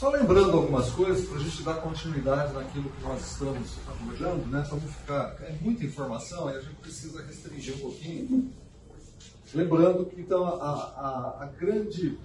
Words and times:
Só 0.00 0.08
lembrando 0.08 0.56
algumas 0.56 0.90
coisas 0.92 1.28
para 1.28 1.36
a 1.36 1.40
gente 1.42 1.62
dar 1.62 1.74
continuidade 1.74 2.54
naquilo 2.54 2.88
que 2.88 3.02
nós 3.02 3.20
estamos 3.20 3.76
abordando, 3.86 4.46
né? 4.46 4.64
Para 4.66 4.78
ficar. 4.78 5.36
É 5.42 5.52
muita 5.60 5.84
informação 5.84 6.50
e 6.50 6.56
a 6.56 6.60
gente 6.62 6.76
precisa 6.76 7.22
restringir 7.22 7.76
um 7.76 7.80
pouquinho. 7.80 8.50
Lembrando 9.52 10.06
que 10.06 10.18
então 10.18 10.46
a, 10.46 10.54
a, 10.54 11.42
a 11.42 11.46
grande, 11.48 12.18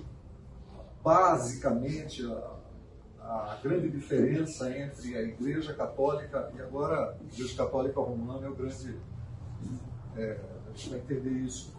basicamente, 1.04 2.25
a, 2.25 2.55
a, 3.25 3.57
grande 3.61 3.89
diferença 3.89 4.69
entre 4.69 5.18
a 5.18 5.21
Igreja 5.23 5.73
Católica 5.73 6.50
e 6.55 6.61
agora 6.61 7.18
a 7.19 7.33
Igreja 7.33 7.57
Católica 7.57 8.00
Romana 8.00 8.47
é 8.47 8.50
o 8.50 8.55
grande. 8.55 8.97
É, 10.15 10.39
a 10.65 10.78
gente 10.78 10.92
vai 10.92 11.00
entender 11.00 11.42
isso, 11.42 11.73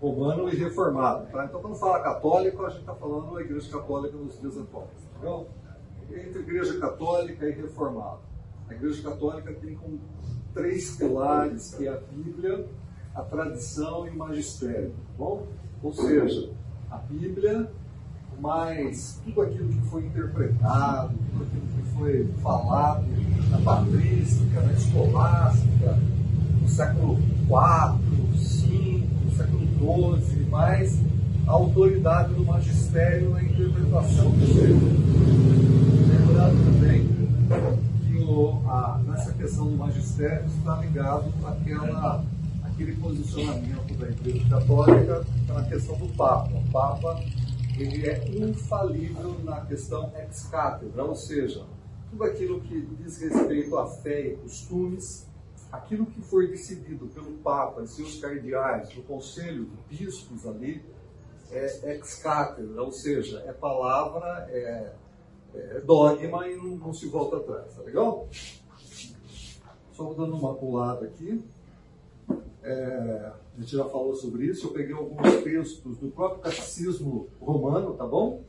romano 0.00 0.48
e 0.48 0.56
reformado. 0.56 1.26
Tá? 1.30 1.44
Então, 1.44 1.60
quando 1.60 1.76
fala 1.76 2.00
católico, 2.00 2.64
a 2.64 2.70
gente 2.70 2.80
está 2.80 2.94
falando 2.94 3.34
da 3.34 3.42
Igreja 3.42 3.70
Católica 3.70 4.16
nos 4.16 4.40
dias 4.40 4.56
atuais. 4.56 5.04
Tá 5.24 5.40
Entre 6.10 6.40
Igreja 6.40 6.78
Católica 6.78 7.48
e 7.48 7.52
reformado. 7.52 8.20
A 8.68 8.74
Igreja 8.74 9.02
Católica 9.02 9.54
tem 9.54 9.74
como 9.74 9.98
três 10.52 10.96
pilares, 10.96 11.74
que 11.74 11.88
é 11.88 11.94
a 11.94 11.96
Bíblia, 11.96 12.66
a 13.14 13.22
tradição 13.22 14.06
e 14.06 14.10
o 14.10 14.18
magistério. 14.18 14.90
Tá 14.90 15.12
bom? 15.16 15.46
Ou 15.82 15.92
seja, 15.94 16.50
a 16.90 16.98
Bíblia, 16.98 17.70
mais 18.38 19.18
tudo 19.24 19.40
aquilo 19.40 19.68
que 19.68 19.80
foi 19.88 20.04
interpretado, 20.04 21.14
tudo 21.32 21.44
aquilo 21.44 21.66
que 21.68 21.96
foi 21.96 22.42
falado 22.42 23.06
na 23.50 23.58
patrística, 23.60 24.60
na 24.60 24.72
escolástica, 24.74 25.98
no 26.60 26.68
século 26.68 27.18
IV, 27.48 28.04
V, 28.34 29.34
século 29.34 30.20
XII, 30.20 30.44
mais 30.50 31.00
a 31.46 31.50
autoridade 31.52 32.34
do 32.34 32.44
magistério 32.44 33.30
na 33.30 33.42
interpretação 33.42 34.30
do 34.30 34.46
texto. 34.46 34.84
Lembrando 36.08 36.64
também 36.64 37.08
que 38.04 38.24
o, 38.24 38.62
a, 38.66 39.00
nessa 39.06 39.32
questão 39.34 39.66
do 39.66 39.76
magistério 39.76 40.46
está 40.46 40.76
ligado 40.76 41.32
àquela, 41.44 42.24
àquele 42.64 42.96
posicionamento 42.96 43.94
da 43.98 44.08
Igreja 44.08 44.48
Católica 44.48 45.24
na 45.48 45.62
questão 45.64 45.96
do 45.96 46.08
Papa. 46.14 46.50
O 46.54 46.70
Papa 46.70 47.22
ele 47.76 48.06
é 48.08 48.28
infalível 48.38 49.36
na 49.44 49.60
questão 49.62 50.12
ex 50.16 50.44
cátedra, 50.44 51.04
ou 51.04 51.14
seja, 51.14 51.64
tudo 52.10 52.24
aquilo 52.24 52.60
que 52.60 52.80
diz 53.02 53.18
respeito 53.20 53.76
à 53.76 53.86
fé 53.86 54.28
e 54.28 54.36
costumes 54.36 55.26
aquilo 55.74 56.06
que 56.06 56.20
foi 56.22 56.46
decidido 56.46 57.06
pelo 57.08 57.32
Papa 57.38 57.82
e 57.82 57.88
seus 57.88 58.20
cardeais, 58.20 58.94
no 58.94 59.02
conselho 59.02 59.68
de 59.90 59.96
bispos 59.96 60.46
ali, 60.46 60.84
é 61.54 61.94
ex 61.94 62.16
cátedra, 62.16 62.82
ou 62.82 62.92
seja, 62.92 63.42
é 63.46 63.52
palavra, 63.52 64.48
é, 64.50 64.92
é 65.54 65.80
dogma 65.80 66.48
e 66.48 66.56
não, 66.56 66.76
não, 66.76 66.92
se 66.92 67.06
volta 67.06 67.36
atrás, 67.36 67.74
tá 67.74 67.82
legal? 67.82 68.28
Só 69.92 70.12
dando 70.12 70.36
uma 70.36 70.54
pulada 70.54 71.06
aqui. 71.06 71.42
É, 72.62 73.32
a 73.56 73.60
gente 73.60 73.76
já 73.76 73.84
falou 73.84 74.14
sobre 74.16 74.46
isso, 74.46 74.66
eu 74.66 74.72
peguei 74.72 74.94
alguns 74.94 75.42
textos 75.42 75.98
do 75.98 76.08
próprio 76.08 76.40
catecismo 76.40 77.28
romano, 77.40 77.94
tá 77.94 78.06
bom? 78.06 78.42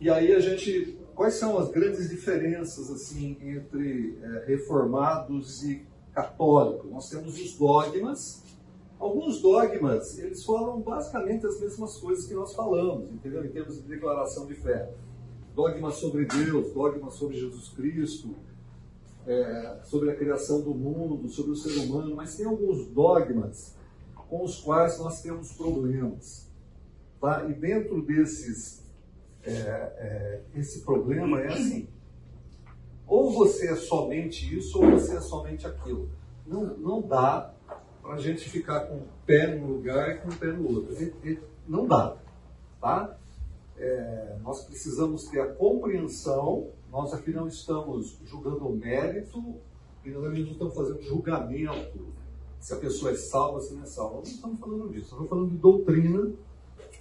E 0.00 0.08
aí 0.08 0.32
a 0.32 0.38
gente 0.38 0.96
quais 1.18 1.34
são 1.34 1.58
as 1.58 1.68
grandes 1.68 2.08
diferenças 2.08 2.88
assim 2.92 3.36
entre 3.40 4.16
é, 4.22 4.44
reformados 4.46 5.64
e 5.64 5.84
católicos? 6.14 6.88
Nós 6.88 7.10
temos 7.10 7.40
os 7.40 7.54
dogmas. 7.54 8.44
Alguns 8.98 9.40
dogmas, 9.40 10.18
eles 10.18 10.44
falam 10.44 10.80
basicamente 10.80 11.46
as 11.46 11.60
mesmas 11.60 11.96
coisas 11.98 12.26
que 12.26 12.34
nós 12.34 12.52
falamos, 12.54 13.10
entendeu? 13.12 13.44
Em 13.44 13.48
termos 13.48 13.76
de 13.76 13.82
declaração 13.82 14.46
de 14.46 14.54
fé. 14.54 14.90
Dogma 15.54 15.90
sobre 15.92 16.24
Deus, 16.24 16.72
dogma 16.72 17.10
sobre 17.10 17.36
Jesus 17.36 17.68
Cristo, 17.68 18.34
é, 19.26 19.80
sobre 19.84 20.10
a 20.10 20.16
criação 20.16 20.60
do 20.60 20.74
mundo, 20.74 21.28
sobre 21.28 21.52
o 21.52 21.56
ser 21.56 21.78
humano, 21.80 22.14
mas 22.16 22.36
tem 22.36 22.46
alguns 22.46 22.86
dogmas 22.86 23.76
com 24.14 24.42
os 24.42 24.60
quais 24.60 24.98
nós 24.98 25.22
temos 25.22 25.52
problemas. 25.52 26.48
Tá? 27.20 27.44
E 27.48 27.52
dentro 27.52 28.02
desses 28.02 28.82
é, 29.42 29.50
é, 29.50 30.40
esse 30.54 30.80
problema 30.80 31.40
é 31.40 31.48
assim: 31.48 31.88
ou 33.06 33.32
você 33.32 33.68
é 33.68 33.76
somente 33.76 34.56
isso, 34.56 34.82
ou 34.82 34.90
você 34.90 35.16
é 35.16 35.20
somente 35.20 35.66
aquilo. 35.66 36.10
Não, 36.46 36.76
não 36.76 37.02
dá 37.02 37.54
a 38.12 38.18
gente 38.18 38.48
ficar 38.48 38.80
com 38.80 38.96
o 38.96 39.08
pé 39.26 39.54
num 39.54 39.66
lugar 39.66 40.10
e 40.10 40.18
com 40.18 40.28
o 40.28 40.36
pé 40.36 40.46
no 40.48 40.68
outro. 40.68 40.94
não 41.66 41.86
dá. 41.86 42.16
Tá? 42.80 43.16
É, 43.76 44.36
nós 44.42 44.64
precisamos 44.64 45.24
ter 45.24 45.40
a 45.40 45.46
compreensão. 45.46 46.68
Nós 46.90 47.12
aqui 47.12 47.30
não 47.30 47.46
estamos 47.46 48.18
julgando 48.24 48.66
o 48.66 48.74
mérito, 48.74 49.56
e 50.04 50.10
nós 50.10 50.22
não 50.22 50.32
estamos 50.32 50.74
fazendo 50.74 51.02
julgamento 51.02 52.06
se 52.58 52.72
a 52.72 52.76
pessoa 52.76 53.12
é 53.12 53.14
salva, 53.14 53.60
se 53.60 53.74
não 53.74 53.82
é 53.82 53.86
salva. 53.86 54.16
Não 54.16 54.22
estamos 54.22 54.58
falando 54.58 54.88
disso. 54.88 55.04
Estamos 55.04 55.28
falando 55.28 55.50
de 55.50 55.56
doutrina 55.56 56.32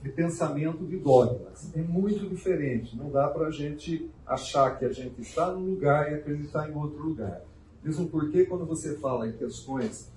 de 0.02 0.10
pensamento 0.10 0.86
de 0.86 0.98
dogmas. 0.98 1.72
É 1.74 1.82
muito 1.82 2.28
diferente. 2.30 2.96
Não 2.96 3.10
dá 3.10 3.28
para 3.30 3.48
a 3.48 3.52
gente 3.52 4.10
achar 4.26 4.78
que 4.78 4.86
a 4.86 4.92
gente 4.92 5.22
está 5.22 5.52
num 5.52 5.72
lugar 5.72 6.12
e 6.12 6.16
acreditar 6.16 6.70
em 6.70 6.76
outro 6.76 7.02
lugar. 7.02 7.42
Mesmo 7.84 8.08
porque 8.08 8.46
quando 8.46 8.66
você 8.66 8.96
fala 8.98 9.28
em 9.28 9.34
questões 9.34 10.12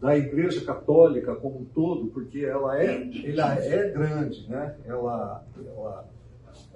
da 0.00 0.16
Igreja 0.16 0.64
Católica 0.64 1.34
como 1.36 1.60
um 1.60 1.64
todo, 1.64 2.06
porque 2.08 2.44
ela 2.44 2.80
é, 2.80 3.10
ela 3.24 3.54
é 3.54 3.90
grande, 3.90 4.48
né? 4.48 4.76
ela, 4.86 5.44
ela, 5.56 6.08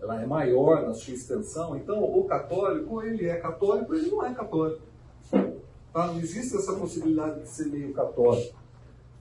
ela 0.01 0.23
é 0.23 0.27
maior 0.27 0.83
na 0.83 0.93
sua 0.93 1.15
extensão, 1.15 1.77
então 1.77 2.03
o 2.03 2.25
católico, 2.25 3.03
ele 3.03 3.27
é 3.27 3.37
católico, 3.37 3.95
ele 3.95 4.11
não 4.11 4.25
é 4.25 4.35
católico. 4.35 4.83
Tá? 5.31 6.07
Não 6.09 6.19
existe 6.19 6.57
essa 6.57 6.75
possibilidade 6.75 7.41
de 7.41 7.49
ser 7.49 7.67
meio 7.67 7.93
católico 7.95 8.65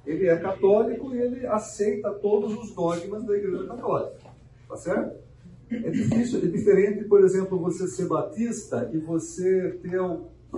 ele 0.05 0.27
é 0.27 0.35
católico 0.37 1.13
e 1.15 1.19
ele 1.19 1.47
aceita 1.47 2.11
todos 2.11 2.57
os 2.57 2.75
dogmas 2.75 3.23
da 3.23 3.37
Igreja 3.37 3.65
Católica. 3.65 4.17
Tá 4.67 4.75
certo? 4.75 5.23
É 5.71 5.89
difícil, 5.89 6.39
é 6.39 6.45
diferente, 6.45 7.05
por 7.05 7.23
exemplo, 7.23 7.57
você 7.57 7.87
ser 7.87 8.07
batista 8.07 8.89
e 8.93 8.97
você 8.97 9.79
ter 9.81 9.99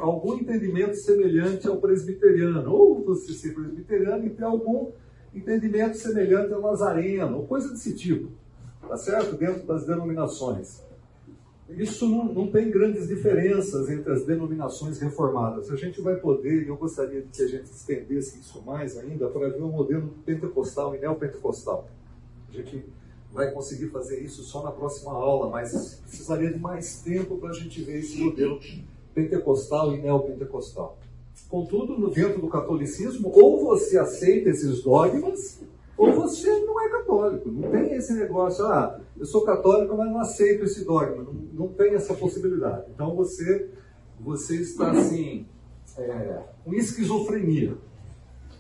algum 0.02 0.36
entendimento 0.36 0.96
semelhante 0.96 1.68
ao 1.68 1.78
presbiteriano, 1.78 2.72
ou 2.72 3.04
você 3.04 3.34
ser 3.34 3.54
presbiteriano 3.54 4.26
e 4.26 4.30
ter 4.30 4.44
algum 4.44 4.92
entendimento 5.34 5.98
semelhante 5.98 6.54
ao 6.54 6.62
nazareno, 6.62 7.38
ou 7.38 7.48
coisa 7.48 7.70
desse 7.70 7.96
tipo, 7.96 8.32
tá 8.88 8.98
certo? 8.98 9.36
Dentro 9.36 9.66
das 9.66 9.86
denominações. 9.86 10.84
Isso 11.70 12.08
não, 12.08 12.26
não, 12.26 12.52
tem 12.52 12.70
grandes 12.70 13.08
diferenças 13.08 13.90
entre 13.90 14.14
as 14.14 14.24
denominações 14.24 15.00
reformadas. 15.00 15.72
A 15.72 15.76
gente 15.76 16.00
vai 16.00 16.16
poder, 16.16 16.64
e 16.64 16.68
eu 16.68 16.78
gostaria 16.78 17.24
que 17.24 17.42
a 17.42 17.48
gente 17.48 17.66
estendesse 17.66 18.40
isso 18.40 18.62
mais 18.64 18.98
ainda, 18.98 19.28
para 19.28 19.50
ver 19.50 19.64
o 19.64 19.68
modelo 19.68 20.14
pentecostal 20.24 20.96
e 20.96 21.00
neopentecostal. 21.00 21.88
A 22.50 22.54
gente 22.54 22.86
vai 23.34 23.52
conseguir 23.52 23.88
fazer 23.88 24.20
isso 24.20 24.44
só 24.44 24.64
na 24.64 24.72
próxima 24.72 25.12
aula, 25.12 25.50
mas 25.50 25.96
precisaria 26.06 26.54
de 26.54 26.60
mais 26.60 27.02
tempo 27.02 27.38
para 27.38 27.50
a 27.50 27.54
gente 27.54 27.82
ver 27.82 27.98
esse 27.98 28.18
modelo 28.22 28.60
pentecostal 29.16 29.96
e 29.96 30.02
neopentecostal. 30.02 31.00
Contudo, 31.50 32.10
dentro 32.10 32.42
do 32.42 32.48
catolicismo, 32.48 33.32
ou 33.34 33.64
você 33.64 33.98
aceita 33.98 34.50
esses 34.50 34.84
dogmas, 34.84 35.62
ou 35.98 36.12
você 36.12 36.50
não 36.66 36.82
é 36.82 36.90
católico. 36.90 37.50
Não 37.50 37.72
tem 37.72 37.94
esse 37.94 38.14
negócio, 38.14 38.66
ah, 38.66 39.00
eu 39.18 39.26
sou 39.26 39.46
católico, 39.46 39.96
mas 39.96 40.12
não 40.12 40.20
aceito 40.20 40.66
esse 40.66 40.84
dogma. 40.84 41.24
Não, 41.24 41.34
não 41.54 41.68
tem 41.70 41.94
essa 41.94 42.14
possibilidade. 42.14 42.86
Então 42.94 43.16
você, 43.16 43.70
você 44.20 44.58
está 44.58 44.92
assim, 44.92 45.46
é, 45.98 46.42
com 46.64 46.74
esquizofrenia. 46.74 47.78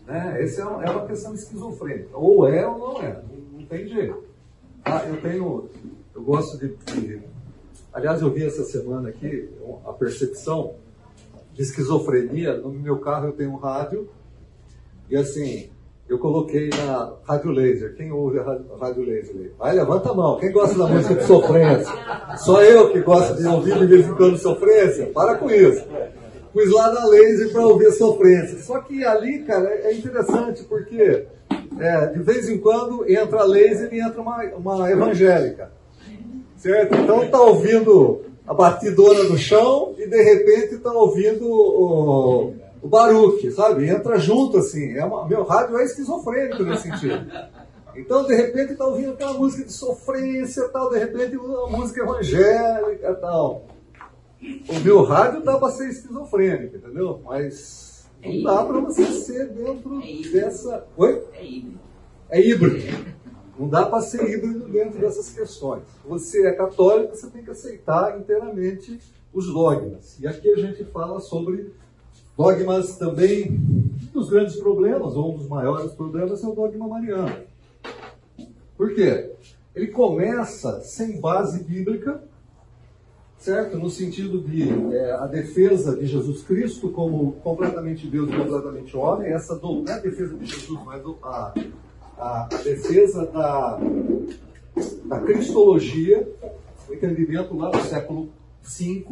Né? 0.08 0.44
Essa 0.44 0.62
é 0.62 0.66
uma, 0.66 0.86
é 0.86 0.90
uma 0.90 1.06
questão 1.06 1.34
esquizofrênica. 1.34 2.18
Ou 2.18 2.48
é 2.48 2.66
ou 2.66 2.78
não 2.78 3.02
é. 3.02 3.14
Não, 3.14 3.60
não 3.60 3.66
tem 3.66 3.88
jeito. 3.88 4.24
Ah, 4.86 5.04
eu 5.08 5.20
tenho, 5.20 5.70
eu 6.14 6.22
gosto 6.22 6.58
de, 6.60 6.76
de. 6.76 7.35
Aliás, 7.96 8.22
eu 8.22 8.30
vi 8.30 8.46
essa 8.46 8.66
semana 8.66 9.08
aqui 9.08 9.50
a 9.86 9.94
percepção 9.94 10.74
de 11.54 11.62
esquizofrenia. 11.62 12.58
No 12.58 12.70
meu 12.70 13.00
carro 13.00 13.28
eu 13.28 13.32
tenho 13.32 13.52
um 13.52 13.56
rádio 13.56 14.10
e 15.10 15.16
assim, 15.16 15.70
eu 16.10 16.20
coloquei 16.20 16.70
na 16.72 17.14
Rádio 17.24 17.52
Laser. 17.52 17.96
Quem 17.96 18.12
ouve 18.12 18.38
a 18.38 18.44
Rádio 18.78 19.06
Laser? 19.06 19.54
Vai, 19.58 19.74
levanta 19.74 20.10
a 20.10 20.14
mão. 20.14 20.38
Quem 20.38 20.52
gosta 20.52 20.78
da 20.78 20.88
música 20.88 21.16
de 21.16 21.24
sofrência? 21.24 21.94
Só 22.40 22.62
eu 22.62 22.92
que 22.92 23.00
gosto 23.00 23.38
de 23.38 23.48
ouvir 23.48 23.80
de 23.80 23.86
vez 23.86 24.06
em 24.06 24.14
quando 24.14 24.38
sofrência? 24.40 25.06
Para 25.14 25.36
com 25.36 25.50
isso. 25.50 25.86
Pus 26.52 26.70
lá 26.74 26.92
na 26.92 27.06
Laser 27.06 27.54
para 27.54 27.66
ouvir 27.66 27.92
sofrência. 27.94 28.60
Só 28.60 28.82
que 28.82 29.06
ali, 29.06 29.40
cara, 29.44 29.70
é 29.70 29.94
interessante 29.94 30.66
porque 30.66 31.28
é, 31.80 32.08
de 32.08 32.20
vez 32.20 32.50
em 32.50 32.58
quando 32.58 33.10
entra 33.10 33.40
a 33.40 33.46
Laser 33.46 33.94
e 33.94 34.02
entra 34.02 34.22
uma, 34.22 34.44
uma 34.58 34.92
evangélica. 34.92 35.72
Certo? 36.66 36.96
Então 36.96 37.24
está 37.24 37.40
ouvindo 37.40 38.24
a 38.48 38.54
batidora 38.54 39.26
no 39.26 39.38
chão 39.38 39.94
e 40.00 40.08
de 40.08 40.22
repente 40.24 40.76
está 40.76 40.92
ouvindo 40.92 41.48
o 41.48 42.56
o 42.86 42.88
Baruch, 42.88 43.52
sabe? 43.52 43.90
Entra 43.90 44.20
junto, 44.20 44.60
assim. 44.60 44.94
É 44.96 45.04
uma, 45.04 45.28
meu 45.28 45.44
rádio 45.44 45.76
é 45.78 45.84
esquizofrênico 45.84 46.64
nesse 46.64 46.84
sentido. 46.84 47.26
Então, 47.96 48.28
de 48.28 48.36
repente, 48.36 48.74
está 48.74 48.86
ouvindo 48.86 49.14
aquela 49.14 49.34
música 49.34 49.66
de 49.66 49.74
sofrência, 49.74 50.68
tal, 50.70 50.92
de 50.92 51.00
repente, 51.00 51.36
uma 51.36 51.68
música 51.68 52.04
evangélica 52.04 53.16
tal. 53.16 53.66
O 54.70 54.80
meu 54.84 55.02
rádio 55.04 55.44
dá 55.44 55.58
para 55.58 55.72
ser 55.72 55.90
esquizofrênico, 55.90 56.76
entendeu? 56.78 57.22
Mas 57.26 58.06
não 58.24 58.32
é 58.32 58.44
dá 58.44 58.64
para 58.64 58.80
você 58.82 59.06
ser 59.06 59.48
dentro 59.50 60.00
é 60.04 60.30
dessa. 60.30 60.86
Oi? 60.96 61.24
É 61.34 61.44
híbrido. 61.44 61.80
É 62.30 62.42
híbrido. 62.42 63.15
Não 63.58 63.70
dá 63.70 63.86
para 63.86 64.02
ser 64.02 64.30
híbrido 64.30 64.68
dentro 64.68 65.00
dessas 65.00 65.30
questões. 65.30 65.84
Você 66.06 66.46
é 66.46 66.52
católico, 66.54 67.16
você 67.16 67.30
tem 67.30 67.44
que 67.44 67.52
aceitar 67.52 68.20
inteiramente 68.20 69.00
os 69.34 69.48
dogmas. 69.48 70.18
E 70.20 70.28
aqui 70.28 70.52
a 70.52 70.58
gente 70.58 70.84
fala 70.86 71.20
sobre 71.20 71.74
dogmas 72.38 72.98
também. 72.98 73.52
Um 73.52 74.20
dos 74.20 74.30
grandes 74.30 74.56
problemas, 74.58 75.16
ou 75.16 75.34
um 75.34 75.38
dos 75.38 75.48
maiores 75.48 75.92
problemas, 75.94 76.44
é 76.44 76.48
o 76.48 76.54
dogma 76.54 76.88
mariano. 76.88 77.44
Por 78.78 78.94
quê? 78.94 79.32
Ele 79.74 79.88
começa 79.88 80.82
sem 80.82 81.20
base 81.20 81.64
bíblica, 81.64 82.24
certo? 83.38 83.78
No 83.78 83.90
sentido 83.90 84.42
de 84.42 84.70
é, 84.94 85.12
a 85.12 85.28
defesa 85.28 85.96
de 85.96 86.06
Jesus 86.06 86.44
Cristo 86.44 86.90
como 86.90 87.34
completamente 87.44 88.08
Deus 88.08 88.30
e 88.30 88.38
completamente 88.38 88.96
homem. 88.96 89.32
Essa 89.32 89.56
não 89.56 89.84
é 89.88 89.94
a 89.94 90.00
defesa 90.00 90.36
de 90.36 90.46
Jesus, 90.46 90.80
mas 90.86 91.02
a, 91.24 91.54
a, 92.18 92.48
defesa 92.64 93.26
da, 93.26 93.80
da 95.06 95.20
cristologia, 95.22 96.28
o 96.90 96.94
entendimento 96.94 97.56
lá 97.56 97.70
do 97.70 97.82
século 97.82 98.30
V. 98.64 99.06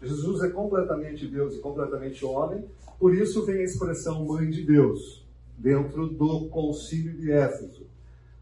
Jesus 0.00 0.42
é 0.44 0.48
completamente 0.50 1.26
Deus 1.26 1.54
e 1.54 1.58
completamente 1.58 2.24
homem, 2.24 2.64
por 2.98 3.14
isso 3.14 3.44
vem 3.44 3.58
a 3.58 3.64
expressão 3.64 4.24
mãe 4.24 4.48
de 4.48 4.64
Deus, 4.64 5.26
dentro 5.56 6.06
do 6.06 6.48
concílio 6.48 7.16
de 7.16 7.32
Éfeso. 7.32 7.86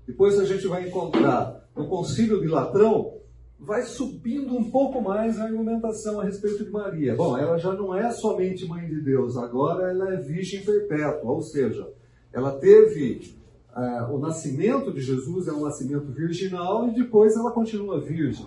Depois 0.07 0.39
a 0.39 0.45
gente 0.45 0.67
vai 0.67 0.87
encontrar 0.87 1.67
no 1.75 1.89
concílio 1.89 2.41
de 2.41 2.47
Latrão, 2.47 3.15
vai 3.59 3.83
subindo 3.83 4.55
um 4.55 4.71
pouco 4.71 5.01
mais 5.01 5.39
a 5.39 5.45
argumentação 5.45 6.21
a 6.21 6.25
respeito 6.25 6.65
de 6.65 6.71
Maria. 6.71 7.17
Bom, 7.17 7.37
ela 7.37 7.57
já 7.59 7.73
não 7.73 7.95
é 7.95 8.11
somente 8.11 8.67
mãe 8.67 8.87
de 8.87 9.01
Deus, 9.01 9.37
agora 9.37 9.91
ela 9.91 10.15
é 10.15 10.17
virgem 10.19 10.63
perpétua, 10.63 11.33
ou 11.33 11.41
seja, 11.41 11.89
ela 12.33 12.53
teve 12.53 13.35
uh, 13.77 14.15
o 14.15 14.19
nascimento 14.19 14.93
de 14.93 15.01
Jesus, 15.01 15.47
é 15.47 15.53
um 15.53 15.61
nascimento 15.61 16.07
virginal, 16.13 16.89
e 16.89 16.95
depois 16.95 17.37
ela 17.37 17.51
continua 17.51 18.01
virgem. 18.01 18.47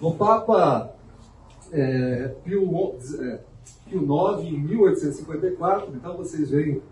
No 0.00 0.14
Papa 0.14 0.94
é, 1.70 2.34
Pio, 2.42 2.96
é, 3.20 3.40
Pio 3.88 4.02
IX, 4.02 4.44
em 4.44 4.58
1854, 4.58 5.94
então 5.94 6.16
vocês 6.16 6.50
veem 6.50 6.82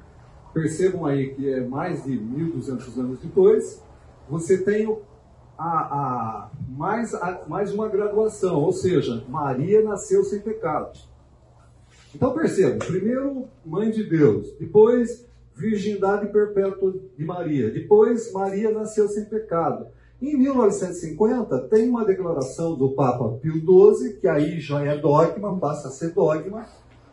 percebam 0.52 1.06
aí 1.06 1.34
que 1.34 1.48
é 1.48 1.60
mais 1.60 2.02
de 2.04 2.18
1.200 2.18 2.98
anos 2.98 3.20
depois, 3.20 3.82
você 4.28 4.58
tem 4.58 4.96
a, 5.56 5.68
a, 5.68 6.50
mais, 6.68 7.14
a, 7.14 7.42
mais 7.46 7.72
uma 7.72 7.88
graduação, 7.88 8.56
ou 8.56 8.72
seja, 8.72 9.24
Maria 9.28 9.82
nasceu 9.82 10.24
sem 10.24 10.40
pecado. 10.40 10.98
Então 12.14 12.32
percebam, 12.32 12.78
primeiro 12.78 13.46
mãe 13.64 13.90
de 13.90 14.02
Deus, 14.04 14.52
depois 14.58 15.24
virgindade 15.60 16.32
perpétua 16.32 16.94
de 17.16 17.24
Maria, 17.24 17.70
depois 17.70 18.32
Maria 18.32 18.70
nasceu 18.70 19.06
sem 19.08 19.26
pecado. 19.26 19.86
Em 20.20 20.36
1950 20.36 21.68
tem 21.68 21.88
uma 21.88 22.04
declaração 22.04 22.76
do 22.76 22.94
Papa 22.94 23.38
Pio 23.38 23.54
XII, 23.54 24.14
que 24.14 24.28
aí 24.28 24.60
já 24.60 24.82
é 24.84 24.96
dogma, 24.96 25.58
passa 25.58 25.88
a 25.88 25.90
ser 25.90 26.12
dogma, 26.12 26.66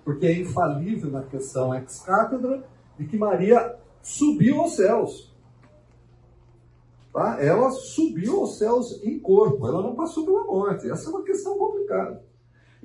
porque 0.03 0.25
é 0.25 0.39
infalível 0.39 1.11
na 1.11 1.23
questão 1.23 1.73
ex-cátedra, 1.75 2.63
de 2.97 3.05
que 3.05 3.17
Maria 3.17 3.75
subiu 4.01 4.61
aos 4.61 4.75
céus. 4.75 5.33
Tá? 7.13 7.37
Ela 7.41 7.69
subiu 7.71 8.41
aos 8.41 8.57
céus 8.57 9.03
em 9.03 9.19
corpo, 9.19 9.67
ela 9.67 9.81
não 9.81 9.95
passou 9.95 10.25
pela 10.25 10.43
morte. 10.43 10.89
Essa 10.89 11.09
é 11.09 11.13
uma 11.13 11.23
questão 11.23 11.57
complicada. 11.57 12.23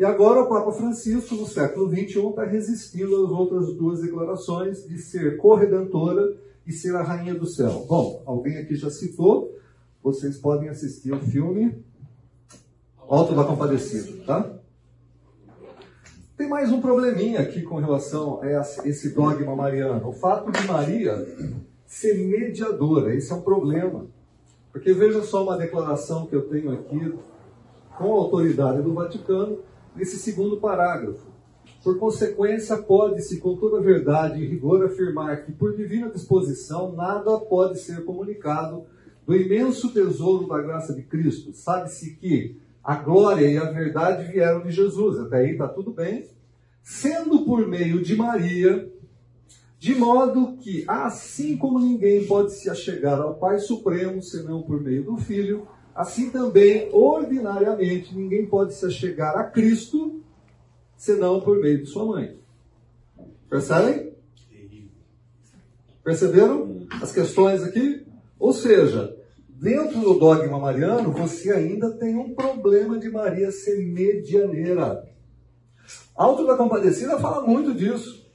E 0.03 0.05
agora 0.05 0.43
o 0.43 0.49
Papa 0.49 0.73
Francisco, 0.73 1.37
no 1.37 1.47
século 1.47 1.89
XXI, 1.89 2.27
está 2.31 2.45
resistindo 2.45 3.25
às 3.25 3.31
outras 3.31 3.73
duas 3.73 4.01
declarações 4.01 4.85
de 4.85 4.99
ser 4.99 5.37
corredentora 5.37 6.37
e 6.67 6.73
ser 6.73 6.97
a 6.97 7.05
rainha 7.05 7.37
do 7.37 7.47
céu. 7.47 7.87
Bom, 7.89 8.21
alguém 8.27 8.59
aqui 8.59 8.75
já 8.75 8.91
citou, 8.91 9.57
vocês 10.03 10.39
podem 10.39 10.69
assistir 10.69 11.13
o 11.13 11.21
filme 11.21 11.85
Alto 12.99 13.33
da 13.33 13.45
Compadecida, 13.45 14.25
tá? 14.25 14.53
Tem 16.37 16.49
mais 16.49 16.73
um 16.73 16.81
probleminha 16.81 17.39
aqui 17.39 17.63
com 17.63 17.77
relação 17.77 18.43
a 18.43 18.49
esse 18.85 19.11
dogma 19.11 19.55
mariano. 19.55 20.09
O 20.09 20.13
fato 20.13 20.51
de 20.51 20.67
Maria 20.67 21.15
ser 21.87 22.15
mediadora, 22.27 23.15
esse 23.15 23.31
é 23.31 23.37
um 23.37 23.43
problema. 23.43 24.09
Porque 24.73 24.93
veja 24.93 25.23
só 25.23 25.45
uma 25.45 25.57
declaração 25.57 26.27
que 26.27 26.35
eu 26.35 26.49
tenho 26.49 26.73
aqui 26.73 27.17
com 27.97 28.05
a 28.05 28.17
autoridade 28.17 28.83
do 28.83 28.95
Vaticano, 28.95 29.71
nesse 29.95 30.17
segundo 30.17 30.59
parágrafo. 30.59 31.33
Por 31.83 31.99
consequência, 31.99 32.77
pode-se 32.77 33.41
com 33.41 33.57
toda 33.57 33.81
verdade 33.81 34.41
e 34.41 34.47
rigor 34.47 34.85
afirmar 34.85 35.45
que, 35.45 35.53
por 35.53 35.77
divina 35.77 36.11
disposição, 36.11 36.93
nada 36.93 37.39
pode 37.39 37.81
ser 37.81 38.05
comunicado 38.05 38.85
do 39.27 39.35
imenso 39.35 39.93
tesouro 39.93 40.47
da 40.47 40.61
graça 40.61 40.95
de 40.95 41.03
Cristo. 41.03 41.53
Sabe-se 41.53 42.17
que 42.17 42.57
a 42.83 42.97
glória 42.97 43.47
e 43.47 43.57
a 43.57 43.71
verdade 43.71 44.31
vieram 44.31 44.63
de 44.63 44.71
Jesus. 44.71 45.19
Até 45.19 45.39
aí 45.39 45.53
está 45.53 45.69
tudo 45.69 45.93
bem. 45.93 46.29
Sendo 46.83 47.45
por 47.45 47.67
meio 47.67 48.03
de 48.03 48.17
Maria, 48.17 48.91
de 49.79 49.95
modo 49.97 50.57
que, 50.59 50.85
assim 50.87 51.57
como 51.57 51.81
ninguém 51.81 52.25
pode 52.27 52.53
se 52.53 52.71
achegar 52.71 53.21
ao 53.21 53.35
Pai 53.35 53.59
Supremo 53.59 54.23
senão 54.23 54.63
por 54.63 54.81
meio 54.81 55.05
do 55.05 55.17
Filho, 55.17 55.67
assim 55.95 56.31
também, 56.31 56.89
ordinariamente, 56.93 58.15
ninguém 58.15 58.47
pode 58.47 58.75
se 58.75 58.87
achegar 58.87 59.37
a 59.37 59.45
Cristo 59.45 60.23
senão 60.97 61.41
por 61.41 61.59
meio 61.59 61.79
de 61.79 61.87
sua 61.87 62.05
mãe. 62.05 62.39
Percebem? 63.49 64.13
Perceberam 66.05 66.87
as 67.01 67.13
questões 67.13 67.63
aqui? 67.63 68.07
Ou 68.39 68.53
seja, 68.53 69.17
Dentro 69.63 70.01
do 70.01 70.19
dogma 70.19 70.59
mariano, 70.59 71.13
você 71.13 71.53
ainda 71.53 71.89
tem 71.93 72.17
um 72.17 72.35
problema 72.35 72.99
de 72.99 73.09
Maria 73.09 73.53
ser 73.53 73.79
medianeira. 73.87 75.09
Alto 76.17 76.45
da 76.45 76.57
Compadecida 76.57 77.17
fala 77.21 77.47
muito 77.47 77.73
disso. 77.73 78.29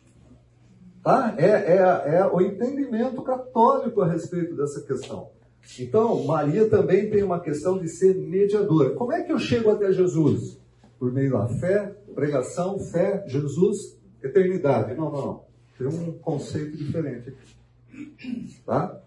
Tá? 1.04 1.36
É, 1.38 1.48
é, 1.48 2.16
é 2.16 2.26
o 2.32 2.40
entendimento 2.40 3.22
católico 3.24 4.02
a 4.02 4.08
respeito 4.08 4.56
dessa 4.56 4.80
questão. 4.84 5.32
Então, 5.80 6.24
Maria 6.24 6.70
também 6.70 7.10
tem 7.10 7.24
uma 7.24 7.40
questão 7.40 7.78
de 7.78 7.88
ser 7.90 8.16
mediadora. 8.16 8.92
Como 8.92 9.12
é 9.12 9.24
que 9.24 9.32
eu 9.32 9.40
chego 9.40 9.70
até 9.70 9.92
Jesus? 9.92 10.60
Por 10.98 11.12
meio 11.12 11.32
da 11.32 11.48
fé, 11.48 11.96
pregação, 12.16 12.80
fé, 12.80 13.24
Jesus, 13.28 13.98
eternidade. 14.24 14.96
Não, 14.96 15.12
não, 15.12 15.26
não. 15.26 15.44
Tem 15.78 15.88
um 15.88 16.14
conceito 16.14 16.76
diferente 16.76 17.30
aqui. 17.30 18.62
Tá? 18.66 19.00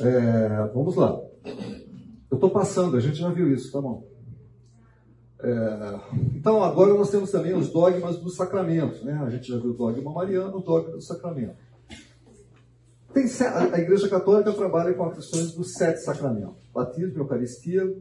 É, 0.00 0.70
vamos 0.74 0.96
lá. 0.96 1.18
Eu 2.30 2.34
estou 2.34 2.50
passando, 2.50 2.96
a 2.96 3.00
gente 3.00 3.16
já 3.16 3.30
viu 3.30 3.52
isso, 3.52 3.72
tá 3.72 3.80
bom? 3.80 4.06
É, 5.40 6.00
então, 6.34 6.62
agora 6.62 6.94
nós 6.94 7.10
temos 7.10 7.30
também 7.30 7.54
os 7.54 7.70
dogmas 7.70 8.18
dos 8.18 8.36
sacramentos. 8.36 9.02
Né? 9.02 9.18
A 9.24 9.30
gente 9.30 9.48
já 9.48 9.58
viu 9.58 9.70
o 9.70 9.74
dogma 9.74 10.12
mariano, 10.12 10.58
o 10.58 10.60
dogma 10.60 10.92
do 10.92 11.02
sacramento. 11.02 11.54
Tem, 13.14 13.24
a 13.72 13.78
Igreja 13.78 14.08
Católica 14.08 14.52
trabalha 14.52 14.92
com 14.92 15.04
as 15.04 15.14
questões 15.14 15.52
dos 15.52 15.74
sete 15.74 16.00
sacramentos: 16.00 16.68
batismo, 16.74 17.20
Eucaristia, 17.20 17.96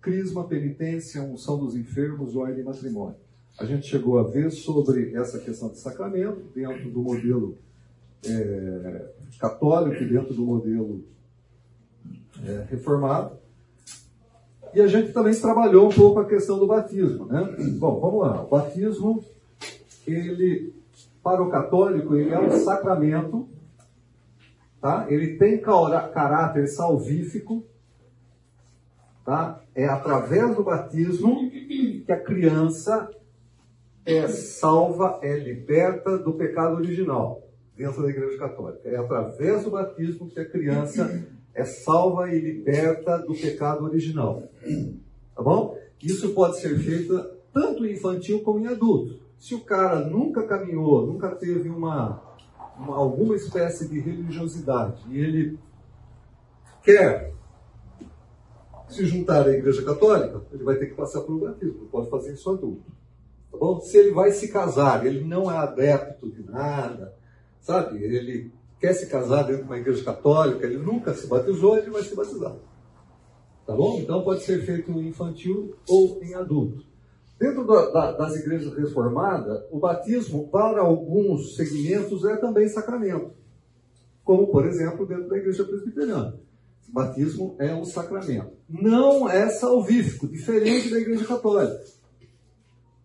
crisma, 0.00 0.44
penitência, 0.44 1.22
unção 1.22 1.56
dos 1.56 1.76
enfermos, 1.76 2.34
ordem 2.34 2.60
e 2.60 2.64
matrimônio. 2.64 3.16
A 3.58 3.64
gente 3.64 3.86
chegou 3.86 4.18
a 4.18 4.24
ver 4.24 4.50
sobre 4.50 5.14
essa 5.14 5.38
questão 5.38 5.70
de 5.70 5.78
sacramento 5.78 6.42
dentro 6.54 6.90
do 6.90 7.00
modelo 7.00 7.56
é, 8.26 9.06
católico 9.40 10.02
e 10.02 10.08
dentro 10.08 10.34
do 10.34 10.44
modelo 10.44 11.04
é, 12.44 12.66
reformado. 12.68 13.38
E 14.74 14.80
a 14.80 14.86
gente 14.86 15.12
também 15.12 15.34
trabalhou 15.34 15.88
um 15.88 15.94
pouco 15.94 16.20
a 16.20 16.24
questão 16.26 16.58
do 16.58 16.66
batismo. 16.66 17.26
Né? 17.26 17.56
Bom, 17.78 17.98
vamos 17.98 18.20
lá. 18.20 18.42
O 18.42 18.48
batismo, 18.48 19.24
ele, 20.06 20.74
para 21.22 21.42
o 21.42 21.50
católico, 21.50 22.14
ele 22.14 22.30
é 22.30 22.38
um 22.38 22.50
sacramento, 22.50 23.48
tá? 24.80 25.06
ele 25.08 25.36
tem 25.36 25.60
caráter 25.60 26.66
salvífico, 26.68 27.64
tá? 29.24 29.60
é 29.74 29.86
através 29.86 30.54
do 30.56 30.64
batismo 30.64 31.50
que 31.50 32.12
a 32.12 32.20
criança 32.20 33.10
é 34.04 34.28
salva, 34.28 35.18
é 35.22 35.36
liberta 35.36 36.16
do 36.16 36.34
pecado 36.34 36.76
original 36.76 37.42
dentro 37.76 38.02
da 38.02 38.08
Igreja 38.08 38.38
Católica. 38.38 38.88
É 38.88 38.96
através 38.96 39.64
do 39.64 39.70
batismo 39.70 40.30
que 40.30 40.40
a 40.40 40.48
criança 40.48 41.26
é 41.54 41.64
salva 41.64 42.30
e 42.32 42.38
liberta 42.38 43.18
do 43.18 43.34
pecado 43.34 43.84
original. 43.84 44.44
Tá 45.34 45.42
bom? 45.42 45.76
Isso 46.02 46.32
pode 46.34 46.60
ser 46.60 46.78
feito 46.78 47.36
tanto 47.52 47.84
em 47.84 47.92
infantil 47.92 48.40
como 48.42 48.60
em 48.60 48.68
adulto. 48.68 49.20
Se 49.38 49.54
o 49.54 49.60
cara 49.60 50.00
nunca 50.00 50.46
caminhou, 50.46 51.06
nunca 51.06 51.34
teve 51.34 51.68
uma, 51.68 52.22
uma 52.78 52.96
alguma 52.96 53.34
espécie 53.36 53.88
de 53.88 53.98
religiosidade 53.98 55.02
e 55.08 55.18
ele 55.18 55.58
quer 56.82 57.32
se 58.88 59.04
juntar 59.04 59.46
à 59.46 59.50
Igreja 59.50 59.84
Católica, 59.84 60.42
ele 60.52 60.62
vai 60.62 60.76
ter 60.76 60.86
que 60.86 60.94
passar 60.94 61.22
pelo 61.22 61.40
batismo, 61.40 61.80
não 61.80 61.88
pode 61.88 62.08
fazer 62.08 62.32
isso 62.32 62.48
adulto. 62.50 62.84
Tá 63.50 63.58
bom? 63.58 63.80
Se 63.80 63.96
ele 63.96 64.12
vai 64.12 64.30
se 64.30 64.48
casar, 64.48 65.04
ele 65.04 65.24
não 65.24 65.50
é 65.50 65.56
adepto 65.56 66.30
de 66.30 66.44
nada, 66.44 67.14
sabe? 67.60 68.02
Ele 68.02 68.52
quer 68.78 68.92
se 68.92 69.08
casar 69.08 69.42
dentro 69.42 69.62
de 69.62 69.68
uma 69.68 69.78
igreja 69.78 70.04
católica, 70.04 70.64
ele 70.64 70.78
nunca 70.78 71.14
se 71.14 71.26
batizou, 71.26 71.76
ele 71.76 71.90
vai 71.90 72.02
se 72.02 72.14
batizar. 72.14 72.54
Tá 73.66 73.74
bom? 73.74 73.98
Então 73.98 74.22
pode 74.22 74.44
ser 74.44 74.64
feito 74.64 74.92
em 74.92 75.08
infantil 75.08 75.74
ou 75.88 76.22
em 76.22 76.34
adulto. 76.34 76.85
Dentro 77.38 77.66
da, 77.66 77.90
da, 77.90 78.12
das 78.12 78.36
igrejas 78.36 78.74
reformadas, 78.74 79.62
o 79.70 79.78
batismo, 79.78 80.48
para 80.48 80.80
alguns 80.80 81.54
segmentos, 81.54 82.24
é 82.24 82.36
também 82.36 82.68
sacramento. 82.68 83.32
Como, 84.24 84.48
por 84.48 84.66
exemplo, 84.66 85.06
dentro 85.06 85.28
da 85.28 85.36
igreja 85.36 85.64
presbiteriana. 85.64 86.38
Batismo 86.88 87.56
é 87.58 87.74
um 87.74 87.84
sacramento. 87.84 88.52
Não 88.68 89.28
é 89.28 89.48
salvífico, 89.50 90.26
diferente 90.26 90.90
da 90.90 90.98
igreja 90.98 91.26
católica. 91.26 91.78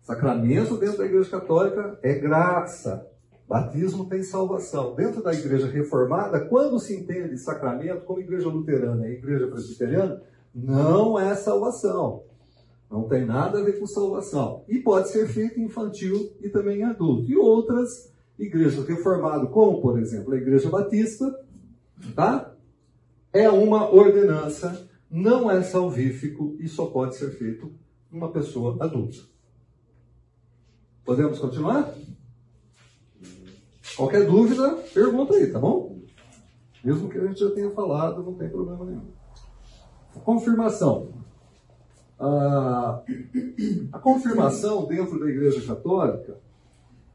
Sacramento 0.00 0.76
dentro 0.78 0.98
da 0.98 1.04
igreja 1.04 1.30
católica 1.30 1.98
é 2.02 2.14
graça. 2.14 3.06
Batismo 3.48 4.08
tem 4.08 4.22
salvação. 4.22 4.94
Dentro 4.94 5.22
da 5.22 5.32
igreja 5.34 5.66
reformada, 5.66 6.40
quando 6.46 6.78
se 6.78 6.96
entende 6.96 7.36
sacramento, 7.36 8.04
como 8.04 8.20
igreja 8.20 8.48
luterana 8.48 9.06
e 9.06 9.12
igreja 9.12 9.46
presbiteriana, 9.46 10.22
não 10.54 11.18
é 11.18 11.34
salvação. 11.34 12.24
Não 12.92 13.08
tem 13.08 13.24
nada 13.24 13.58
a 13.58 13.62
ver 13.62 13.78
com 13.80 13.86
salvação. 13.86 14.64
E 14.68 14.78
pode 14.78 15.08
ser 15.08 15.26
feito 15.26 15.58
infantil 15.58 16.30
e 16.42 16.50
também 16.50 16.80
em 16.80 16.84
adulto. 16.84 17.24
E 17.30 17.34
outras 17.34 18.12
igrejas 18.38 18.86
reformadas, 18.86 19.48
como 19.50 19.80
por 19.80 19.98
exemplo 19.98 20.34
a 20.34 20.36
Igreja 20.36 20.68
Batista, 20.68 21.34
tá? 22.14 22.54
É 23.32 23.48
uma 23.48 23.90
ordenança, 23.90 24.86
não 25.10 25.50
é 25.50 25.62
salvífico 25.62 26.54
e 26.60 26.68
só 26.68 26.84
pode 26.84 27.16
ser 27.16 27.30
feito 27.30 27.72
uma 28.12 28.30
pessoa 28.30 28.76
adulta. 28.78 29.20
Podemos 31.02 31.38
continuar? 31.38 31.94
Qualquer 33.96 34.26
dúvida, 34.26 34.70
pergunta 34.92 35.34
aí, 35.34 35.50
tá 35.50 35.58
bom? 35.58 35.98
Mesmo 36.84 37.08
que 37.08 37.16
a 37.16 37.26
gente 37.26 37.40
já 37.40 37.50
tenha 37.52 37.70
falado, 37.70 38.22
não 38.22 38.34
tem 38.34 38.50
problema 38.50 38.84
nenhum. 38.84 39.06
Confirmação. 40.24 41.22
A, 42.18 43.02
confirmação 44.02 44.86
dentro 44.86 45.18
da 45.18 45.28
Igreja 45.28 45.66
Católica, 45.66 46.38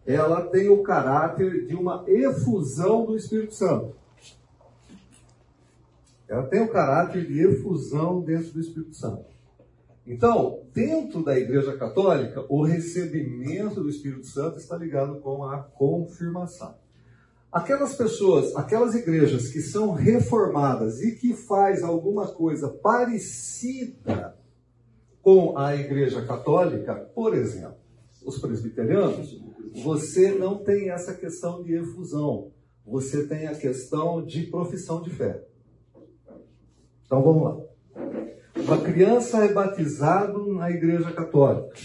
ela 0.05 0.41
tem 0.41 0.69
o 0.69 0.83
caráter 0.83 1.65
de 1.67 1.75
uma 1.75 2.03
efusão 2.07 3.05
do 3.05 3.15
Espírito 3.15 3.53
Santo. 3.53 3.95
Ela 6.27 6.43
tem 6.43 6.61
o 6.61 6.69
caráter 6.69 7.25
de 7.25 7.41
efusão 7.41 8.21
dentro 8.21 8.51
do 8.53 8.59
Espírito 8.59 8.95
Santo. 8.95 9.25
Então, 10.05 10.61
dentro 10.73 11.21
da 11.21 11.37
Igreja 11.37 11.75
Católica, 11.77 12.45
o 12.47 12.63
recebimento 12.63 13.81
do 13.81 13.89
Espírito 13.89 14.25
Santo 14.25 14.57
está 14.57 14.77
ligado 14.77 15.19
com 15.19 15.43
a 15.43 15.59
confirmação. 15.59 16.75
Aquelas 17.51 17.95
pessoas, 17.95 18.55
aquelas 18.55 18.95
igrejas 18.95 19.49
que 19.49 19.61
são 19.61 19.91
reformadas 19.91 21.01
e 21.01 21.15
que 21.15 21.33
faz 21.33 21.83
alguma 21.83 22.27
coisa 22.27 22.69
parecida 22.69 24.36
com 25.27 25.57
a 25.57 25.75
Igreja 25.75 26.25
Católica, 26.25 26.95
por 27.13 27.35
exemplo, 27.35 27.75
os 28.25 28.39
presbiterianos, 28.39 29.37
você 29.83 30.31
não 30.31 30.63
tem 30.63 30.89
essa 30.89 31.13
questão 31.13 31.61
de 31.61 31.73
efusão, 31.73 32.53
você 32.85 33.27
tem 33.27 33.45
a 33.45 33.53
questão 33.53 34.25
de 34.25 34.43
profissão 34.43 35.01
de 35.01 35.09
fé. 35.09 35.43
Então 37.05 37.21
vamos 37.21 37.43
lá. 37.43 37.57
Uma 38.55 38.77
criança 38.77 39.43
é 39.43 39.51
batizado 39.51 40.47
na 40.53 40.71
Igreja 40.71 41.11
Católica. 41.11 41.75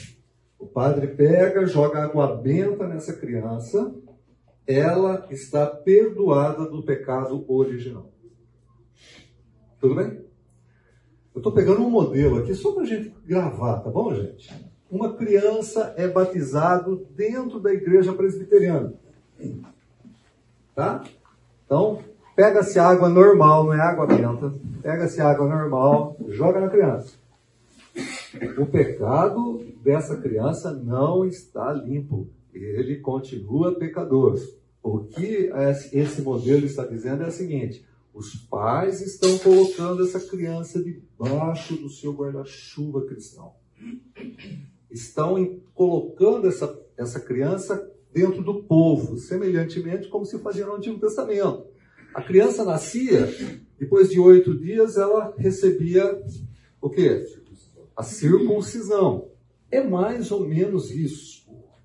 O 0.57 0.69
padre 0.69 1.09
pega, 1.09 1.67
joga 1.67 2.05
água 2.05 2.37
benta 2.37 2.87
nessa 2.87 3.13
criança 3.13 3.93
ela 4.65 5.27
está 5.33 5.67
perdoada 5.67 6.71
do 6.71 6.85
pecado 6.85 7.45
original. 7.49 8.09
Tudo 9.81 9.97
bem? 9.97 10.32
Eu 11.35 11.39
estou 11.39 11.53
pegando 11.53 11.83
um 11.83 11.91
modelo 11.91 12.39
aqui 12.39 12.55
só 12.55 12.73
para 12.73 12.83
a 12.83 12.87
gente 12.87 13.15
gravar, 13.27 13.81
tá 13.81 13.91
bom, 13.91 14.15
gente? 14.15 14.53
Uma 14.91 15.15
criança 15.15 15.95
é 15.97 16.07
batizado 16.07 17.07
dentro 17.17 17.59
da 17.59 17.73
igreja 17.73 18.13
presbiteriana. 18.13 18.93
Tá? 20.75 21.03
Então, 21.65 22.01
pega-se 22.37 22.79
água 22.79 23.09
normal, 23.09 23.65
não 23.65 23.75
é 23.75 23.81
água 23.81 24.07
benta. 24.07 24.53
Pega-se 24.83 25.21
água 25.21 25.49
normal, 25.49 26.17
joga 26.29 26.61
na 26.61 26.69
criança. 26.69 27.15
O 28.59 28.67
pecado 28.67 29.65
dessa 29.83 30.17
criança 30.17 30.73
não 30.73 31.25
está 31.25 31.73
limpo 31.73 32.29
ele 32.55 32.99
continua 32.99 33.75
pecador. 33.75 34.39
O 34.83 35.01
que 35.01 35.51
esse 35.93 36.23
modelo 36.23 36.67
está 36.67 36.85
dizendo 36.85 37.23
é 37.23 37.29
o 37.29 37.33
seguinte: 37.33 37.85
os 38.15 38.35
pais 38.35 39.01
estão 39.01 39.39
colocando 39.39 40.03
essa 40.03 40.21
criança 40.21 40.83
debaixo 40.83 41.77
do 41.77 41.89
seu 41.89 42.13
guarda-chuva 42.13 43.07
cristão. 43.07 43.55
Estão 44.91 45.61
colocando 45.75 46.47
essa, 46.47 46.79
essa 46.97 47.19
criança 47.19 47.91
dentro 48.13 48.43
do 48.43 48.63
povo, 48.65 49.17
semelhantemente 49.19 50.09
como 50.09 50.27
se 50.27 50.39
fazia 50.39 50.67
no 50.67 50.75
Antigo 50.75 50.99
Testamento. 50.99 51.67
A 52.15 52.23
criança 52.23 52.65
nascia, 52.65 53.27
depois 53.79 54.11
de 54.11 54.21
oito 54.21 54.55
dias 54.55 54.97
ela 54.97 55.35
recebia 55.39 56.23
o 56.81 56.91
quê? 56.91 57.25
A 57.97 58.03
circuncisão. 58.03 59.31
É 59.71 59.83
mais 59.83 60.31
ou 60.31 60.47
menos 60.47 60.91
isso 60.91 61.43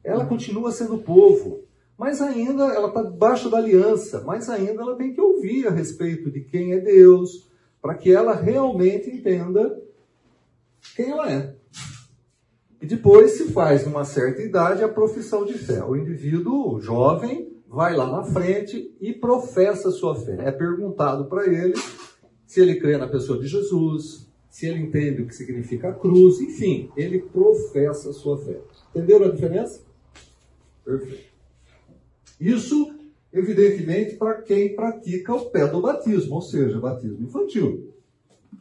ela 0.08 0.26
continua 0.26 0.72
sendo 0.72 1.00
povo, 1.00 1.67
mas 1.98 2.22
ainda 2.22 2.66
ela 2.66 2.89
está 2.89 3.01
debaixo 3.01 3.50
da 3.50 3.58
aliança, 3.58 4.24
mas 4.25 4.50
ainda 4.50 4.82
ela 4.82 4.96
tem 4.96 5.13
que 5.13 5.20
ouvir 5.20 5.68
a 5.68 5.72
respeito 5.72 6.30
de 6.30 6.42
quem 6.42 6.74
é 6.74 6.80
Deus, 6.80 7.50
para 7.82 7.96
que 7.96 8.12
ela 8.12 8.34
realmente 8.34 9.10
entenda 9.10 9.82
quem 10.96 11.10
ela 11.10 11.32
é. 11.32 11.56
E 12.80 12.86
depois 12.86 13.32
se 13.32 13.51
faz, 13.51 13.86
numa 13.86 14.06
certa 14.06 14.42
idade, 14.44 14.84
a 14.84 14.88
profissão 14.88 15.44
de 15.44 15.58
fé. 15.58 15.84
O 15.84 15.96
indivíduo 15.96 16.80
jovem 16.80 17.51
vai 17.68 17.96
lá 17.96 18.06
na 18.06 18.24
frente 18.24 18.96
e 19.01 19.13
professa 19.13 19.89
sua 19.89 20.16
fé. 20.16 20.38
É 20.42 20.51
perguntado 20.51 21.25
para 21.25 21.48
ele 21.48 21.74
se 22.46 22.62
ele 22.62 22.80
crê 22.80 22.98
na 22.98 23.08
pessoa 23.08 23.39
de 23.39 23.48
Jesus, 23.48 24.27
se 24.50 24.68
ele 24.68 24.80
entende 24.80 25.22
o 25.22 25.27
que 25.27 25.36
significa 25.36 25.89
a 25.89 25.94
cruz, 25.94 26.39
enfim, 26.39 26.89
ele 26.96 27.20
professa 27.20 28.13
sua 28.13 28.38
fé. 28.38 28.60
Entenderam 28.96 29.25
a 29.25 29.32
diferença? 29.32 29.82
Perfeito. 30.86 31.27
Isso, 32.39 32.94
evidentemente, 33.32 34.15
para 34.15 34.41
quem 34.41 34.75
pratica 34.75 35.34
o 35.34 35.50
pé 35.50 35.67
do 35.67 35.82
batismo, 35.82 36.36
ou 36.36 36.41
seja, 36.41 36.79
batismo 36.79 37.25
infantil. 37.25 37.94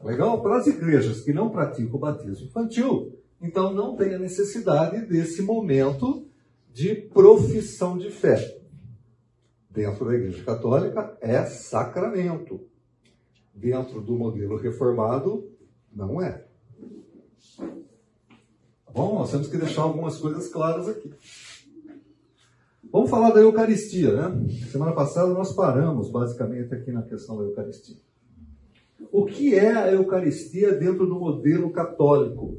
Legal? 0.02 0.42
Para 0.42 0.58
as 0.58 0.66
igrejas 0.66 1.20
que 1.20 1.32
não 1.32 1.50
praticam 1.50 1.96
o 1.96 1.98
batismo 1.98 2.46
infantil, 2.46 3.18
então 3.40 3.72
não 3.72 3.96
tem 3.96 4.14
a 4.14 4.18
necessidade 4.18 5.06
desse 5.06 5.42
momento 5.42 6.26
de 6.72 6.94
profissão 6.94 7.96
de 7.96 8.10
fé. 8.10 8.60
Dentro 9.70 10.06
da 10.06 10.14
Igreja 10.14 10.42
Católica 10.44 11.16
é 11.20 11.44
sacramento. 11.44 12.60
Dentro 13.54 14.00
do 14.00 14.14
modelo 14.14 14.56
reformado, 14.56 15.50
não 15.92 16.20
é. 16.20 16.44
Tá 17.58 18.92
bom, 18.92 19.18
nós 19.18 19.30
temos 19.30 19.48
que 19.48 19.56
deixar 19.56 19.82
algumas 19.82 20.18
coisas 20.18 20.48
claras 20.48 20.88
aqui. 20.88 21.12
Vamos 22.96 23.10
falar 23.10 23.30
da 23.30 23.40
Eucaristia, 23.40 24.10
né? 24.10 24.48
Semana 24.72 24.92
passada 24.92 25.28
nós 25.28 25.52
paramos 25.52 26.08
basicamente 26.08 26.74
aqui 26.74 26.90
na 26.90 27.02
questão 27.02 27.36
da 27.36 27.44
Eucaristia. 27.44 27.98
O 29.12 29.26
que 29.26 29.54
é 29.54 29.70
a 29.70 29.92
Eucaristia 29.92 30.72
dentro 30.72 31.06
do 31.06 31.20
modelo 31.20 31.70
católico? 31.70 32.58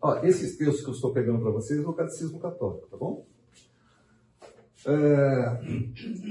Ó, 0.00 0.20
esses 0.22 0.56
textos 0.56 0.82
que 0.82 0.90
eu 0.90 0.94
estou 0.94 1.12
pegando 1.12 1.40
para 1.40 1.50
vocês 1.50 1.82
é 1.82 1.88
o 1.88 1.92
Catecismo 1.92 2.38
Católico, 2.38 2.86
tá 2.86 2.96
bom? 2.96 3.26
É, 4.86 5.60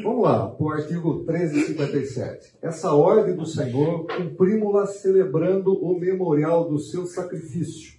vamos 0.01 0.23
lá, 0.23 0.47
para 0.47 0.65
o 0.65 0.69
artigo 0.69 1.15
1357. 1.15 2.59
Essa 2.61 2.93
ordem 2.93 3.35
do 3.35 3.45
Senhor 3.45 4.07
cumprimos-la 4.07 4.87
celebrando 4.87 5.73
o 5.73 5.99
memorial 5.99 6.69
do 6.69 6.79
seu 6.79 7.05
sacrifício 7.05 7.96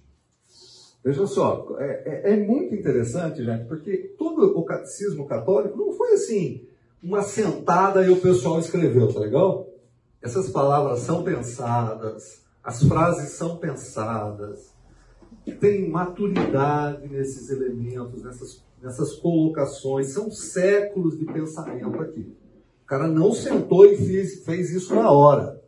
Veja 1.03 1.25
só, 1.25 1.65
é, 1.79 2.29
é, 2.29 2.33
é, 2.33 2.37
muito 2.37 2.75
interessante, 2.75 3.43
gente, 3.43 3.65
porque 3.65 4.15
todo 4.17 4.57
o 4.57 4.65
catecismo 4.65 5.25
católico 5.25 5.77
não 5.77 5.93
foi 5.93 6.13
assim, 6.13 6.67
uma 7.01 7.21
sentada 7.21 8.05
e 8.05 8.09
o 8.09 8.19
pessoal 8.19 8.59
escreveu, 8.59 9.13
tá 9.13 9.19
legal? 9.19 9.69
Essas 10.21 10.49
palavras 10.49 10.99
são 10.99 11.23
pensadas, 11.23 12.43
as 12.61 12.83
frases 12.83 13.31
são 13.31 13.55
pensadas, 13.57 14.73
tem 15.61 15.89
maturidade 15.89 17.07
nesses 17.07 17.49
elementos, 17.49 18.21
nessas, 18.21 18.61
nessas 18.81 19.13
colocações, 19.13 20.11
são 20.11 20.29
séculos 20.29 21.17
de 21.17 21.25
pensamento 21.25 22.01
aqui. 22.01 22.35
O 22.83 22.85
cara 22.85 23.07
não 23.07 23.31
sentou 23.31 23.85
e 23.85 23.95
fez, 23.95 24.43
fez 24.43 24.71
isso 24.71 24.93
na 24.93 25.09
hora. 25.09 25.58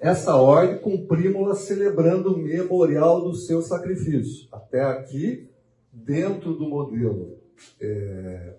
Essa 0.00 0.34
ordem 0.34 0.78
cumprimos-la 0.78 1.54
celebrando 1.54 2.32
o 2.32 2.38
memorial 2.38 3.20
do 3.20 3.34
seu 3.34 3.60
sacrifício. 3.60 4.48
Até 4.50 4.82
aqui, 4.82 5.50
dentro 5.92 6.54
do 6.54 6.66
modelo, 6.66 7.36
é, 7.78 8.54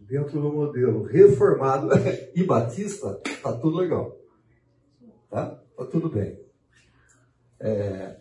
dentro 0.00 0.40
do 0.40 0.52
modelo 0.52 1.04
reformado 1.04 1.90
e 2.34 2.42
batista, 2.42 3.20
tá 3.40 3.52
tudo 3.52 3.76
legal. 3.76 4.16
Tá? 5.30 5.60
Tá 5.76 5.84
tudo 5.84 6.10
bem. 6.10 6.36
É, 7.60 8.16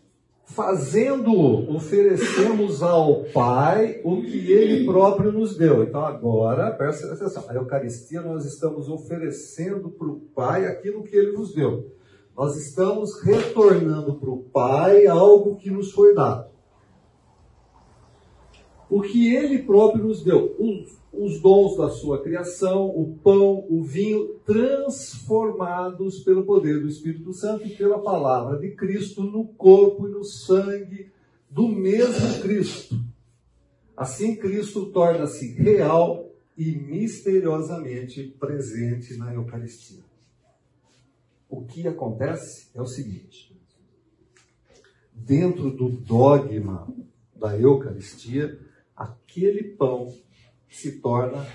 fazendo, 0.45 1.31
oferecemos 1.75 2.83
ao 2.83 3.23
Pai 3.33 3.99
o 4.03 4.21
que 4.21 4.51
Ele 4.51 4.85
próprio 4.85 5.31
nos 5.31 5.57
deu. 5.57 5.81
Então 5.81 6.05
agora, 6.05 6.69
presta 6.69 7.11
atenção, 7.11 7.45
a 7.49 7.55
Eucaristia 7.55 8.21
nós 8.21 8.45
estamos 8.45 8.89
oferecendo 8.89 9.89
para 9.89 10.07
o 10.07 10.19
Pai 10.19 10.67
aquilo 10.67 11.03
que 11.03 11.15
Ele 11.15 11.31
nos 11.31 11.55
deu. 11.55 11.97
Nós 12.39 12.55
estamos 12.55 13.21
retornando 13.21 14.13
para 14.13 14.29
o 14.29 14.43
Pai 14.43 15.05
algo 15.07 15.57
que 15.57 15.69
nos 15.69 15.91
foi 15.91 16.15
dado. 16.15 16.49
O 18.89 19.01
que 19.01 19.35
Ele 19.35 19.63
próprio 19.63 20.05
nos 20.05 20.23
deu, 20.23 20.55
os, 20.57 20.97
os 21.11 21.41
dons 21.41 21.75
da 21.75 21.89
sua 21.89 22.23
criação, 22.23 22.87
o 22.87 23.13
pão, 23.21 23.65
o 23.69 23.83
vinho, 23.83 24.35
transformados 24.45 26.23
pelo 26.23 26.45
poder 26.45 26.79
do 26.79 26.87
Espírito 26.87 27.33
Santo 27.33 27.67
e 27.67 27.75
pela 27.75 27.99
palavra 27.99 28.57
de 28.57 28.71
Cristo 28.73 29.21
no 29.21 29.45
corpo 29.45 30.07
e 30.07 30.11
no 30.11 30.23
sangue 30.23 31.11
do 31.49 31.67
mesmo 31.67 32.41
Cristo. 32.41 32.95
Assim, 33.97 34.37
Cristo 34.37 34.85
torna-se 34.85 35.55
real 35.55 36.31
e 36.57 36.71
misteriosamente 36.71 38.33
presente 38.39 39.17
na 39.17 39.33
Eucaristia. 39.33 40.08
O 41.49 41.65
que 41.65 41.87
acontece 41.87 42.69
é 42.75 42.81
o 42.81 42.85
seguinte: 42.85 43.59
dentro 45.11 45.71
do 45.71 45.89
dogma 45.89 46.87
da 47.35 47.57
Eucaristia, 47.57 48.59
aquele 48.95 49.63
pão 49.75 50.13
se 50.69 50.99
torna 50.99 51.45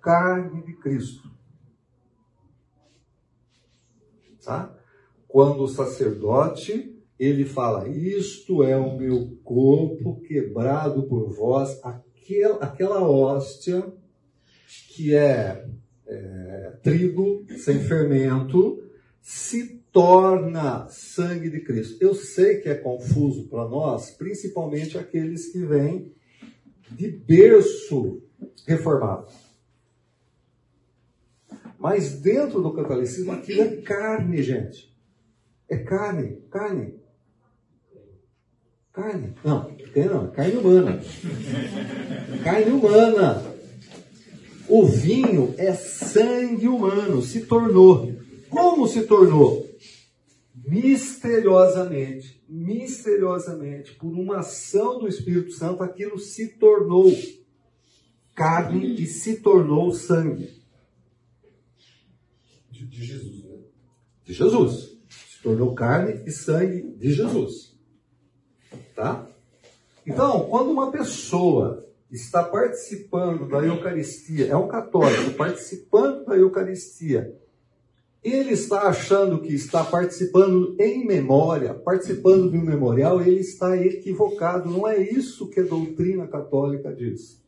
carne 0.00 0.62
de 0.62 0.74
Cristo. 0.74 1.30
Tá? 4.44 4.76
Quando 5.26 5.62
o 5.62 5.68
sacerdote 5.68 7.00
ele 7.18 7.44
fala: 7.44 7.88
Isto 7.88 8.62
é 8.62 8.76
o 8.76 8.96
meu 8.96 9.38
corpo 9.44 10.20
quebrado 10.22 11.04
por 11.04 11.30
vós, 11.30 11.80
aquela, 12.60 13.06
hóstia 13.08 13.92
que 14.88 15.14
é, 15.14 15.66
é 16.06 16.78
trigo 16.82 17.44
sem 17.58 17.78
fermento, 17.80 18.89
se 19.20 19.80
torna 19.92 20.88
sangue 20.88 21.50
de 21.50 21.60
Cristo. 21.60 21.96
Eu 22.00 22.14
sei 22.14 22.60
que 22.60 22.68
é 22.68 22.74
confuso 22.74 23.48
para 23.48 23.68
nós, 23.68 24.10
principalmente 24.10 24.96
aqueles 24.96 25.52
que 25.52 25.64
vêm 25.64 26.12
de 26.90 27.08
berço 27.08 28.22
reformado. 28.66 29.26
Mas 31.78 32.20
dentro 32.20 32.60
do 32.60 32.72
catolicismo 32.72 33.32
aquilo 33.32 33.62
é 33.62 33.76
carne, 33.76 34.42
gente. 34.42 34.94
É 35.68 35.78
carne, 35.78 36.38
carne. 36.50 36.94
Carne. 38.92 39.34
Não, 39.44 39.64
tem 39.94 40.04
não, 40.06 40.26
é 40.26 40.30
carne 40.30 40.56
humana. 40.56 41.00
carne 42.44 42.70
humana. 42.70 43.42
O 44.68 44.86
vinho 44.86 45.54
é 45.56 45.72
sangue 45.72 46.68
humano, 46.68 47.22
se 47.22 47.40
tornou. 47.46 48.12
Como 48.50 48.86
se 48.86 49.02
tornou? 49.02 49.68
Misteriosamente, 50.66 52.44
misteriosamente, 52.48 53.94
por 53.94 54.12
uma 54.12 54.40
ação 54.40 54.98
do 54.98 55.08
Espírito 55.08 55.52
Santo, 55.52 55.82
aquilo 55.82 56.18
se 56.18 56.48
tornou 56.58 57.10
carne 58.34 59.00
e 59.00 59.06
se 59.06 59.40
tornou 59.40 59.92
sangue. 59.92 60.50
De, 62.70 62.86
de 62.86 63.04
Jesus, 63.04 63.44
né? 63.44 63.58
De 64.24 64.32
Jesus. 64.32 64.98
Se 65.08 65.42
tornou 65.42 65.74
carne 65.74 66.22
e 66.26 66.30
sangue 66.30 66.82
de 66.96 67.12
Jesus. 67.12 67.76
Tá? 68.94 69.26
Então, 70.06 70.48
quando 70.48 70.70
uma 70.70 70.90
pessoa 70.90 71.86
está 72.10 72.42
participando 72.42 73.48
da 73.48 73.58
Eucaristia, 73.58 74.46
é 74.46 74.56
um 74.56 74.68
católico 74.68 75.34
participando 75.36 76.24
da 76.24 76.36
Eucaristia, 76.36 77.38
ele 78.22 78.52
está 78.52 78.82
achando 78.82 79.40
que 79.40 79.54
está 79.54 79.82
participando 79.82 80.76
em 80.78 81.06
memória, 81.06 81.72
participando 81.72 82.50
de 82.50 82.58
um 82.58 82.62
memorial, 82.62 83.20
ele 83.20 83.40
está 83.40 83.76
equivocado. 83.76 84.70
Não 84.70 84.86
é 84.86 85.00
isso 85.00 85.48
que 85.48 85.60
a 85.60 85.64
doutrina 85.64 86.26
católica 86.26 86.92
diz. 86.92 87.42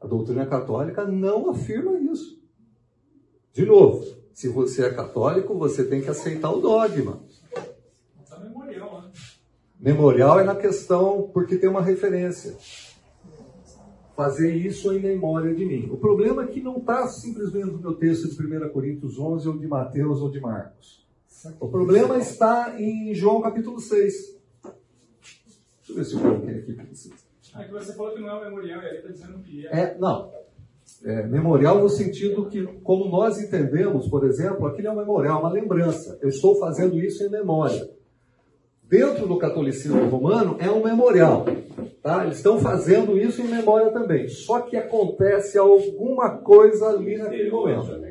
A 0.00 0.06
doutrina 0.06 0.46
católica 0.46 1.04
não 1.04 1.50
afirma 1.50 1.98
isso. 2.00 2.40
De 3.52 3.66
novo, 3.66 4.06
se 4.32 4.48
você 4.48 4.86
é 4.86 4.94
católico, 4.94 5.58
você 5.58 5.84
tem 5.84 6.00
que 6.00 6.08
aceitar 6.08 6.50
o 6.50 6.60
dogma. 6.60 7.22
Tá 8.28 8.38
memorial, 8.38 9.02
né? 9.02 9.10
Memorial 9.78 10.40
é 10.40 10.44
na 10.44 10.54
questão 10.54 11.30
porque 11.34 11.56
tem 11.56 11.68
uma 11.68 11.82
referência. 11.82 12.56
Fazer 14.20 14.54
isso 14.54 14.92
em 14.92 15.00
memória 15.00 15.54
de 15.54 15.64
mim. 15.64 15.88
O 15.90 15.96
problema 15.96 16.44
é 16.44 16.46
que 16.46 16.60
não 16.60 16.76
está 16.76 17.08
simplesmente 17.08 17.70
no 17.70 17.78
meu 17.78 17.94
texto 17.94 18.28
de 18.28 18.54
1 18.54 18.68
Coríntios 18.68 19.18
11, 19.18 19.48
ou 19.48 19.56
de 19.56 19.66
Mateus, 19.66 20.20
ou 20.20 20.30
de 20.30 20.38
Marcos. 20.38 21.06
O 21.58 21.68
problema 21.68 22.18
está 22.18 22.78
em 22.78 23.14
João 23.14 23.40
capítulo 23.40 23.80
6. 23.80 24.12
Deixa 24.12 24.38
eu 25.88 25.94
ver 25.94 26.04
se 26.04 26.14
eu 26.14 26.20
coloquei 26.20 26.54
aqui 26.58 26.72
para 26.74 26.84
vocês. 26.84 27.14
Ah, 27.54 27.64
que 27.64 27.72
você 27.72 27.94
falou 27.94 28.12
que 28.12 28.20
não 28.20 28.28
é 28.28 28.34
um 28.34 28.44
memorial, 28.44 28.82
e 28.82 28.86
aí 28.88 28.96
está 28.98 29.08
dizendo 29.08 29.38
que 29.38 29.66
é. 29.66 29.80
É, 29.80 29.98
não. 29.98 30.30
É, 31.02 31.26
memorial 31.26 31.80
no 31.80 31.88
sentido 31.88 32.44
que, 32.50 32.62
como 32.82 33.08
nós 33.08 33.42
entendemos, 33.42 34.06
por 34.06 34.26
exemplo, 34.26 34.66
aquilo 34.66 34.88
é 34.88 34.90
um 34.90 34.96
memorial, 34.96 35.40
uma 35.40 35.50
lembrança. 35.50 36.18
Eu 36.20 36.28
estou 36.28 36.60
fazendo 36.60 36.98
isso 36.98 37.24
em 37.24 37.30
memória. 37.30 37.88
Dentro 38.82 39.26
do 39.26 39.38
catolicismo 39.38 40.04
romano 40.10 40.58
é 40.60 40.70
um 40.70 40.84
memorial. 40.84 41.46
Tá? 42.02 42.24
Eles 42.24 42.38
estão 42.38 42.58
fazendo 42.58 43.16
isso 43.18 43.42
em 43.42 43.48
memória 43.48 43.90
também. 43.92 44.28
Só 44.28 44.60
que 44.60 44.76
acontece 44.76 45.58
alguma 45.58 46.38
coisa 46.38 46.88
ali 46.88 47.18
naquele 47.18 47.50
momento. 47.50 48.10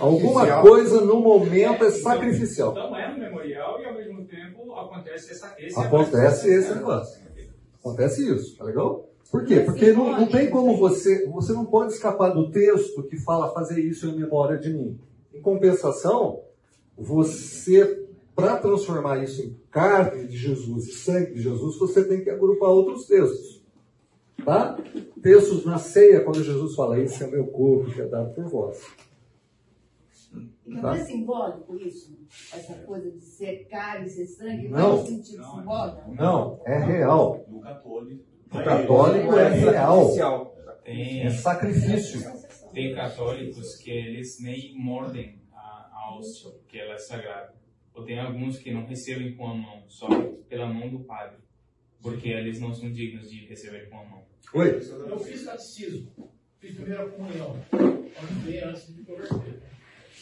Alguma 0.00 0.62
coisa 0.62 1.00
no 1.02 1.20
momento 1.20 1.84
é 1.84 1.90
sacrificial. 1.90 2.72
Então 2.72 2.96
é 2.96 3.08
um 3.08 3.18
memorial 3.18 3.80
e 3.80 3.84
ao 3.84 3.94
mesmo 3.94 4.24
tempo 4.24 4.72
acontece 4.74 5.32
essa, 5.32 5.54
esse 5.58 5.78
Acontece 5.78 6.48
esse 6.48 6.74
negócio. 6.74 7.20
Acontece 7.78 8.34
isso, 8.34 8.56
tá 8.56 8.64
legal? 8.64 9.08
Por 9.30 9.44
quê? 9.44 9.60
Porque 9.60 9.92
não, 9.92 10.12
não 10.12 10.26
tem 10.26 10.50
como 10.50 10.76
você, 10.76 11.26
você 11.26 11.52
não 11.52 11.66
pode 11.66 11.92
escapar 11.92 12.30
do 12.30 12.50
texto 12.50 13.02
que 13.04 13.16
fala 13.18 13.52
fazer 13.52 13.80
isso 13.80 14.08
em 14.08 14.18
memória 14.18 14.58
de 14.58 14.72
mim. 14.72 14.98
Em 15.32 15.40
compensação, 15.40 16.40
você, 16.96 18.05
para 18.36 18.58
transformar 18.58 19.24
isso 19.24 19.42
em 19.42 19.58
carne 19.70 20.26
de 20.26 20.36
Jesus 20.36 20.86
e 20.88 20.92
sangue 20.92 21.32
de 21.32 21.42
Jesus, 21.42 21.78
você 21.78 22.04
tem 22.04 22.22
que 22.22 22.28
agrupar 22.28 22.68
outros 22.68 23.06
textos. 23.06 23.64
Tá? 24.44 24.78
Textos 25.22 25.64
na 25.64 25.78
ceia, 25.78 26.20
quando 26.20 26.44
Jesus 26.44 26.74
fala, 26.74 27.00
esse 27.00 27.24
é 27.24 27.26
meu 27.26 27.46
corpo 27.46 27.90
que 27.90 28.00
é 28.00 28.06
dado 28.06 28.34
por 28.34 28.44
vós. 28.44 28.86
Não 30.66 30.82
tá? 30.82 30.98
é 30.98 31.04
simbólico 31.04 31.76
isso? 31.76 32.14
Essa 32.52 32.74
coisa 32.74 33.10
de 33.10 33.20
ser 33.20 33.66
carne, 33.70 34.08
ser 34.10 34.26
sangue, 34.26 34.68
não, 34.68 34.96
não 34.96 35.02
é 35.02 35.06
sentido 35.06 35.38
não, 35.38 35.56
simbólico? 35.56 36.14
Não, 36.14 36.60
é 36.66 36.78
real. 36.78 37.44
No 37.48 37.60
católico. 37.60 38.24
O 38.52 38.62
católico 38.62 39.34
é 39.34 39.48
real. 39.48 40.54
Tem, 40.84 41.22
é 41.22 41.30
sacrifício. 41.30 42.20
Tem 42.72 42.94
católicos 42.94 43.76
que 43.76 43.90
eles 43.90 44.38
nem 44.40 44.76
mordem 44.76 45.40
a, 45.52 45.88
a 45.90 46.14
hóstia, 46.14 46.50
porque 46.50 46.78
ela 46.78 46.94
é 46.94 46.98
sagrada. 46.98 47.54
Ou 47.96 48.04
tem 48.04 48.20
alguns 48.20 48.58
que 48.58 48.70
não 48.70 48.84
recebem 48.84 49.34
com 49.34 49.48
a 49.48 49.54
mão, 49.54 49.82
só 49.88 50.06
pela 50.50 50.66
mão 50.66 50.86
do 50.90 51.00
padre, 51.00 51.38
porque 52.02 52.28
eles 52.28 52.60
não 52.60 52.72
são 52.74 52.92
dignos 52.92 53.30
de 53.30 53.46
receber 53.46 53.88
com 53.88 53.98
a 53.98 54.04
mão. 54.04 54.22
Oi? 54.52 54.78
Eu 55.08 55.18
fiz 55.18 55.44
catecismo, 55.46 56.12
fiz 56.58 56.74
primeira 56.74 57.08
comunhão, 57.08 57.56
antes 58.68 58.86
de 58.88 58.92
me 58.92 59.04
converter. 59.06 59.62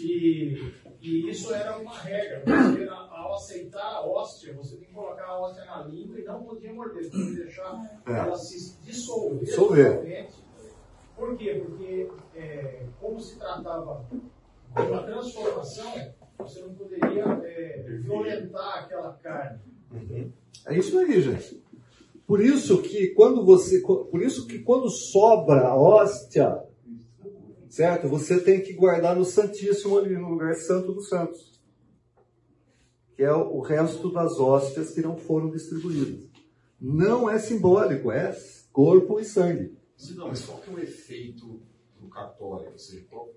E, 0.00 0.72
e 1.00 1.30
isso 1.30 1.52
era 1.52 1.76
uma 1.76 1.98
regra. 1.98 2.44
Você, 2.46 2.88
ao 2.88 3.34
aceitar 3.34 3.82
a 3.82 4.06
hóstia, 4.06 4.54
você 4.54 4.76
tem 4.76 4.86
que 4.86 4.94
colocar 4.94 5.24
a 5.24 5.40
hóstia 5.40 5.64
na 5.64 5.82
língua 5.82 6.18
e 6.18 6.24
não 6.24 6.44
podia 6.44 6.72
morder. 6.72 7.04
Você 7.04 7.10
tem 7.10 7.26
que 7.26 7.42
deixar 7.42 8.02
é. 8.06 8.12
ela 8.12 8.36
se 8.36 8.80
dissolver. 8.82 9.40
dissolver. 9.40 10.28
Por 11.16 11.36
quê? 11.36 11.62
Porque, 11.64 12.08
é, 12.36 12.86
como 13.00 13.20
se 13.20 13.38
tratava 13.38 14.04
de 14.10 14.82
uma 14.82 15.02
transformação, 15.04 16.14
você 16.38 16.60
não 16.60 16.74
poderia 16.74 17.24
é, 17.44 17.82
violentar 18.02 18.84
aquela 18.84 19.12
carne. 19.14 19.60
Uhum. 19.90 20.32
É 20.66 20.78
isso 20.78 20.98
aí, 20.98 21.20
gente. 21.20 21.62
Por 22.26 22.40
isso 22.40 22.80
que 22.82 23.08
quando 23.08 23.44
você, 23.44 23.80
por 23.80 24.22
isso 24.22 24.46
que 24.46 24.60
quando 24.60 24.88
sobra 24.88 25.68
a 25.68 25.76
hóstia, 25.76 26.64
certo? 27.68 28.08
Você 28.08 28.40
tem 28.40 28.62
que 28.62 28.72
guardar 28.72 29.14
no 29.14 29.24
Santíssimo 29.24 29.98
ali, 29.98 30.16
no 30.16 30.30
lugar 30.30 30.54
santo 30.54 30.92
dos 30.92 31.08
santos. 31.08 31.60
que 33.14 33.22
é 33.22 33.32
o 33.32 33.60
resto 33.60 34.10
das 34.10 34.40
hóstias 34.40 34.90
que 34.90 35.00
não 35.00 35.16
foram 35.16 35.50
distribuídas. 35.50 36.28
Não 36.80 37.30
é 37.30 37.38
simbólico, 37.38 38.10
é 38.10 38.34
corpo 38.72 39.20
e 39.20 39.24
sangue. 39.24 39.76
Não, 40.16 40.28
mas 40.28 40.44
qual 40.44 40.58
que 40.58 40.70
é 40.70 40.72
o 40.74 40.78
efeito 40.80 41.62
do 42.00 42.08
católico? 42.08 42.72
Ou 42.72 42.78
seja, 42.78 43.06
qual, 43.08 43.28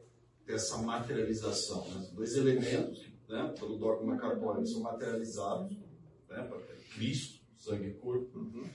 dessa 0.47 0.77
materialização? 0.77 1.85
Né? 1.89 2.07
Dois 2.13 2.35
elementos, 2.35 3.05
né, 3.27 3.53
pelo 3.59 3.77
dogma 3.77 4.17
católico, 4.17 4.65
são 4.65 4.81
materializados, 4.81 5.77
né, 6.29 6.49
Cristo, 6.95 7.41
sangue 7.57 7.89
e 7.89 7.93
corpo. 7.93 8.39
Uhum. 8.39 8.65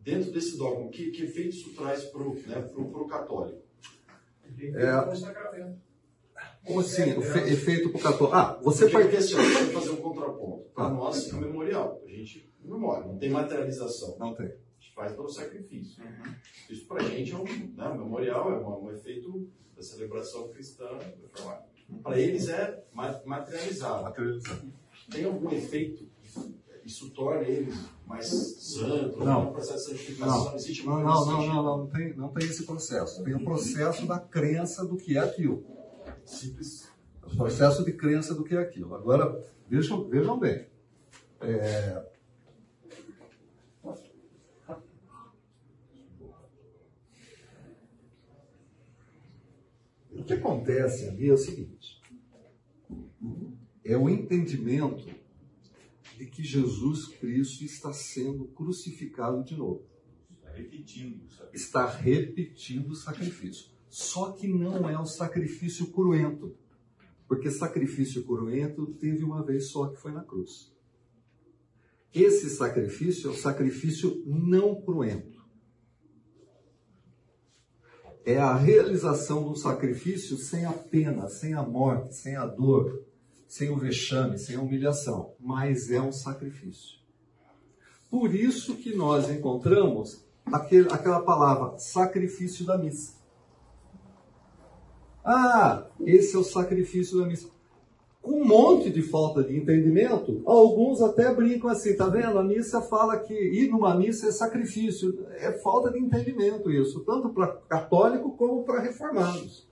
Dentro 0.00 0.32
desse 0.32 0.56
dogma, 0.56 0.88
que, 0.88 1.10
que 1.10 1.22
efeito 1.24 1.54
isso 1.54 1.74
traz 1.74 2.04
para 2.04 2.22
o 2.22 2.34
né, 2.34 2.62
pro, 2.62 2.90
pro 2.90 3.06
católico? 3.06 3.62
É, 4.58 4.90
como 6.64 6.80
assim? 6.80 7.02
efeito 7.02 7.90
para 7.90 7.98
o 7.98 8.02
católico? 8.02 8.34
Ah, 8.34 8.60
você 8.62 8.88
vai 8.88 9.02
Porque 9.02 9.16
assim, 9.16 9.34
fazer 9.34 9.90
um 9.90 9.96
contraponto. 9.96 10.64
Para 10.74 10.88
nós 10.88 11.32
é 11.32 11.36
memorial. 11.36 12.02
A 12.06 12.10
gente 12.10 12.50
memória, 12.62 13.06
não 13.06 13.18
tem 13.18 13.30
materialização. 13.30 14.16
Não 14.18 14.34
tem. 14.34 14.52
Faz 14.94 15.12
pelo 15.12 15.28
sacrifício. 15.28 16.02
Uhum. 16.04 16.34
Isso 16.70 16.86
para 16.86 17.02
a 17.02 17.08
gente 17.08 17.32
é 17.32 17.36
um, 17.36 17.44
né, 17.44 17.94
memorial, 17.98 18.52
é 18.52 18.56
um, 18.58 18.84
um, 18.84 18.92
efeito 18.92 19.48
da 19.74 19.82
celebração 19.82 20.48
cristã. 20.48 20.88
Para 22.02 22.18
eles 22.18 22.48
é 22.48 22.84
materializado. 22.92 24.04
materializado. 24.04 24.72
Tem 25.10 25.24
algum 25.24 25.50
efeito? 25.50 26.08
Isso 26.84 27.10
torna 27.10 27.42
eles 27.42 27.74
mais 28.06 28.26
santos? 28.26 29.18
Não. 29.18 29.48
Um 29.48 29.52
processo 29.52 29.90
de 29.90 29.98
santificação? 29.98 30.44
Não. 30.44 30.54
Existe 30.54 30.86
não, 30.86 31.02
não, 31.02 31.02
não, 31.02 31.26
não, 31.26 31.46
não, 31.46 31.78
não, 31.78 31.86
tem, 31.88 32.16
não 32.16 32.28
tem 32.28 32.46
esse 32.46 32.64
processo. 32.64 33.24
Tem 33.24 33.34
o 33.34 33.42
processo 33.42 34.06
da 34.06 34.18
crença 34.18 34.84
do 34.84 34.96
que 34.96 35.16
é 35.16 35.20
aquilo. 35.20 35.64
Simples. 36.24 36.88
O 37.22 37.36
processo 37.36 37.84
de 37.84 37.92
crença 37.92 38.34
do 38.34 38.44
que 38.44 38.54
é 38.54 38.58
aquilo. 38.58 38.94
Agora, 38.94 39.42
vejam, 39.68 40.04
vejam 40.08 40.38
bem. 40.38 40.66
É, 41.40 42.13
O 50.24 50.26
que 50.26 50.32
acontece 50.32 51.06
ali 51.06 51.28
é 51.28 51.34
o 51.34 51.36
seguinte: 51.36 52.00
é 53.84 53.94
o 53.94 54.08
entendimento 54.08 55.04
de 56.16 56.24
que 56.24 56.42
Jesus 56.42 57.08
Cristo 57.08 57.62
está 57.62 57.92
sendo 57.92 58.46
crucificado 58.46 59.44
de 59.44 59.54
novo. 59.54 59.84
Está 60.30 60.50
repetindo. 60.52 61.28
Está 61.52 61.86
repetindo 61.86 62.92
o 62.92 62.94
sacrifício. 62.94 63.70
Só 63.90 64.32
que 64.32 64.48
não 64.48 64.88
é 64.88 64.98
um 64.98 65.04
sacrifício 65.04 65.92
cruento. 65.92 66.56
Porque 67.28 67.50
sacrifício 67.50 68.24
cruento 68.24 68.94
teve 68.94 69.22
uma 69.22 69.44
vez 69.44 69.68
só 69.68 69.88
que 69.88 70.00
foi 70.00 70.12
na 70.12 70.24
cruz. 70.24 70.74
Esse 72.14 72.48
sacrifício 72.48 73.28
é 73.28 73.32
um 73.34 73.36
sacrifício 73.36 74.22
não 74.24 74.80
cruento 74.80 75.33
é 78.24 78.38
a 78.38 78.54
realização 78.54 79.44
do 79.44 79.56
sacrifício 79.56 80.36
sem 80.36 80.64
a 80.64 80.72
pena, 80.72 81.28
sem 81.28 81.54
a 81.54 81.62
morte, 81.62 82.14
sem 82.14 82.36
a 82.36 82.46
dor, 82.46 83.04
sem 83.46 83.70
o 83.70 83.76
vexame, 83.76 84.38
sem 84.38 84.56
a 84.56 84.60
humilhação, 84.60 85.34
mas 85.38 85.90
é 85.90 86.00
um 86.00 86.12
sacrifício. 86.12 86.98
Por 88.10 88.34
isso 88.34 88.76
que 88.76 88.94
nós 88.94 89.28
encontramos 89.28 90.24
aquele, 90.46 90.88
aquela 90.90 91.20
palavra 91.20 91.78
sacrifício 91.78 92.64
da 92.64 92.78
missa. 92.78 93.14
Ah, 95.24 95.86
esse 96.00 96.34
é 96.36 96.38
o 96.38 96.44
sacrifício 96.44 97.18
da 97.18 97.26
missa 97.26 97.48
com 98.24 98.40
um 98.40 98.44
monte 98.44 98.90
de 98.90 99.02
falta 99.02 99.44
de 99.44 99.54
entendimento, 99.54 100.40
alguns 100.46 101.02
até 101.02 101.32
brincam 101.32 101.68
assim, 101.68 101.94
tá 101.94 102.08
vendo? 102.08 102.38
A 102.38 102.42
missa 102.42 102.80
fala 102.80 103.18
que 103.18 103.34
ir 103.34 103.70
numa 103.70 103.94
missa 103.94 104.28
é 104.28 104.32
sacrifício. 104.32 105.26
É 105.32 105.52
falta 105.58 105.92
de 105.92 105.98
entendimento 105.98 106.70
isso, 106.70 107.04
tanto 107.04 107.28
para 107.28 107.48
católico 107.68 108.34
como 108.34 108.64
para 108.64 108.80
reformados. 108.80 109.68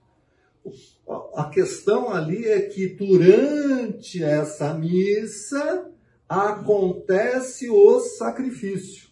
A 1.34 1.48
questão 1.48 2.10
ali 2.10 2.44
é 2.44 2.60
que 2.60 2.88
durante 2.88 4.22
essa 4.22 4.74
missa 4.74 5.90
acontece 6.28 7.70
o 7.70 8.00
sacrifício. 8.00 9.08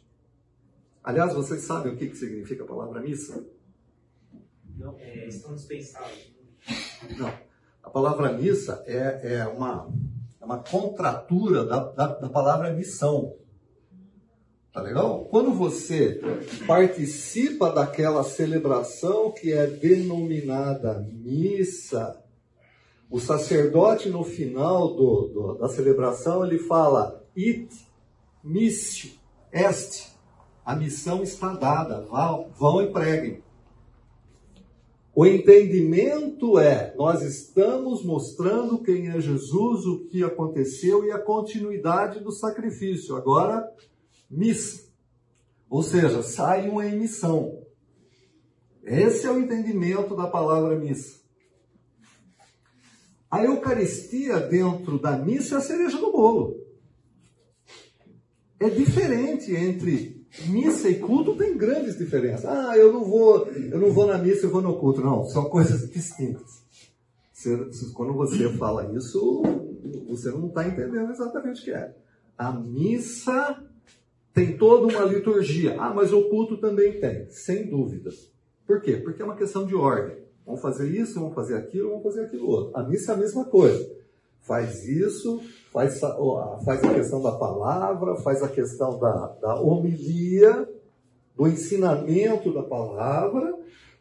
Aliás, 1.02 1.32
vocês 1.32 1.62
sabem 1.62 1.94
o 1.94 1.96
que, 1.96 2.08
que 2.08 2.16
significa 2.16 2.62
a 2.64 2.66
palavra 2.66 3.00
missa? 3.00 3.42
Não, 4.76 4.94
é, 4.98 5.26
estão 5.26 5.54
dispensados. 5.54 6.30
Não. 7.18 7.49
A 7.82 7.90
palavra 7.90 8.32
missa 8.32 8.82
é, 8.86 9.36
é, 9.36 9.46
uma, 9.46 9.88
é 10.40 10.44
uma 10.44 10.58
contratura 10.58 11.64
da, 11.64 11.84
da, 11.84 12.06
da 12.06 12.28
palavra 12.28 12.72
missão. 12.72 13.34
Tá 14.72 14.80
legal? 14.80 15.24
Quando 15.24 15.52
você 15.52 16.20
participa 16.66 17.72
daquela 17.72 18.22
celebração 18.22 19.32
que 19.32 19.52
é 19.52 19.66
denominada 19.66 21.04
missa, 21.10 22.22
o 23.10 23.18
sacerdote 23.18 24.08
no 24.08 24.22
final 24.22 24.94
do, 24.94 25.28
do, 25.28 25.54
da 25.58 25.68
celebração 25.68 26.44
ele 26.44 26.60
fala 26.60 27.24
it 27.36 27.68
missio 28.44 29.10
est. 29.52 30.12
A 30.64 30.76
missão 30.76 31.22
está 31.22 31.52
dada, 31.54 32.02
vão, 32.02 32.50
vão 32.56 32.82
e 32.82 32.92
preguem. 32.92 33.42
O 35.14 35.26
entendimento 35.26 36.58
é, 36.58 36.94
nós 36.96 37.22
estamos 37.22 38.04
mostrando 38.04 38.80
quem 38.80 39.08
é 39.08 39.20
Jesus, 39.20 39.84
o 39.84 40.06
que 40.06 40.22
aconteceu 40.22 41.04
e 41.04 41.10
a 41.10 41.18
continuidade 41.18 42.20
do 42.20 42.30
sacrifício. 42.30 43.16
Agora, 43.16 43.68
missa. 44.30 44.88
Ou 45.68 45.82
seja, 45.82 46.22
sai 46.22 46.68
uma 46.68 46.86
emissão. 46.86 47.60
Esse 48.84 49.26
é 49.26 49.30
o 49.30 49.40
entendimento 49.40 50.16
da 50.16 50.26
palavra 50.26 50.78
missa. 50.78 51.20
A 53.30 53.44
Eucaristia 53.44 54.40
dentro 54.40 54.98
da 54.98 55.16
missa 55.16 55.56
é 55.56 55.58
a 55.58 55.60
cereja 55.60 55.98
do 55.98 56.10
bolo. 56.10 56.56
É 58.58 58.68
diferente 58.68 59.54
entre 59.54 60.19
Missa 60.46 60.88
e 60.88 60.98
culto 60.98 61.36
tem 61.36 61.56
grandes 61.56 61.98
diferenças. 61.98 62.44
Ah, 62.44 62.76
eu 62.76 62.92
não 62.92 63.04
vou, 63.04 63.48
eu 63.48 63.78
não 63.78 63.90
vou 63.90 64.06
na 64.06 64.16
missa, 64.16 64.46
eu 64.46 64.50
vou 64.50 64.62
no 64.62 64.78
culto. 64.78 65.00
Não, 65.00 65.24
são 65.24 65.44
coisas 65.46 65.90
distintas. 65.90 66.62
Você, 67.32 67.56
quando 67.94 68.12
você 68.12 68.48
fala 68.56 68.94
isso, 68.96 69.42
você 70.08 70.30
não 70.30 70.48
está 70.48 70.66
entendendo 70.68 71.10
exatamente 71.10 71.62
o 71.62 71.64
que 71.64 71.72
é. 71.72 71.94
A 72.38 72.52
missa 72.52 73.62
tem 74.32 74.56
toda 74.56 74.86
uma 74.86 75.04
liturgia. 75.04 75.76
Ah, 75.80 75.92
mas 75.92 76.12
o 76.12 76.28
culto 76.28 76.58
também 76.58 77.00
tem, 77.00 77.28
sem 77.30 77.68
dúvida. 77.68 78.10
Por 78.66 78.80
quê? 78.80 78.96
Porque 78.98 79.22
é 79.22 79.24
uma 79.24 79.36
questão 79.36 79.66
de 79.66 79.74
ordem. 79.74 80.16
Vamos 80.46 80.62
fazer 80.62 80.88
isso, 80.88 81.18
vamos 81.18 81.34
fazer 81.34 81.56
aquilo, 81.56 81.90
vamos 81.90 82.04
fazer 82.04 82.24
aquilo 82.24 82.46
outro. 82.46 82.76
A 82.76 82.82
missa 82.82 83.12
é 83.12 83.14
a 83.14 83.18
mesma 83.18 83.44
coisa. 83.46 83.90
Faz 84.40 84.86
isso, 84.86 85.40
faz, 85.72 86.00
faz 86.00 86.84
a 86.84 86.94
questão 86.94 87.22
da 87.22 87.32
palavra, 87.32 88.16
faz 88.16 88.42
a 88.42 88.48
questão 88.48 88.98
da, 88.98 89.28
da 89.40 89.54
homilia, 89.60 90.68
do 91.36 91.46
ensinamento 91.46 92.52
da 92.52 92.62
palavra, 92.62 93.58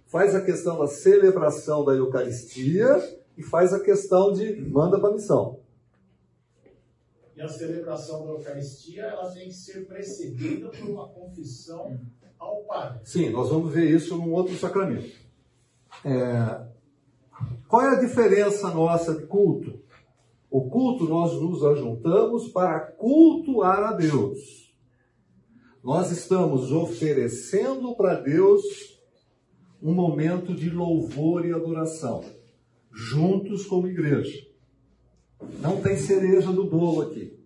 faz 0.07 0.35
a 0.35 0.41
questão 0.41 0.79
da 0.79 0.87
celebração 0.87 1.85
da 1.85 1.93
Eucaristia 1.93 3.19
e 3.37 3.43
faz 3.43 3.73
a 3.73 3.79
questão 3.79 4.33
de 4.33 4.59
manda 4.61 4.99
para 4.99 5.13
missão. 5.13 5.59
E 7.35 7.41
a 7.41 7.47
celebração 7.47 8.25
da 8.25 8.31
Eucaristia 8.33 9.03
ela 9.03 9.31
tem 9.31 9.47
que 9.47 9.53
ser 9.53 9.85
precedida 9.85 10.69
por 10.69 10.89
uma 10.89 11.07
confissão 11.07 11.97
ao 12.37 12.63
Padre. 12.63 12.99
Sim, 13.05 13.29
nós 13.29 13.49
vamos 13.49 13.71
ver 13.71 13.89
isso 13.89 14.17
num 14.17 14.33
outro 14.33 14.55
sacramento. 14.57 15.15
É... 16.03 16.67
Qual 17.67 17.81
é 17.81 17.95
a 17.95 17.99
diferença 17.99 18.69
nossa 18.71 19.15
de 19.15 19.25
culto? 19.25 19.79
O 20.49 20.69
culto, 20.69 21.05
nós 21.05 21.33
nos 21.33 21.63
ajuntamos 21.63 22.47
para 22.47 22.79
cultuar 22.79 23.83
a 23.83 23.93
Deus. 23.93 24.73
Nós 25.83 26.11
estamos 26.11 26.71
oferecendo 26.71 27.95
para 27.95 28.15
Deus 28.15 28.63
um 29.81 29.93
momento 29.93 30.53
de 30.53 30.69
louvor 30.69 31.45
e 31.45 31.53
adoração, 31.53 32.23
juntos 32.91 33.65
como 33.65 33.87
igreja. 33.87 34.45
Não 35.61 35.81
tem 35.81 35.95
cereja 35.97 36.51
do 36.51 36.65
bolo 36.65 37.03
aqui. 37.03 37.39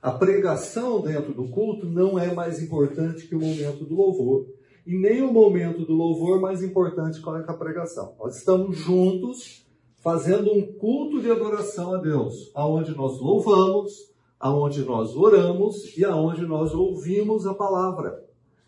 A 0.00 0.12
pregação 0.12 1.02
dentro 1.02 1.34
do 1.34 1.48
culto 1.48 1.84
não 1.84 2.18
é 2.18 2.32
mais 2.32 2.62
importante 2.62 3.26
que 3.26 3.34
o 3.34 3.40
momento 3.40 3.84
do 3.84 3.94
louvor. 3.94 4.46
E 4.86 4.96
nem 4.96 5.20
o 5.20 5.30
momento 5.30 5.84
do 5.84 5.92
louvor 5.92 6.40
mais 6.40 6.62
importante 6.62 7.20
que 7.20 7.28
a 7.28 7.54
pregação. 7.54 8.14
Nós 8.18 8.38
estamos 8.38 8.78
juntos 8.78 9.69
fazendo 10.00 10.52
um 10.52 10.72
culto 10.72 11.20
de 11.20 11.30
adoração 11.30 11.94
a 11.94 11.98
Deus, 11.98 12.50
aonde 12.54 12.96
nós 12.96 13.20
louvamos, 13.20 13.92
aonde 14.38 14.82
nós 14.82 15.14
oramos 15.14 15.96
e 15.96 16.04
aonde 16.04 16.42
nós 16.46 16.74
ouvimos 16.74 17.46
a 17.46 17.54
palavra. 17.54 18.24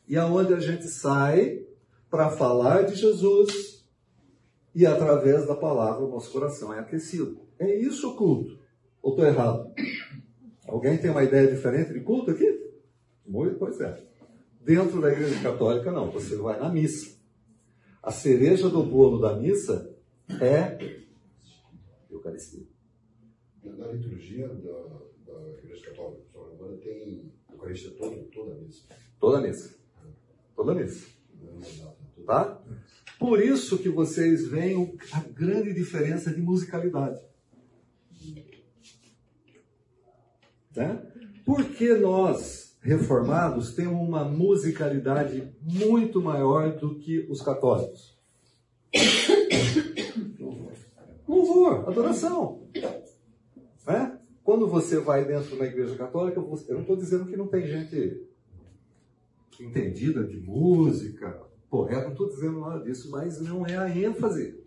E 0.06 0.16
aonde 0.16 0.52
a 0.52 0.60
gente 0.60 0.84
sai 0.84 1.64
para 2.10 2.30
falar 2.30 2.82
de 2.82 2.94
Jesus 2.94 3.82
e 4.74 4.84
através 4.86 5.46
da 5.46 5.54
palavra 5.54 6.04
o 6.04 6.10
nosso 6.10 6.30
coração 6.30 6.72
é 6.72 6.78
aquecido. 6.78 7.40
É 7.58 7.74
isso 7.74 8.10
o 8.10 8.16
culto. 8.16 8.58
Ou 9.02 9.12
estou 9.12 9.26
errado? 9.26 9.72
Alguém 10.68 10.98
tem 10.98 11.10
uma 11.10 11.24
ideia 11.24 11.48
diferente 11.48 11.92
de 11.92 12.00
culto 12.00 12.30
aqui? 12.30 12.70
Muito, 13.26 13.56
pois 13.58 13.80
é. 13.80 13.98
Dentro 14.60 15.00
da 15.00 15.10
igreja 15.10 15.40
católica, 15.42 15.90
não. 15.90 16.10
Você 16.10 16.36
vai 16.36 16.58
na 16.58 16.68
missa. 16.68 17.16
A 18.02 18.10
cereja 18.10 18.68
do 18.68 18.82
bolo 18.82 19.18
da 19.18 19.34
missa 19.36 19.90
é 20.40 21.01
Eucaristia. 22.22 22.62
Na 23.64 23.88
liturgia 23.88 24.48
da, 24.48 25.32
da 25.32 25.58
igreja 25.58 25.86
católica, 25.86 26.22
agora 26.34 26.76
tem 26.76 27.32
Eucaristia 27.50 27.90
toda, 27.92 28.16
toda 28.32 28.52
a 28.52 28.60
missa. 28.60 28.88
Toda 29.18 29.38
a 29.38 29.40
missa. 29.40 29.76
Toda 30.54 30.72
a 30.72 30.74
missa. 30.76 31.06
Tá? 32.24 32.62
Por 33.18 33.42
isso 33.42 33.78
que 33.78 33.88
vocês 33.88 34.46
veem 34.48 34.96
a 35.12 35.20
grande 35.20 35.74
diferença 35.74 36.32
de 36.32 36.40
musicalidade. 36.40 37.20
Tá? 40.72 41.04
Porque 41.44 41.94
nós, 41.94 42.78
reformados, 42.80 43.74
temos 43.74 44.00
uma 44.08 44.24
musicalidade 44.24 45.52
muito 45.60 46.22
maior 46.22 46.76
do 46.76 46.98
que 46.98 47.26
os 47.28 47.42
católicos. 47.42 48.16
Louvor, 51.34 51.88
adoração. 51.88 52.62
Né? 53.86 54.18
Quando 54.44 54.68
você 54.68 54.98
vai 54.98 55.24
dentro 55.24 55.48
de 55.48 55.54
uma 55.54 55.66
igreja 55.66 55.96
católica, 55.96 56.40
eu 56.40 56.74
não 56.74 56.80
estou 56.80 56.96
dizendo 56.96 57.26
que 57.26 57.36
não 57.36 57.46
tem 57.46 57.66
gente 57.66 58.26
entendida 59.60 60.24
de 60.24 60.38
música, 60.38 61.40
correto, 61.70 62.04
não 62.04 62.12
estou 62.12 62.28
dizendo 62.28 62.60
nada 62.60 62.82
disso, 62.84 63.10
mas 63.10 63.40
não 63.40 63.66
é 63.66 63.76
a 63.76 63.88
ênfase. 63.88 64.60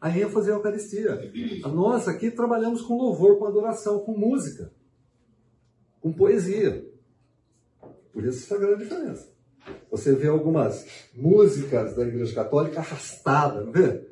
A 0.00 0.10
ênfase 0.10 0.50
é 0.50 0.52
a 0.52 0.56
Eucaristia. 0.56 1.32
Nós 1.72 2.08
aqui 2.08 2.30
trabalhamos 2.30 2.82
com 2.82 2.96
louvor, 2.96 3.38
com 3.38 3.46
adoração, 3.46 4.00
com 4.00 4.16
música 4.16 4.72
com 6.02 6.12
poesia. 6.12 6.84
Por 8.12 8.24
isso 8.24 8.44
essa 8.44 8.58
grande 8.58 8.82
diferença. 8.82 9.32
Você 9.90 10.14
vê 10.14 10.26
algumas 10.26 10.84
músicas 11.14 11.94
da 11.94 12.02
Igreja 12.02 12.34
Católica 12.34 12.80
arrastadas, 12.80 13.64
não 13.64 13.72
vê? 13.72 14.11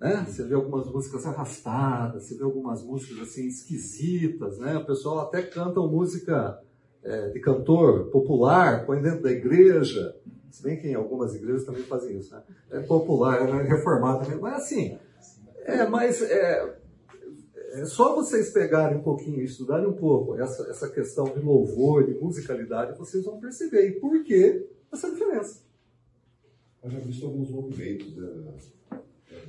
Né? 0.00 0.26
Você 0.28 0.44
vê 0.44 0.54
algumas 0.54 0.86
músicas 0.86 1.26
arrastadas, 1.26 2.24
você 2.24 2.36
vê 2.36 2.44
algumas 2.44 2.82
músicas 2.82 3.28
assim 3.28 3.46
esquisitas, 3.46 4.58
né? 4.58 4.76
O 4.76 4.84
pessoal 4.84 5.20
até 5.20 5.42
canta 5.42 5.80
música 5.80 6.60
é, 7.02 7.30
de 7.30 7.40
cantor 7.40 8.10
popular, 8.10 8.84
põe 8.84 9.00
dentro 9.00 9.22
da 9.22 9.32
igreja. 9.32 10.14
Se 10.50 10.62
bem 10.62 10.78
que 10.78 10.88
em 10.88 10.94
algumas 10.94 11.34
igrejas 11.34 11.64
também 11.64 11.82
fazem 11.82 12.18
isso, 12.18 12.34
né? 12.34 12.42
É 12.70 12.80
popular, 12.80 13.48
é 13.48 13.62
reformado 13.62 14.24
também, 14.24 14.38
mas 14.38 14.62
assim, 14.62 14.98
é, 15.64 15.86
mas 15.86 16.22
é, 16.22 16.78
é 17.72 17.84
só 17.86 18.14
vocês 18.14 18.50
pegarem 18.50 18.98
um 18.98 19.02
pouquinho, 19.02 19.42
estudarem 19.42 19.86
um 19.86 19.94
pouco 19.94 20.36
essa, 20.36 20.62
essa 20.70 20.88
questão 20.90 21.24
de 21.24 21.40
louvor, 21.40 22.06
de 22.06 22.14
musicalidade, 22.14 22.98
vocês 22.98 23.24
vão 23.24 23.40
perceber. 23.40 23.88
E 23.88 24.00
por 24.00 24.22
que 24.24 24.66
essa 24.92 25.10
diferença? 25.10 25.64
Eu 26.82 26.90
já 26.90 26.98
visto 27.00 27.26
alguns 27.26 27.50
movimentos 27.50 28.14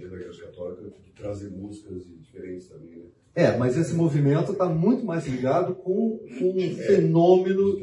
da, 0.04 0.10
da 0.10 0.16
Igreja 0.16 0.46
Católica 0.46 0.84
de 0.84 1.12
trazer 1.12 1.50
músicas 1.50 2.04
diferentes 2.20 2.68
também, 2.68 2.98
né? 2.98 3.06
É, 3.36 3.56
mas 3.56 3.78
esse 3.78 3.94
movimento 3.94 4.52
está 4.52 4.66
muito 4.66 5.06
mais 5.06 5.28
ligado 5.28 5.76
com, 5.76 6.20
um 6.42 6.56
é, 6.58 6.74
fenômeno 6.74 7.78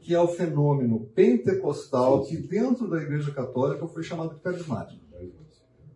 que 0.00 0.14
é 0.14 0.20
o 0.20 0.28
fenômeno 0.28 1.06
pentecostal, 1.14 2.24
que 2.24 2.36
dentro 2.36 2.88
da 2.88 3.00
Igreja 3.00 3.30
Católica 3.32 3.86
foi 3.86 4.02
chamado 4.02 4.34
de 4.34 4.40
carismático. 4.40 5.00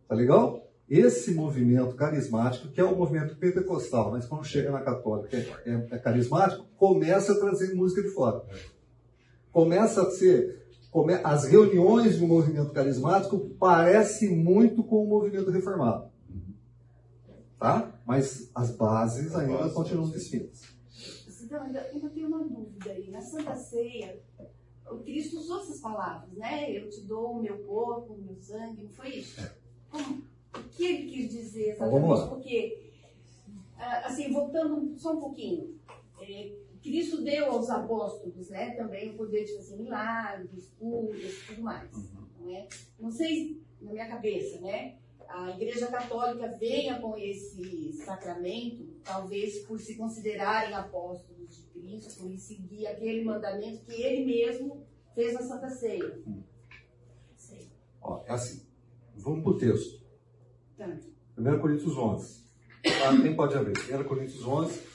Tá 0.08 0.14
legal? 0.14 0.64
esse 0.88 1.32
movimento 1.32 1.94
carismático, 1.94 2.68
que 2.68 2.80
é 2.80 2.84
o 2.84 2.94
movimento 2.94 3.36
pentecostal, 3.36 4.10
mas 4.10 4.26
quando 4.26 4.44
chega 4.44 4.70
na 4.70 4.80
católica 4.80 5.36
é, 5.36 5.40
é, 5.66 5.86
é 5.92 5.98
carismático, 5.98 6.66
começa 6.76 7.32
a 7.32 7.38
trazer 7.38 7.74
música 7.74 8.02
de 8.02 8.10
fora. 8.10 8.42
Começa 9.50 10.02
a 10.02 10.10
ser. 10.10 10.63
As 11.24 11.44
reuniões 11.44 12.18
do 12.18 12.26
movimento 12.26 12.72
carismático 12.72 13.38
parece 13.58 14.28
muito 14.28 14.84
com 14.84 15.04
o 15.04 15.08
movimento 15.08 15.50
reformado. 15.50 16.10
Tá? 17.58 17.92
Mas 18.06 18.50
as 18.54 18.70
bases 18.76 19.34
ainda 19.34 19.70
continuam 19.70 20.10
distintas. 20.10 20.62
Então, 21.42 21.62
ainda, 21.62 21.80
ainda 21.80 22.08
tenho 22.10 22.28
uma 22.28 22.44
dúvida 22.44 22.90
aí. 22.90 23.10
Na 23.10 23.20
Santa 23.20 23.54
Ceia, 23.54 24.18
o 24.90 24.96
Cristo 24.98 25.38
usou 25.38 25.60
essas 25.60 25.80
palavras, 25.80 26.32
né? 26.32 26.70
Eu 26.70 26.88
te 26.88 27.00
dou 27.02 27.32
o 27.32 27.42
meu 27.42 27.58
corpo, 27.58 28.14
o 28.14 28.18
meu 28.18 28.36
sangue, 28.40 28.82
não 28.82 28.90
foi 28.90 29.16
isso? 29.16 29.40
É. 29.40 29.52
Como? 29.90 30.22
o 30.58 30.62
que 30.68 30.84
ele 30.84 31.10
quis 31.10 31.30
dizer 31.30 31.70
exatamente, 31.70 32.04
então, 32.04 32.28
porque, 32.28 32.92
ah, 33.76 34.06
assim, 34.06 34.32
voltando 34.32 34.96
só 34.98 35.12
um 35.12 35.20
pouquinho, 35.20 35.74
é, 36.20 36.52
Cristo 36.84 37.22
deu 37.22 37.46
aos 37.46 37.70
apóstolos 37.70 38.50
né, 38.50 38.74
também 38.74 39.10
o 39.10 39.16
poder 39.16 39.44
de 39.44 39.56
fazer 39.56 39.76
milagres, 39.76 40.70
curas 40.78 41.32
e 41.32 41.46
tudo 41.46 41.62
mais. 41.62 41.90
Uhum. 41.96 42.26
Não, 42.40 42.54
é? 42.54 42.68
não 43.00 43.10
sei, 43.10 43.58
na 43.80 43.90
minha 43.90 44.06
cabeça, 44.06 44.60
né? 44.60 44.98
A 45.26 45.50
Igreja 45.52 45.86
Católica 45.86 46.46
venha 46.60 47.00
com 47.00 47.16
esse 47.16 47.94
sacramento, 48.04 48.86
talvez 49.02 49.60
por 49.60 49.80
se 49.80 49.96
considerarem 49.96 50.74
apóstolos 50.74 51.56
de 51.56 51.62
Cristo, 51.72 52.22
por 52.22 52.36
seguir 52.36 52.86
aquele 52.86 53.24
mandamento 53.24 53.82
que 53.86 54.02
ele 54.02 54.26
mesmo 54.26 54.86
fez 55.14 55.32
na 55.32 55.40
Santa 55.40 55.70
Ceia. 55.70 56.20
Hum. 56.26 56.42
Ó, 58.02 58.22
é 58.26 58.32
assim, 58.32 58.62
vamos 59.16 59.42
para 59.42 59.52
o 59.52 59.58
texto. 59.58 60.04
1 61.38 61.58
Coríntios 61.60 61.96
11. 61.96 62.44
Ah, 62.84 63.22
quem 63.22 63.34
pode 63.34 63.56
abrir? 63.56 63.72
1 63.72 64.04
Coríntios 64.04 64.46
11. 64.46 64.94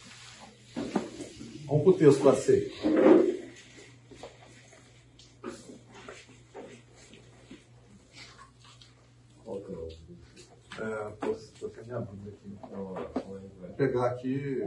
Vamos 1.70 1.84
para 1.84 1.92
o 1.92 1.98
texto 1.98 2.24
da 2.24 2.36
ceia. 2.36 2.72
É, 10.82 11.12
tô, 11.22 11.36
tô 11.60 11.84
minha 11.86 12.00
Bíblia 12.02 12.34
aqui. 12.34 12.58
Vou 12.72 13.70
pegar 13.78 14.06
aqui. 14.08 14.64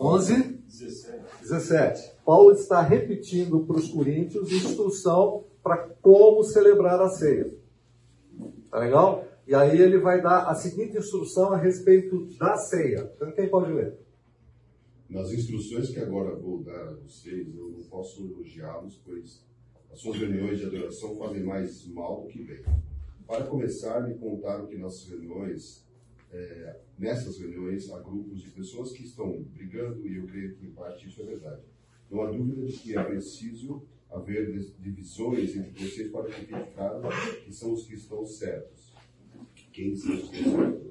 11, 0.00 0.42
17. 0.66 1.42
17. 1.42 2.12
Paulo 2.24 2.52
está 2.52 2.80
repetindo 2.80 3.60
para 3.66 3.76
os 3.76 3.88
coríntios 3.88 4.50
instrução 4.50 5.44
para 5.62 5.76
como 6.00 6.42
celebrar 6.42 7.02
a 7.02 7.10
ceia. 7.10 7.52
Tá 8.70 8.78
legal? 8.78 9.26
E 9.46 9.54
aí 9.54 9.78
ele 9.78 9.98
vai 9.98 10.22
dar 10.22 10.46
a 10.46 10.54
seguinte 10.54 10.96
instrução 10.96 11.52
a 11.52 11.58
respeito 11.58 12.28
da 12.38 12.56
ceia. 12.56 13.12
Então, 13.14 13.30
quem 13.32 13.50
pode 13.50 13.70
ler? 13.70 14.01
Nas 15.12 15.30
instruções 15.30 15.90
que 15.90 15.98
agora 15.98 16.34
vou 16.34 16.62
dar 16.62 16.88
a 16.88 16.94
vocês, 16.94 17.54
eu 17.54 17.68
não 17.68 17.82
posso 17.84 18.24
elogiá-los, 18.24 18.98
pois 19.04 19.44
as 19.90 20.00
suas 20.00 20.16
reuniões 20.16 20.58
de 20.58 20.64
adoração 20.64 21.18
fazem 21.18 21.42
mais 21.42 21.86
mal 21.88 22.22
do 22.22 22.28
que 22.28 22.42
bem. 22.42 22.62
Para 23.26 23.44
começar, 23.44 24.08
me 24.08 24.14
contaram 24.14 24.66
que 24.66 24.78
nas 24.78 25.06
reuniões, 25.06 25.86
é, 26.30 26.80
nessas 26.98 27.38
reuniões, 27.38 27.90
há 27.90 28.00
grupos 28.00 28.40
de 28.40 28.52
pessoas 28.52 28.92
que 28.92 29.02
estão 29.02 29.42
brigando, 29.42 30.06
e 30.08 30.16
eu 30.16 30.26
creio 30.26 30.54
que 30.54 30.64
em 30.64 30.70
parte 30.70 31.06
isso 31.06 31.20
é 31.20 31.26
verdade. 31.26 31.60
Não 32.10 32.22
há 32.22 32.30
dúvida 32.30 32.64
de 32.64 32.72
que 32.72 32.96
é 32.96 33.04
preciso 33.04 33.82
haver 34.10 34.50
divisões 34.78 35.54
entre 35.54 35.88
vocês 35.88 36.10
para 36.10 36.30
identificar 36.30 37.00
que 37.44 37.52
são 37.52 37.74
os 37.74 37.86
que 37.86 37.94
estão 37.96 38.24
certos 38.24 38.92
quem 39.72 39.96
seja 39.96 40.81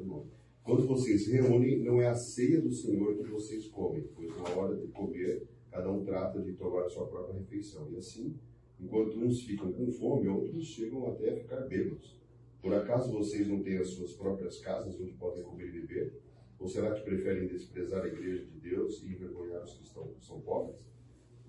Quando 0.64 0.86
vocês 0.88 1.26
se 1.26 1.32
reúnem, 1.32 1.80
não 1.80 2.02
é 2.02 2.08
a 2.08 2.16
ceia 2.16 2.62
do 2.62 2.72
Senhor 2.72 3.18
que 3.18 3.24
vocês 3.24 3.68
comem, 3.68 4.04
pois 4.16 4.30
na 4.38 4.50
hora 4.50 4.76
de 4.76 4.88
comer, 4.88 5.48
cada 5.72 5.92
um 5.92 6.04
trata 6.04 6.42
de 6.42 6.54
tomar 6.54 6.86
a 6.86 6.90
sua 6.90 7.08
própria 7.08 7.40
refeição. 7.40 7.92
E 7.92 7.98
assim, 7.98 8.36
enquanto 8.80 9.18
uns 9.18 9.42
ficam 9.42 9.72
com 9.72 9.92
fome, 9.92 10.28
outros 10.28 10.68
chegam 10.68 11.08
até 11.08 11.32
a 11.32 11.36
ficar 11.38 11.62
bêbados. 11.62 12.20
Por 12.62 12.74
acaso 12.74 13.12
vocês 13.12 13.48
não 13.48 13.64
têm 13.64 13.78
as 13.78 13.90
suas 13.90 14.14
próprias 14.14 14.60
casas 14.60 15.00
onde 15.00 15.14
podem 15.14 15.44
comer 15.44 15.68
e 15.70 15.82
beber? 15.82 16.14
Ou 16.60 16.68
será 16.68 16.94
que 16.94 17.02
preferem 17.02 17.48
desprezar 17.48 18.04
a 18.04 18.08
igreja 18.08 18.46
de 18.46 18.60
Deus 18.60 19.02
e 19.02 19.08
envergonhar 19.08 19.64
os 19.64 19.74
que 19.74 19.84
estão, 19.84 20.14
são 20.20 20.40
pobres? 20.42 20.80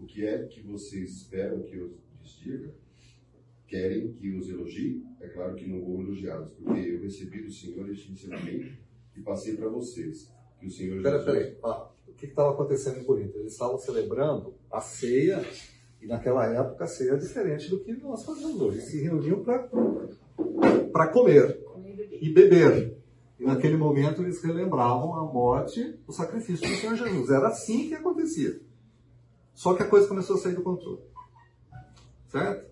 O 0.01 0.07
que 0.07 0.25
é 0.25 0.46
que 0.46 0.62
vocês 0.62 1.11
esperam 1.18 1.62
que 1.62 1.77
eu 1.77 1.98
lhes 2.22 2.38
diga? 2.38 2.75
querem 3.72 4.12
que 4.12 4.31
os 4.37 4.51
elogie, 4.51 5.03
é 5.18 5.29
claro 5.29 5.55
que 5.55 5.66
não 5.66 5.81
vou 5.81 6.03
elogiá-los, 6.03 6.53
porque 6.53 6.79
eu 6.79 7.01
recebi 7.01 7.40
do 7.40 7.51
Senhor 7.51 7.90
este 7.90 8.12
ensinamento 8.12 8.77
e 9.16 9.20
passei 9.20 9.57
para 9.57 9.68
vocês. 9.68 10.33
Que 10.59 10.66
o 10.66 10.70
Senhor 10.70 11.03
Jesus... 11.03 11.25
peraí. 11.25 11.59
Ah, 11.64 11.88
o 12.07 12.12
que 12.12 12.27
estava 12.27 12.53
acontecendo 12.53 13.01
em 13.01 13.05
Corinto? 13.05 13.38
Eles 13.38 13.53
estavam 13.53 13.79
celebrando 13.79 14.55
a 14.70 14.81
ceia, 14.81 15.44
e 16.01 16.07
naquela 16.07 16.46
época 16.46 16.85
a 16.85 16.87
ceia 16.87 17.12
é 17.12 17.16
diferente 17.16 17.68
do 17.68 17.81
que 17.81 17.92
nós 17.94 18.25
fazemos 18.25 18.61
hoje. 18.61 18.79
Eles 18.79 18.90
se 18.90 19.01
reuniam 19.03 19.42
para 19.42 21.09
comer 21.09 21.61
e 22.20 22.33
beber. 22.33 22.98
E 23.38 23.44
naquele 23.44 23.77
momento 23.77 24.22
eles 24.22 24.40
relembravam 24.42 25.14
a 25.16 25.25
morte, 25.25 25.98
o 26.07 26.12
sacrifício 26.12 26.68
do 26.68 26.77
Senhor 26.77 26.94
Jesus. 26.94 27.29
Era 27.31 27.48
assim 27.48 27.88
que 27.88 27.94
acontecia. 27.94 28.61
Só 29.53 29.75
que 29.75 29.83
a 29.83 29.88
coisa 29.88 30.07
começou 30.07 30.37
a 30.37 30.38
sair 30.38 30.55
do 30.55 30.62
controle. 30.62 31.03
Certo? 32.29 32.71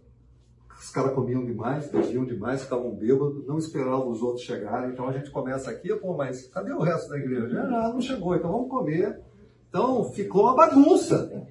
Os 0.91 0.95
caras 0.95 1.15
comiam 1.15 1.45
demais, 1.45 1.89
bebiam 1.89 2.25
demais, 2.25 2.65
ficavam 2.65 2.91
bêbados, 2.91 3.47
não 3.47 3.59
esperavam 3.59 4.11
os 4.11 4.21
outros 4.23 4.45
chegarem. 4.45 4.91
Então 4.91 5.09
a 5.09 5.13
gente 5.13 5.31
começa 5.31 5.71
aqui, 5.71 5.95
pô, 5.95 6.17
mas 6.17 6.49
cadê 6.49 6.73
o 6.73 6.81
resto 6.81 7.09
da 7.11 7.17
igreja? 7.17 7.63
Ah, 7.63 7.91
não 7.93 8.01
chegou, 8.01 8.35
então 8.35 8.51
vamos 8.51 8.69
comer 8.69 9.21
Então 9.69 10.11
ficou 10.11 10.43
uma 10.43 10.57
bagunça. 10.57 11.47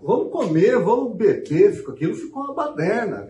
Vamos 0.00 0.32
comer, 0.32 0.82
vamos 0.82 1.16
beber, 1.16 1.84
aquilo 1.86 2.14
ficou 2.14 2.44
uma 2.44 2.54
baderna. 2.54 3.28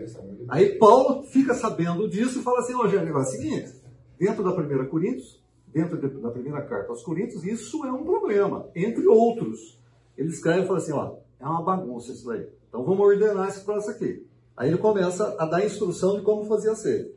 Aí 0.49 0.79
Paulo 0.79 1.25
fica 1.25 1.55
sabendo 1.55 2.09
disso 2.09 2.39
e 2.39 2.43
fala 2.43 2.61
assim, 2.61 2.75
Rogério, 2.75 3.03
o 3.03 3.07
negócio 3.07 3.35
é 3.35 3.39
o 3.39 3.43
seguinte, 3.43 3.83
dentro 4.17 4.45
da 4.45 4.53
primeira 4.53 4.87
Coríntios, 4.87 5.43
dentro 5.67 5.99
da 6.21 6.31
primeira 6.31 6.62
carta 6.62 6.91
aos 6.91 7.03
Coríntios, 7.03 7.45
isso 7.45 7.85
é 7.85 7.91
um 7.91 8.05
problema, 8.05 8.69
entre 8.77 9.05
outros. 9.09 9.77
Ele 10.17 10.29
escreve 10.29 10.62
e 10.62 10.67
fala 10.69 10.79
assim, 10.79 10.93
ó, 10.93 11.17
é 11.41 11.45
uma 11.45 11.65
bagunça 11.65 12.12
isso 12.12 12.29
daí. 12.29 12.47
Então 12.69 12.85
vamos 12.85 13.01
ordenar 13.01 13.49
esse 13.49 13.65
troço 13.65 13.91
aqui. 13.91 14.25
Aí 14.57 14.71
ele 14.71 14.79
começa 14.79 15.37
a 15.38 15.47
dar 15.47 15.64
instrução 15.64 16.16
de 16.16 16.23
como 16.23 16.45
fazer 16.45 16.71
a 16.71 16.75
ceia. 16.75 17.12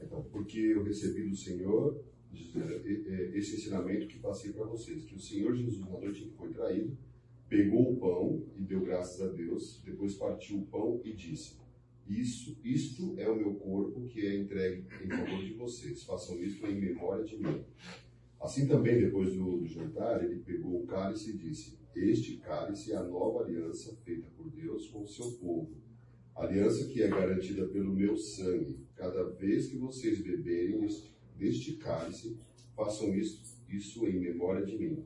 Então, 0.00 0.22
porque 0.30 0.58
eu 0.58 0.82
recebi 0.82 1.22
do 1.28 1.36
Senhor 1.36 2.02
esse 3.34 3.56
ensinamento 3.56 4.06
que 4.06 4.18
passei 4.18 4.52
para 4.52 4.66
vocês, 4.66 5.04
que 5.04 5.14
o 5.14 5.20
Senhor 5.20 5.54
Jesus, 5.54 5.80
na 5.80 5.98
noite 5.98 6.22
que 6.22 6.36
foi 6.36 6.50
traído, 6.50 6.96
pegou 7.48 7.92
o 7.92 7.96
pão 7.96 8.42
e 8.56 8.62
deu 8.62 8.80
graças 8.80 9.20
a 9.20 9.32
Deus, 9.32 9.80
depois 9.84 10.14
partiu 10.14 10.58
o 10.58 10.66
pão 10.66 11.00
e 11.04 11.12
disse: 11.14 11.56
Isso, 12.06 12.58
isto 12.62 13.14
é 13.18 13.28
o 13.28 13.36
meu 13.36 13.54
corpo 13.54 14.06
que 14.08 14.26
é 14.26 14.36
entregue 14.36 14.84
em 15.02 15.08
favor 15.08 15.42
de 15.42 15.54
vocês. 15.54 16.02
Façam 16.02 16.42
isso 16.42 16.66
em 16.66 16.78
memória 16.78 17.24
de 17.24 17.36
mim. 17.36 17.64
Assim 18.40 18.66
também, 18.66 18.98
depois 18.98 19.32
do, 19.34 19.58
do 19.58 19.66
jantar, 19.66 20.24
ele 20.24 20.40
pegou 20.40 20.82
o 20.82 20.86
cálice 20.86 21.30
e 21.30 21.38
disse: 21.38 21.78
Este 21.94 22.36
cálice 22.38 22.92
é 22.92 22.96
a 22.96 23.04
nova 23.04 23.44
aliança 23.44 23.96
feita 24.04 24.28
por 24.36 24.50
Deus 24.50 24.88
com 24.88 25.02
o 25.02 25.08
seu 25.08 25.30
povo. 25.32 25.81
Aliança 26.34 26.86
que 26.88 27.02
é 27.02 27.08
garantida 27.08 27.66
pelo 27.68 27.92
meu 27.92 28.16
sangue. 28.16 28.78
Cada 28.94 29.24
vez 29.24 29.68
que 29.68 29.76
vocês 29.76 30.20
beberem 30.20 30.84
este, 30.84 31.12
deste 31.36 31.74
cálice, 31.74 32.38
façam 32.74 33.14
isso, 33.14 33.42
isso 33.68 34.06
em 34.06 34.18
memória 34.18 34.64
de 34.64 34.78
mim. 34.78 35.04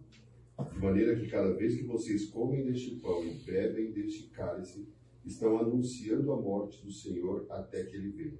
De 0.73 0.79
maneira 0.79 1.19
que 1.19 1.29
cada 1.29 1.53
vez 1.53 1.77
que 1.77 1.85
vocês 1.85 2.27
comem 2.27 2.65
deste 2.65 2.97
pão 2.97 3.25
e 3.25 3.33
bebem 3.45 3.93
deste 3.93 4.29
cálice, 4.31 4.89
estão 5.25 5.59
anunciando 5.59 6.33
a 6.33 6.41
morte 6.41 6.85
do 6.85 6.93
Senhor 6.93 7.47
até 7.51 7.85
que 7.85 7.97
ele 7.97 8.11
venha. 8.11 8.39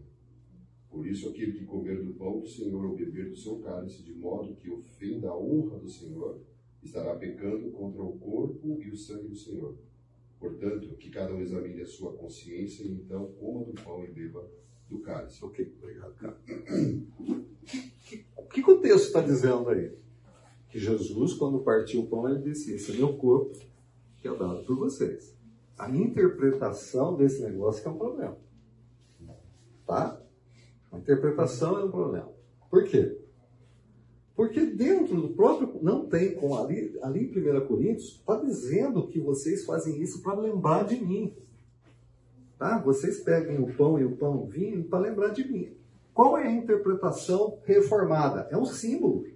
Por 0.89 1.07
isso, 1.07 1.29
aquele 1.29 1.53
que 1.53 1.65
comer 1.65 2.03
do 2.03 2.15
pão 2.15 2.41
do 2.41 2.49
Senhor 2.49 2.85
ou 2.85 2.95
beber 2.95 3.29
do 3.29 3.37
seu 3.37 3.59
cálice, 3.59 4.03
de 4.03 4.15
modo 4.15 4.55
que 4.55 4.71
ofenda 4.71 5.29
a 5.29 5.37
honra 5.37 5.79
do 5.79 5.89
Senhor, 5.89 6.41
estará 6.83 7.17
pecando 7.17 7.71
contra 7.73 8.03
o 8.03 8.17
corpo 8.19 8.81
e 8.81 8.91
o 8.91 8.97
sangue 8.97 9.29
do 9.29 9.37
Senhor. 9.37 9.77
Portanto, 10.39 10.89
que 10.97 11.11
cada 11.11 11.33
um 11.33 11.41
examine 11.41 11.83
a 11.83 11.87
sua 11.87 12.13
consciência 12.13 12.85
e 12.85 12.93
então 12.93 13.33
coma 13.39 13.65
do 13.65 13.73
pão 13.73 14.05
e 14.05 14.09
beba 14.09 14.47
do 14.89 15.01
cálice. 15.01 15.45
Ok, 15.45 15.75
obrigado, 15.79 16.15
cara. 16.15 16.37
O 18.37 18.43
que, 18.49 18.63
que 18.63 18.71
o 18.71 18.81
texto 18.81 19.07
está 19.07 19.21
dizendo 19.21 19.69
aí? 19.71 19.93
Que 20.69 20.79
Jesus, 20.79 21.35
quando 21.35 21.61
partiu 21.61 22.03
o 22.03 22.07
pão, 22.07 22.29
ele 22.29 22.43
disse: 22.43 22.75
Esse 22.75 22.93
é 22.93 22.97
meu 22.97 23.17
corpo, 23.17 23.59
que 24.19 24.29
é 24.29 24.37
dado 24.37 24.65
por 24.65 24.77
vocês. 24.77 25.35
A 25.79 25.91
interpretação 25.91 27.17
desse 27.17 27.43
negócio 27.43 27.83
que 27.83 27.89
é 27.89 27.91
um 27.91 27.99
problema. 27.99 28.39
Tá? 29.87 30.21
A 30.93 30.99
interpretação 30.99 31.79
é 31.79 31.85
um 31.85 31.91
problema. 31.91 32.33
Por 32.71 32.85
quê? 32.85 33.19
Porque 34.37 34.67
dentro 34.67 35.19
do 35.19 35.31
próprio. 35.31 35.81
Não 35.83 36.07
tem 36.07 36.35
como. 36.35 36.57
Ali, 36.59 36.97
ali 37.03 37.25
em 37.25 37.59
1 37.59 37.67
Coríntios, 37.67 38.17
está 38.17 38.37
dizendo 38.37 39.09
que 39.09 39.19
vocês 39.19 39.65
fazem 39.65 40.01
isso 40.01 40.23
para 40.23 40.39
lembrar 40.39 40.85
de 40.85 41.03
mim. 41.03 41.35
Tá? 42.59 42.79
Vocês 42.79 43.21
peguem 43.21 43.59
o 43.59 43.75
pão 43.75 43.99
e 43.99 44.05
o 44.05 44.17
pão 44.17 44.43
o 44.43 44.47
vinho 44.47 44.85
para 44.85 44.99
lembrar 44.99 45.31
de 45.31 45.51
mim. 45.51 45.75
Qual 46.13 46.37
é 46.37 46.47
a 46.47 46.53
interpretação 46.53 47.59
reformada? 47.65 48.47
É 48.51 48.57
um 48.57 48.67
símbolo. 48.67 49.27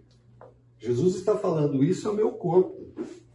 Jesus 0.79 1.17
está 1.17 1.37
falando: 1.37 1.83
Isso 1.83 2.07
é 2.09 2.11
o 2.11 2.17
meu 2.17 2.33
corpo, 2.33 2.87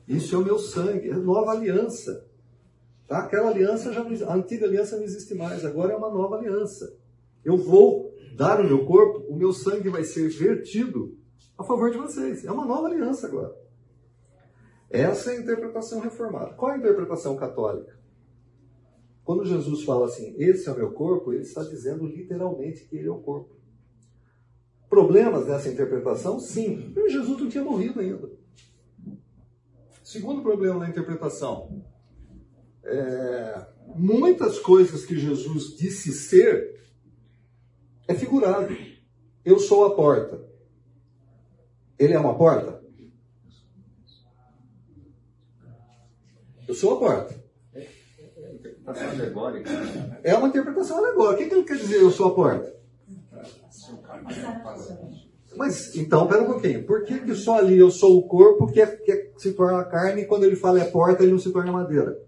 isso 0.08 0.36
é 0.36 0.40
o 0.40 0.44
meu 0.44 0.58
sangue, 0.58 1.10
é 1.10 1.16
nova 1.16 1.52
aliança. 1.52 2.28
Tá? 3.08 3.20
Aquela 3.20 3.50
aliança 3.50 3.94
já 3.94 4.04
não, 4.04 4.30
a 4.30 4.36
antiga 4.36 4.66
aliança 4.66 4.98
não 4.98 5.04
existe 5.04 5.36
mais, 5.36 5.64
agora 5.64 5.94
é 5.94 5.96
uma 5.96 6.10
nova 6.10 6.38
aliança. 6.38 6.98
Eu 7.44 7.58
vou 7.58 8.12
dar 8.36 8.60
o 8.60 8.68
meu 8.68 8.86
corpo, 8.86 9.24
o 9.30 9.36
meu 9.36 9.54
sangue 9.54 9.90
vai 9.90 10.04
ser 10.04 10.28
vertido 10.30 11.16
a 11.58 11.64
favor 11.64 11.92
de 11.92 11.98
vocês. 11.98 12.46
É 12.46 12.52
uma 12.52 12.66
nova 12.66 12.88
aliança 12.88 13.28
agora. 13.28 13.56
Essa 14.90 15.32
é 15.32 15.38
a 15.38 15.42
interpretação 15.42 16.00
reformada. 16.00 16.54
Qual 16.54 16.72
é 16.72 16.76
a 16.76 16.78
interpretação 16.78 17.36
católica? 17.36 17.98
Quando 19.24 19.46
Jesus 19.46 19.84
fala 19.84 20.06
assim, 20.06 20.36
esse 20.38 20.70
é 20.70 20.72
o 20.72 20.78
meu 20.78 20.92
corpo, 20.92 21.34
ele 21.34 21.42
está 21.42 21.64
dizendo 21.64 22.06
literalmente 22.06 22.86
que 22.86 22.98
ele 22.98 23.08
é 23.08 23.12
o 23.12 23.20
corpo 23.20 23.56
problemas 24.96 25.46
nessa 25.46 25.68
interpretação? 25.68 26.40
Sim. 26.40 26.94
Mas 26.96 27.12
Jesus 27.12 27.38
não 27.38 27.50
tinha 27.50 27.64
morrido 27.64 28.00
ainda. 28.00 28.32
Segundo 30.02 30.42
problema 30.42 30.80
na 30.80 30.90
interpretação. 30.90 31.84
É, 32.82 33.66
muitas 33.94 34.58
coisas 34.58 35.04
que 35.04 35.20
Jesus 35.20 35.76
disse 35.76 36.14
ser 36.14 36.80
é 38.08 38.14
figurado. 38.14 38.74
Eu 39.44 39.60
sou 39.60 39.86
a 39.86 39.96
porta. 39.96 40.42
Ele 41.98 42.14
é 42.14 42.20
uma 42.20 42.38
porta? 42.38 42.84
Eu 46.68 46.74
sou 46.74 46.96
a 46.96 47.00
porta. 47.00 47.46
É 50.24 50.36
uma 50.36 50.48
interpretação 50.48 50.98
alegórica. 50.98 51.44
O 51.44 51.50
que 51.50 51.56
ele 51.56 51.64
quer 51.64 51.78
dizer 51.78 52.02
eu 52.02 52.12
sou 52.12 52.28
a 52.28 52.36
porta? 52.36 52.76
Mas 55.56 55.96
então, 55.96 56.28
pera 56.28 56.44
um 56.44 56.48
pouquinho. 56.48 56.86
Por 56.86 57.06
que, 57.06 57.20
que 57.20 57.34
só 57.36 57.58
ali 57.58 57.78
eu 57.78 57.90
sou 57.90 58.18
o 58.18 58.28
corpo 58.28 58.68
que, 58.68 58.82
é, 58.82 58.86
que 58.88 59.12
é, 59.12 59.32
se 59.38 59.54
torna 59.54 59.84
carne 59.86 60.24
e 60.24 60.26
quando 60.26 60.44
ele 60.44 60.56
fala 60.56 60.80
é 60.80 60.86
porta, 60.86 61.24
ele 61.24 61.32
não 61.32 61.40
se 61.40 61.52
torna 61.52 61.72
madeira? 61.72 62.20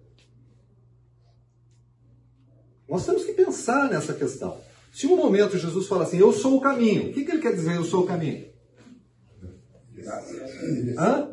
Nós 2.87 3.05
temos 3.05 3.25
que 3.25 3.33
pensar 3.33 3.89
nessa 3.89 4.13
questão. 4.13 4.57
Se 4.93 5.05
um 5.05 5.17
momento 5.17 5.57
Jesus 5.57 5.87
fala 5.87 6.03
assim, 6.03 6.17
eu 6.17 6.31
sou 6.31 6.57
o 6.57 6.61
caminho, 6.61 7.09
o 7.09 7.13
que, 7.13 7.25
que 7.25 7.31
ele 7.31 7.41
quer 7.41 7.53
dizer, 7.53 7.75
eu 7.75 7.83
sou 7.83 8.03
o 8.03 8.07
caminho? 8.07 8.47
Hã? 10.97 11.29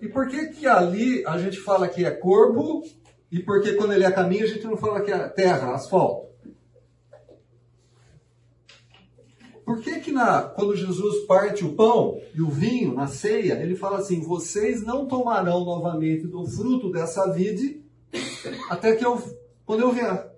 E 0.00 0.08
por 0.08 0.28
que, 0.28 0.48
que 0.48 0.66
ali 0.66 1.24
a 1.26 1.38
gente 1.38 1.58
fala 1.58 1.88
que 1.88 2.04
é 2.04 2.10
corpo 2.10 2.82
e 3.30 3.40
por 3.40 3.62
que 3.62 3.74
quando 3.74 3.92
ele 3.92 4.04
é 4.04 4.10
caminho 4.10 4.44
a 4.44 4.48
gente 4.48 4.64
não 4.64 4.76
fala 4.76 5.00
que 5.00 5.10
é 5.10 5.28
terra, 5.28 5.74
asfalto? 5.74 6.30
Por 9.64 9.80
que 9.80 10.00
que 10.00 10.10
na, 10.10 10.42
quando 10.42 10.74
Jesus 10.74 11.26
parte 11.26 11.64
o 11.64 11.74
pão 11.74 12.20
e 12.34 12.42
o 12.42 12.50
vinho 12.50 12.92
na 12.92 13.06
ceia, 13.06 13.54
ele 13.62 13.76
fala 13.76 13.98
assim, 13.98 14.20
vocês 14.20 14.84
não 14.84 15.06
tomarão 15.06 15.64
novamente 15.64 16.26
do 16.26 16.44
fruto 16.44 16.90
dessa 16.90 17.32
vide 17.32 17.80
até 18.68 18.96
que 18.96 19.06
eu, 19.06 19.22
quando 19.64 19.82
eu 19.82 19.92
vier. 19.92 20.28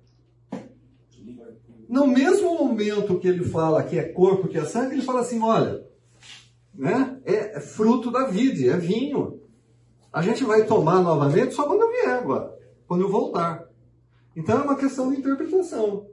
No 1.88 2.06
mesmo 2.06 2.58
momento 2.58 3.18
que 3.18 3.28
ele 3.28 3.44
fala 3.44 3.82
que 3.82 3.98
é 3.98 4.04
corpo, 4.04 4.48
que 4.48 4.58
é 4.58 4.64
sangue, 4.64 4.96
ele 4.96 5.02
fala 5.02 5.20
assim, 5.20 5.40
olha, 5.40 5.82
né, 6.82 7.16
é, 7.24 7.58
é 7.58 7.60
fruto 7.60 8.10
da 8.10 8.26
vide, 8.26 8.68
é 8.68 8.76
vinho. 8.76 9.40
A 10.12 10.20
gente 10.20 10.42
vai 10.42 10.66
tomar 10.66 11.00
novamente 11.00 11.54
só 11.54 11.64
quando 11.64 11.82
eu 11.82 11.90
vier 11.90 12.08
agora, 12.08 12.58
quando 12.88 13.02
eu 13.02 13.08
voltar. 13.08 13.68
Então 14.34 14.58
é 14.58 14.62
uma 14.64 14.76
questão 14.76 15.08
de 15.12 15.20
interpretação. 15.20 16.08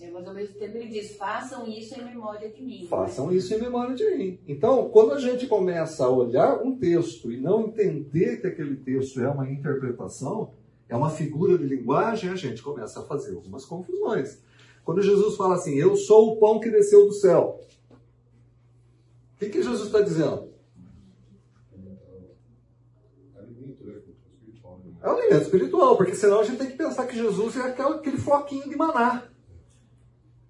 É, 0.00 0.08
mas 0.12 0.28
ao 0.28 0.32
mesmo 0.32 0.54
tempo 0.54 0.76
ele 0.76 0.88
diz, 0.88 1.16
façam 1.16 1.66
isso 1.66 1.98
em 1.98 2.04
memória 2.04 2.48
de 2.48 2.62
mim. 2.62 2.86
Façam 2.88 3.32
isso 3.32 3.52
em 3.52 3.60
memória 3.60 3.96
de 3.96 4.08
mim. 4.16 4.38
Então, 4.46 4.88
quando 4.90 5.12
a 5.12 5.18
gente 5.18 5.48
começa 5.48 6.04
a 6.04 6.08
olhar 6.08 6.62
um 6.62 6.78
texto 6.78 7.32
e 7.32 7.40
não 7.40 7.62
entender 7.66 8.40
que 8.40 8.46
aquele 8.46 8.76
texto 8.76 9.20
é 9.20 9.28
uma 9.28 9.50
interpretação, 9.50 10.52
é 10.88 10.94
uma 10.94 11.10
figura 11.10 11.58
de 11.58 11.64
linguagem, 11.64 12.30
a 12.30 12.36
gente 12.36 12.62
começa 12.62 13.00
a 13.00 13.02
fazer 13.02 13.34
algumas 13.34 13.64
confusões. 13.64 14.40
Quando 14.84 15.02
Jesus 15.02 15.36
fala 15.36 15.56
assim, 15.56 15.74
eu 15.74 15.96
sou 15.96 16.32
o 16.32 16.36
pão 16.36 16.60
que 16.60 16.70
desceu 16.70 17.06
do 17.06 17.12
céu. 17.12 17.60
Que, 19.40 19.48
que 19.48 19.62
Jesus 19.62 19.86
está 19.86 20.02
dizendo? 20.02 20.52
É 25.02 25.08
um 25.08 25.16
alimento 25.16 25.42
espiritual, 25.44 25.96
porque 25.96 26.14
senão 26.14 26.40
a 26.40 26.44
gente 26.44 26.58
tem 26.58 26.70
que 26.70 26.76
pensar 26.76 27.06
que 27.06 27.16
Jesus 27.16 27.56
é 27.56 27.62
aquele 27.62 28.18
foquinho 28.18 28.68
de 28.68 28.76
maná. 28.76 29.30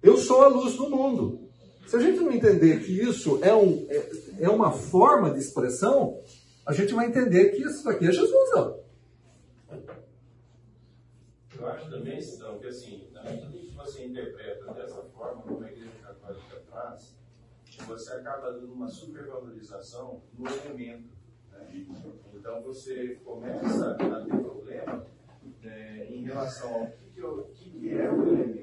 Eu 0.03 0.17
sou 0.17 0.41
a 0.43 0.49
luz 0.49 0.75
do 0.75 0.89
mundo. 0.89 1.49
Se 1.87 1.95
a 1.95 1.99
gente 1.99 2.19
não 2.19 2.33
entender 2.33 2.83
que 2.83 2.91
isso 2.91 3.39
é, 3.41 3.53
um, 3.53 3.87
é, 3.89 4.09
é 4.41 4.49
uma 4.49 4.73
forma 4.73 5.31
de 5.31 5.39
expressão, 5.39 6.19
a 6.65 6.73
gente 6.73 6.93
vai 6.93 7.07
entender 7.07 7.51
que 7.51 7.63
isso 7.63 7.87
aqui 7.87 8.05
é 8.07 8.11
Jesus. 8.11 8.49
Eu 11.57 11.67
acho 11.67 11.89
também, 11.89 12.19
Sidão, 12.19 12.59
que 12.59 12.67
assim, 12.67 13.07
medida 13.23 13.57
que 13.57 13.73
você 13.73 14.03
interpreta 14.03 14.73
dessa 14.73 15.01
forma, 15.15 15.43
como 15.43 15.63
a 15.63 15.69
Católica 15.69 15.77
traz, 15.77 15.80
você 17.85 18.13
acaba 18.13 18.51
dando 18.51 18.73
uma 18.73 18.87
supervalorização 18.87 20.21
no 20.37 20.47
elemento. 20.47 21.09
Né? 21.51 21.85
Então 22.33 22.61
você 22.61 23.15
começa 23.23 23.91
a 23.91 24.25
ter 24.25 24.37
problema 24.41 25.05
é, 25.63 26.07
em 26.09 26.23
relação 26.23 26.73
ao 26.73 26.87
que, 26.87 27.21
que 27.53 27.89
é 27.89 28.11
o 28.11 28.27
elemento 28.27 28.61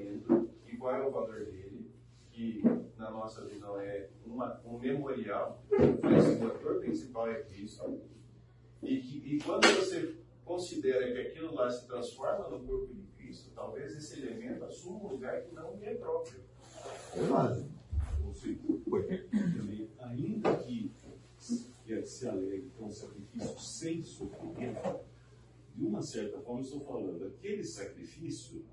qual 0.79 0.95
é 0.95 1.05
o 1.05 1.11
valor 1.11 1.45
dele, 1.45 1.91
que 2.31 2.63
na 2.97 3.11
nossa 3.11 3.45
visão 3.45 3.79
é 3.79 4.09
uma, 4.25 4.59
um 4.65 4.79
memorial, 4.79 5.63
o 5.69 6.43
motor 6.43 6.79
principal 6.79 7.29
é 7.29 7.41
Cristo. 7.43 8.01
E, 8.81 8.97
que, 9.01 9.35
e 9.35 9.39
quando 9.43 9.67
você 9.67 10.15
considera 10.45 11.11
que 11.11 11.19
aquilo 11.19 11.53
lá 11.53 11.69
se 11.69 11.85
transforma 11.85 12.47
no 12.47 12.65
corpo 12.65 12.93
de 12.93 13.03
Cristo, 13.17 13.51
talvez 13.53 13.95
esse 13.95 14.21
elemento 14.21 14.63
assuma 14.63 14.99
um 14.99 15.07
lugar 15.09 15.41
que 15.41 15.53
não 15.53 15.77
é 15.81 15.93
próprio. 15.95 16.39
Verdade. 17.13 17.69
Também, 19.57 19.89
ainda 19.99 20.57
que, 20.57 20.91
se 22.03 22.27
alegre 22.27 22.71
com 22.77 22.85
um 22.85 22.91
sacrifício 22.91 23.59
sem 23.59 24.03
sofrimento, 24.03 24.99
de 25.75 25.85
uma 25.85 26.01
certa 26.01 26.39
forma, 26.39 26.61
estou 26.61 26.81
falando, 26.81 27.25
aquele 27.25 27.63
sacrifício 27.63 28.63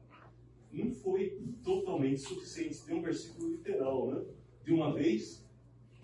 não 0.73 0.91
foi 0.91 1.39
totalmente 1.64 2.21
suficiente. 2.21 2.83
Tem 2.85 2.97
um 2.97 3.03
versículo 3.03 3.51
literal, 3.51 4.11
né? 4.11 4.25
De 4.64 4.73
uma 4.73 4.93
vez 4.93 5.45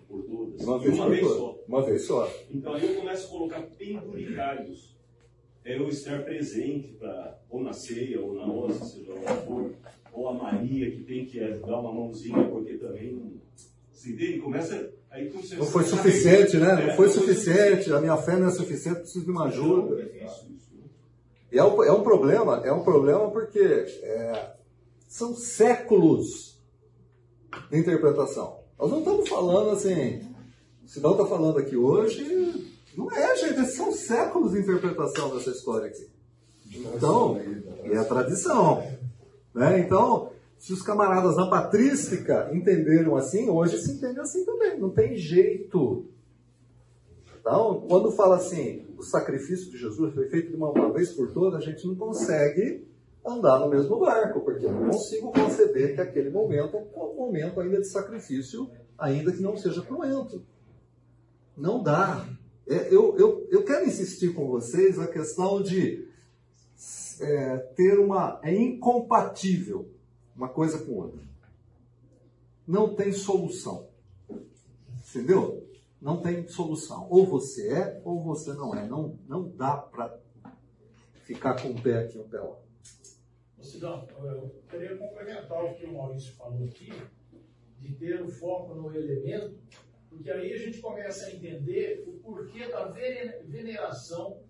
por 0.09 0.23
todas. 0.23 0.61
Uma 0.63 0.79
De 0.79 0.85
vez, 0.85 0.99
uma 0.99 1.09
vez 1.09 1.27
só. 1.27 1.59
Uma 1.67 1.83
vez 1.83 2.03
só. 2.03 2.33
Então 2.51 2.75
aí 2.75 2.87
eu 2.87 3.01
começo 3.01 3.27
a 3.27 3.31
colocar 3.31 3.63
penduricários. 3.63 4.93
É 5.65 5.79
eu 5.79 5.89
estar 5.89 6.25
presente 6.25 6.89
para, 6.95 7.41
ou 7.49 7.63
na 7.63 7.73
ceia, 7.73 8.21
ou 8.21 8.35
na 8.35 8.47
nossa, 8.47 8.85
seja 8.85 9.13
lá 9.15 9.21
o 9.21 9.25
que 9.25 9.47
for, 9.47 9.75
ou 10.13 10.29
a 10.29 10.35
Maria 10.35 10.91
que 10.91 11.03
tem 11.05 11.25
que 11.25 11.41
dar 11.41 11.81
uma 11.81 11.93
mãozinha, 11.93 12.47
porque 12.49 12.75
também 12.75 13.13
não. 13.13 13.33
Se 13.93 14.13
entende? 14.13 14.41
Começa. 14.41 14.93
Aí 15.11 15.31
como 15.31 15.43
você 15.43 15.57
Não 15.57 15.67
foi 15.67 15.85
suficiente, 15.85 16.57
né? 16.57 16.75
Não 16.75 16.93
É, 16.93 16.97
foi 16.97 17.09
suficiente. 17.09 17.93
A 17.93 18.01
minha 18.01 18.17
fé 18.17 18.37
não 18.37 18.49
é 18.49 18.51
suficiente, 18.51 19.01
preciso 19.01 19.25
de 19.25 19.31
uma 19.31 19.45
ajuda. 19.47 20.01
É 20.01 20.25
isso, 20.25 20.47
isso. 20.51 20.75
né? 20.75 20.85
E 21.53 21.59
é 21.59 21.65
um, 21.65 21.83
é 21.83 21.93
um 21.93 22.03
problema, 22.03 22.63
é 22.65 22.73
um 22.73 22.83
problema 22.83 23.31
porque 23.31 23.59
é, 23.61 24.55
são 25.09 25.35
séculos 25.35 26.59
de 27.71 27.79
interpretação. 27.79 28.61
Nós 28.79 28.91
não 28.91 28.99
estamos 28.99 29.29
falando 29.29 29.71
assim, 29.71 30.23
o 30.83 30.89
Sidão 30.89 31.13
está 31.13 31.27
falando 31.27 31.59
aqui 31.59 31.77
hoje, 31.77 32.25
não 32.97 33.11
é, 33.13 33.37
gente, 33.37 33.65
são 33.67 33.93
séculos 33.93 34.53
de 34.53 34.61
interpretação 34.61 35.35
dessa 35.35 35.51
história 35.51 35.87
aqui. 35.87 36.09
Então, 36.97 37.39
é 37.85 37.97
a 37.97 38.05
tradição. 38.05 38.83
Né? 39.55 39.81
Então, 39.81 40.33
se 40.59 40.73
os 40.73 40.83
camaradas 40.83 41.37
na 41.37 41.49
patrística 41.49 42.51
entenderam 42.53 43.17
assim, 43.17 43.51
hoje 43.51 43.79
se 43.79 43.93
entende 43.93 44.21
assim 44.21 44.45
também, 44.45 44.79
não 44.79 44.91
tem 44.91 45.17
jeito. 45.17 46.07
Então, 47.41 47.85
quando 47.89 48.13
fala 48.13 48.37
assim, 48.37 48.87
o 48.97 49.03
sacrifício 49.03 49.71
de 49.71 49.79
Jesus 49.79 50.15
foi 50.15 50.29
feito 50.29 50.51
de 50.51 50.57
uma, 50.57 50.71
uma 50.71 50.93
vez 50.93 51.13
por 51.13 51.33
todas, 51.33 51.61
a 51.61 51.65
gente 51.65 51.85
não 51.87 51.97
consegue 51.97 52.87
andar 53.27 53.59
no 53.59 53.69
mesmo 53.69 53.99
barco, 53.99 54.41
porque 54.41 54.65
eu 54.65 54.73
não 54.73 54.91
consigo 54.91 55.33
conceber 55.33 55.95
que 55.95 56.01
aquele 56.01 56.31
momento 56.31 56.77
é 56.77 57.01
um 57.01 57.17
momento 57.17 57.61
ainda 57.61 57.81
de 57.81 57.89
sacrifício, 57.89 58.71
ainda 58.97 59.33
que 59.33 59.43
não 59.43 59.57
seja 59.57 59.83
cruento. 59.83 60.45
Não 61.57 61.83
dá. 61.83 62.25
É, 62.69 62.95
eu, 62.95 63.17
eu, 63.19 63.47
eu 63.51 63.65
quero 63.65 63.87
insistir 63.87 64.33
com 64.33 64.47
vocês 64.47 64.99
a 64.99 65.07
questão 65.07 65.61
de 65.61 66.07
é, 67.21 67.57
ter 67.77 67.99
uma. 67.99 68.41
É 68.43 68.55
incompatível 68.55 69.91
uma 70.35 70.49
coisa 70.49 70.85
com 70.85 70.93
outra. 70.93 71.21
Não 72.67 72.95
tem 72.95 73.13
solução. 73.13 73.89
Entendeu? 75.09 75.69
Não 76.01 76.21
tem 76.23 76.47
solução. 76.49 77.07
Ou 77.11 77.27
você 77.27 77.73
é, 77.73 78.03
ou 78.05 78.23
você 78.23 78.53
não 78.55 78.75
é. 78.75 78.87
Não, 78.87 79.19
não 79.29 79.49
dá 79.49 79.77
para 79.77 80.19
ficar 81.25 81.61
com 81.61 81.69
um 81.69 81.81
pé 81.81 82.05
aqui 82.05 82.17
e 82.17 82.21
um 82.21 82.29
pé 82.29 82.41
lá. 82.41 82.57
Ô, 83.59 83.63
Sidão, 83.63 84.09
eu 84.25 84.51
queria 84.69 84.97
complementar 84.97 85.65
o 85.65 85.75
que 85.75 85.87
o 85.87 85.93
Maurício 85.95 86.33
falou 86.33 86.65
aqui, 86.65 86.93
de 87.79 87.95
ter 87.95 88.21
o 88.23 88.29
foco 88.29 88.75
no 88.75 88.95
elemento, 88.95 89.57
porque 90.09 90.31
aí 90.31 90.53
a 90.53 90.59
gente 90.59 90.81
começa 90.81 91.27
a 91.27 91.33
entender 91.33 92.05
o 92.07 92.13
porquê 92.15 92.69
da 92.69 92.87
vene- 92.89 93.45
veneração 93.45 94.41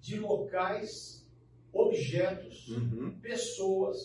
de 0.00 0.18
locais, 0.18 1.25
objetos, 1.72 2.68
pessoas, 3.22 3.98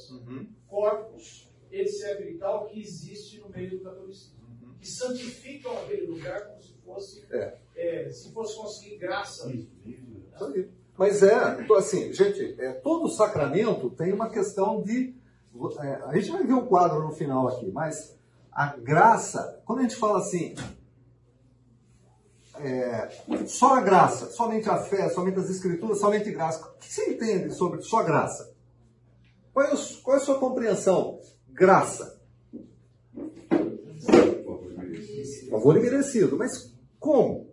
corpos, 0.68 1.49
etc. 1.72 2.20
e 2.30 2.38
tal, 2.38 2.66
que 2.68 2.80
existe 2.80 3.39
no 3.39 3.49
meio 3.49 3.70
do 3.72 3.80
catolicismo. 3.80 4.41
Que 4.80 4.88
santificam 4.88 5.72
aquele 5.80 6.07
lugar 6.07 6.47
como 6.47 6.62
se 6.62 6.74
fosse, 6.84 7.26
É. 7.32 7.57
é, 7.76 8.09
se 8.12 8.32
fosse 8.32 8.57
conseguir 8.57 8.97
graça. 8.97 9.47
Isso, 9.53 9.70
isso. 9.86 10.72
Mas 10.97 11.24
é, 11.24 11.62
então, 11.62 11.78
assim, 11.78 12.12
gente, 12.12 12.55
é, 12.59 12.74
todo 12.74 13.07
sacramento 13.09 13.89
tem 13.91 14.12
uma 14.12 14.30
questão 14.30 14.82
de. 14.82 15.16
é, 15.80 15.93
a 16.05 16.16
gente 16.16 16.32
vai 16.32 16.45
ver 16.45 16.53
um 16.53 16.66
quadro 16.66 17.01
no 17.01 17.12
final 17.12 17.47
aqui, 17.47 17.72
mas 17.72 18.18
a 18.51 18.76
graça, 18.76 19.62
quando 19.66 19.80
a 19.80 19.82
gente 19.84 19.95
fala 19.95 20.20
assim, 20.20 20.55
é, 22.68 23.45
só 23.47 23.76
a 23.76 23.82
graça, 23.82 24.30
somente 24.32 24.70
a 24.70 24.78
fé, 24.78 25.09
somente 25.09 25.39
as 25.39 25.49
escrituras, 25.49 25.99
somente 25.99 26.32
graça, 26.32 26.66
o 26.68 26.78
que 26.80 26.91
você 26.93 27.12
entende 27.14 27.53
sobre 27.53 27.82
só 27.82 28.03
graça? 28.03 28.53
Qual 29.53 29.66
é, 29.66 29.74
o- 29.74 30.01
qual 30.03 30.18
é 30.18 30.20
a 30.20 30.24
sua 30.24 30.39
compreensão? 30.39 31.20
Graça. 31.49 32.20
Favor 35.49 35.78
imerecido, 35.78 36.38
mas 36.38 36.74
como? 36.99 37.49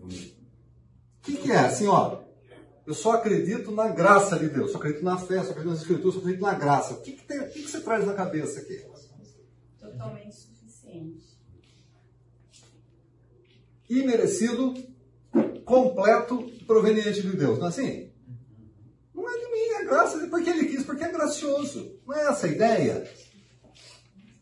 O 0.00 0.08
que, 1.22 1.36
que 1.36 1.52
é? 1.52 1.58
Assim, 1.58 1.86
ó, 1.88 2.20
eu 2.86 2.94
só 2.94 3.12
acredito 3.12 3.70
na 3.72 3.88
graça 3.88 4.38
de 4.38 4.48
Deus, 4.48 4.70
só 4.72 4.78
acredito 4.78 5.04
na 5.04 5.18
fé, 5.18 5.42
só 5.42 5.50
acredito 5.50 5.70
nas 5.70 5.80
escrituras, 5.80 6.14
só 6.14 6.20
acredito 6.20 6.40
na 6.42 6.54
graça. 6.54 6.94
O 6.94 7.00
que, 7.02 7.12
que, 7.12 7.26
tem- 7.26 7.40
o 7.40 7.48
que, 7.50 7.62
que 7.62 7.68
você 7.70 7.80
traz 7.80 8.06
na 8.06 8.14
cabeça 8.14 8.60
aqui? 8.60 8.82
Totalmente 9.80 10.34
suficiente. 10.34 11.27
Imerecido, 13.88 14.74
completo, 15.64 16.50
proveniente 16.66 17.22
de 17.22 17.36
Deus. 17.36 17.58
Não 17.58 17.66
é 17.66 17.68
assim? 17.68 18.10
Não 19.14 19.28
é 19.28 19.38
de 19.38 19.50
mim, 19.50 19.74
é 19.80 19.84
graça, 19.84 20.26
porque 20.28 20.50
ele 20.50 20.66
quis, 20.66 20.84
porque 20.84 21.04
é 21.04 21.12
gracioso. 21.12 21.98
Não 22.06 22.14
é 22.14 22.26
essa 22.28 22.46
a 22.46 22.50
ideia? 22.50 23.10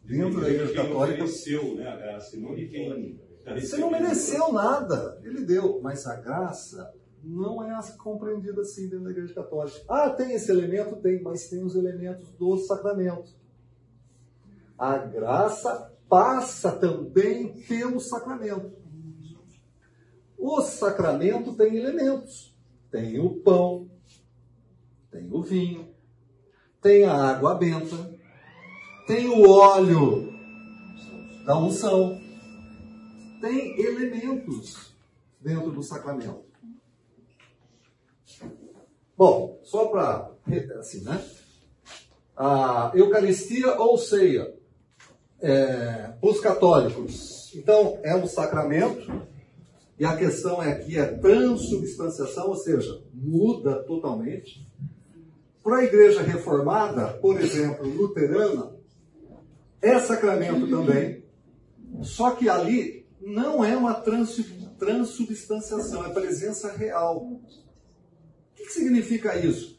Dentro 0.05 0.41
da 0.41 0.49
Igreja 0.49 0.73
Católica, 0.73 1.25
ofereceu, 1.25 1.75
né, 1.75 1.89
a 1.89 1.97
graça, 1.97 2.37
não 2.37 2.55
de 2.55 2.69
quem 2.69 3.19
tá 3.45 3.55
Você 3.55 3.77
não 3.77 3.91
mereceu 3.91 4.53
nada, 4.53 5.21
ele 5.25 5.45
deu, 5.45 5.81
mas 5.83 6.07
a 6.07 6.15
graça 6.17 6.95
não 7.25 7.63
é 7.65 7.77
compreendida 7.99 8.61
assim 8.61 8.89
dentro 8.89 9.05
da 9.05 9.11
Igreja 9.11 9.35
Católica. 9.35 9.79
Ah, 9.89 10.11
tem 10.11 10.33
esse 10.33 10.51
elemento? 10.51 10.97
Tem, 10.97 11.21
mas 11.23 11.49
tem 11.49 11.65
os 11.65 11.75
elementos 11.75 12.31
do 12.39 12.57
sacramento. 12.59 13.35
A 14.79 14.99
graça 14.99 15.93
passa 16.09 16.71
também 16.73 17.55
pelo 17.67 17.99
sacramento. 17.99 18.73
O 20.39 20.61
sacramento 20.63 21.55
tem 21.55 21.77
elementos. 21.77 22.55
Tem 22.91 23.19
o 23.19 23.31
pão, 23.31 23.91
tem 25.11 25.29
o 25.31 25.43
vinho, 25.43 25.89
tem 26.81 27.05
a 27.05 27.15
água 27.15 27.55
benta, 27.55 27.97
tem 29.07 29.29
o 29.29 29.49
óleo 29.51 30.33
da 31.45 31.59
unção 31.59 32.19
tem 33.41 33.79
elementos 33.81 34.93
dentro 35.41 35.71
do 35.71 35.83
sacramento. 35.83 36.45
Bom, 39.17 39.61
só 39.63 39.87
para 39.87 40.31
assim, 40.79 41.03
né? 41.05 41.25
A 42.37 42.93
Eucaristia 42.95 43.75
ou 43.81 43.97
ceia, 43.97 44.55
é, 45.41 46.13
os 46.21 46.41
católicos, 46.41 47.55
então 47.55 47.99
é 48.03 48.15
um 48.15 48.27
sacramento 48.27 49.27
e 49.99 50.05
a 50.05 50.17
questão 50.17 50.63
é 50.63 50.75
que 50.75 50.99
é 50.99 51.07
transubstanciação, 51.07 52.49
ou 52.49 52.57
seja, 52.57 53.03
muda 53.15 53.83
totalmente. 53.85 54.67
Para 55.63 55.79
a 55.79 55.85
igreja 55.85 56.23
reformada, 56.23 57.15
por 57.15 57.41
exemplo, 57.41 57.89
luterana, 57.89 58.77
é 59.83 59.99
sacramento 59.99 60.69
também, 60.69 61.25
só 62.03 62.33
que 62.33 62.49
ali 62.49 63.07
não 63.21 63.65
é 63.65 63.77
uma 63.77 63.95
transu- 63.95 64.45
transubstanciação, 64.79 66.05
é 66.05 66.11
presença 66.11 66.71
real. 66.73 67.19
O 67.19 67.41
que 68.55 68.67
significa 68.71 69.37
isso? 69.39 69.79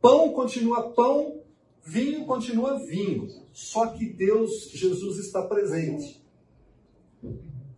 Pão 0.00 0.32
continua 0.32 0.90
pão, 0.90 1.40
vinho 1.84 2.24
continua 2.26 2.78
vinho. 2.84 3.28
Só 3.52 3.86
que 3.88 4.06
Deus, 4.06 4.70
Jesus 4.72 5.18
está 5.18 5.42
presente. 5.42 6.21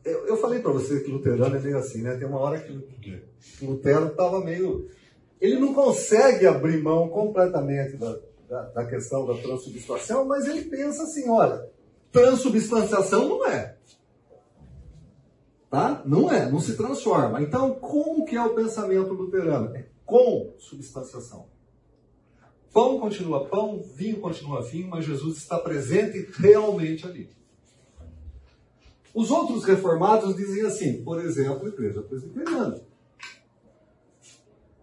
Eu, 0.04 0.26
eu 0.26 0.36
falei 0.36 0.60
para 0.60 0.72
você 0.72 1.00
que 1.00 1.10
luterano 1.10 1.56
é 1.56 1.60
meio 1.60 1.78
assim, 1.78 2.02
né? 2.02 2.16
Tem 2.16 2.28
uma 2.28 2.38
hora 2.38 2.60
que 2.60 2.72
Lutero 3.62 4.08
estava 4.08 4.44
meio. 4.44 4.88
Ele 5.40 5.58
não 5.58 5.72
consegue 5.72 6.46
abrir 6.46 6.82
mão 6.82 7.08
completamente 7.08 7.96
da, 7.96 8.18
da, 8.48 8.62
da 8.70 8.86
questão 8.86 9.26
da 9.26 9.34
transubstanciação, 9.34 10.26
mas 10.26 10.46
ele 10.46 10.62
pensa 10.62 11.04
assim: 11.04 11.28
olha, 11.28 11.68
transubstanciação 12.12 13.28
não 13.28 13.46
é. 13.46 13.76
Tá? 15.70 16.02
Não 16.04 16.30
é, 16.30 16.50
não 16.50 16.60
se 16.60 16.76
transforma. 16.76 17.42
Então, 17.42 17.74
como 17.74 18.24
que 18.24 18.36
é 18.36 18.42
o 18.42 18.54
pensamento 18.54 19.12
luterano? 19.12 19.74
É 19.74 19.86
com 20.04 20.54
substanciação. 20.58 21.46
Pão 22.72 22.98
continua 22.98 23.46
pão, 23.46 23.82
vinho 23.82 24.20
continua 24.20 24.62
vinho, 24.62 24.88
mas 24.88 25.04
Jesus 25.04 25.38
está 25.38 25.58
presente 25.58 26.28
realmente 26.38 27.06
ali. 27.06 27.30
Os 29.14 29.30
outros 29.30 29.64
reformados 29.64 30.34
dizem 30.34 30.66
assim, 30.66 31.04
por 31.04 31.24
exemplo, 31.24 31.66
a 31.66 31.68
igreja 31.68 32.02
presbiteriana. 32.02 32.82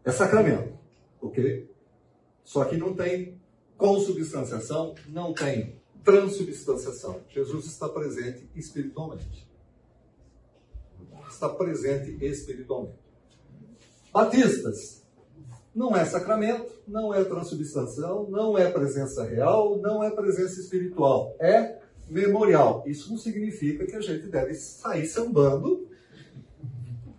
É 0.05 0.11
sacramento, 0.11 0.73
ok? 1.21 1.69
Só 2.43 2.63
que 2.63 2.77
não 2.77 2.95
tem 2.95 3.39
consubstanciação, 3.77 4.95
não 5.09 5.33
tem 5.33 5.75
transubstanciação. 6.03 7.21
Jesus 7.29 7.65
está 7.65 7.89
presente 7.89 8.49
espiritualmente. 8.55 9.47
Está 11.29 11.49
presente 11.49 12.17
espiritualmente. 12.23 12.99
Batistas, 14.13 15.03
não 15.73 15.95
é 15.95 16.05
sacramento, 16.05 16.71
não 16.87 17.13
é 17.13 17.23
transubstanciação, 17.23 18.29
não 18.29 18.57
é 18.57 18.69
presença 18.71 19.23
real, 19.23 19.77
não 19.77 20.03
é 20.03 20.09
presença 20.09 20.59
espiritual. 20.59 21.35
É 21.39 21.80
memorial. 22.11 22.83
Isso 22.85 23.09
não 23.09 23.17
significa 23.17 23.85
que 23.85 23.95
a 23.95 24.01
gente 24.01 24.27
deve 24.27 24.53
sair 24.53 25.07
sambando, 25.07 25.87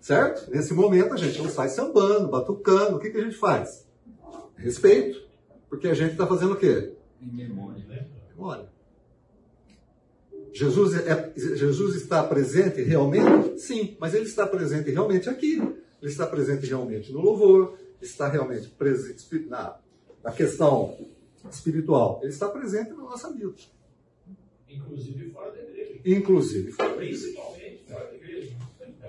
certo? 0.00 0.50
Nesse 0.50 0.74
momento 0.74 1.14
a 1.14 1.16
gente 1.16 1.40
não 1.40 1.48
sai 1.48 1.70
sambando, 1.70 2.28
batucando. 2.28 2.96
O 2.96 3.00
que, 3.00 3.10
que 3.10 3.16
a 3.16 3.24
gente 3.24 3.36
faz? 3.36 3.86
Respeito. 4.56 5.22
Porque 5.68 5.88
a 5.88 5.94
gente 5.94 6.12
está 6.12 6.26
fazendo 6.26 6.52
o 6.52 6.56
quê? 6.56 6.92
Em 7.20 7.32
memória. 7.34 7.82
Memória. 8.36 8.70
Jesus, 10.52 10.94
é, 10.94 11.32
Jesus 11.34 11.96
está 11.96 12.22
presente 12.22 12.82
realmente? 12.82 13.58
Sim, 13.58 13.96
mas 13.98 14.12
ele 14.12 14.26
está 14.26 14.46
presente 14.46 14.90
realmente 14.90 15.30
aqui. 15.30 15.54
Ele 15.54 16.10
está 16.10 16.26
presente 16.26 16.66
realmente 16.66 17.10
no 17.10 17.20
louvor, 17.20 17.78
está 18.02 18.28
realmente 18.28 18.68
presente 18.68 19.24
na, 19.48 19.78
na 20.22 20.30
questão 20.30 20.98
espiritual. 21.50 22.20
Ele 22.22 22.32
está 22.32 22.48
presente 22.50 22.90
na 22.90 23.04
nossa 23.04 23.32
vida. 23.32 23.54
Inclusive 24.76 25.30
fora 25.30 25.52
da 25.52 25.62
igreja. 25.62 26.00
Inclusive. 26.04 26.72
Principalmente 26.72 27.84
fora 27.88 28.06
da 28.06 28.14
igreja. 28.14 28.56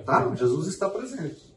Tá? 0.06 0.36
Jesus 0.36 0.68
está 0.68 0.90
presente. 0.90 1.54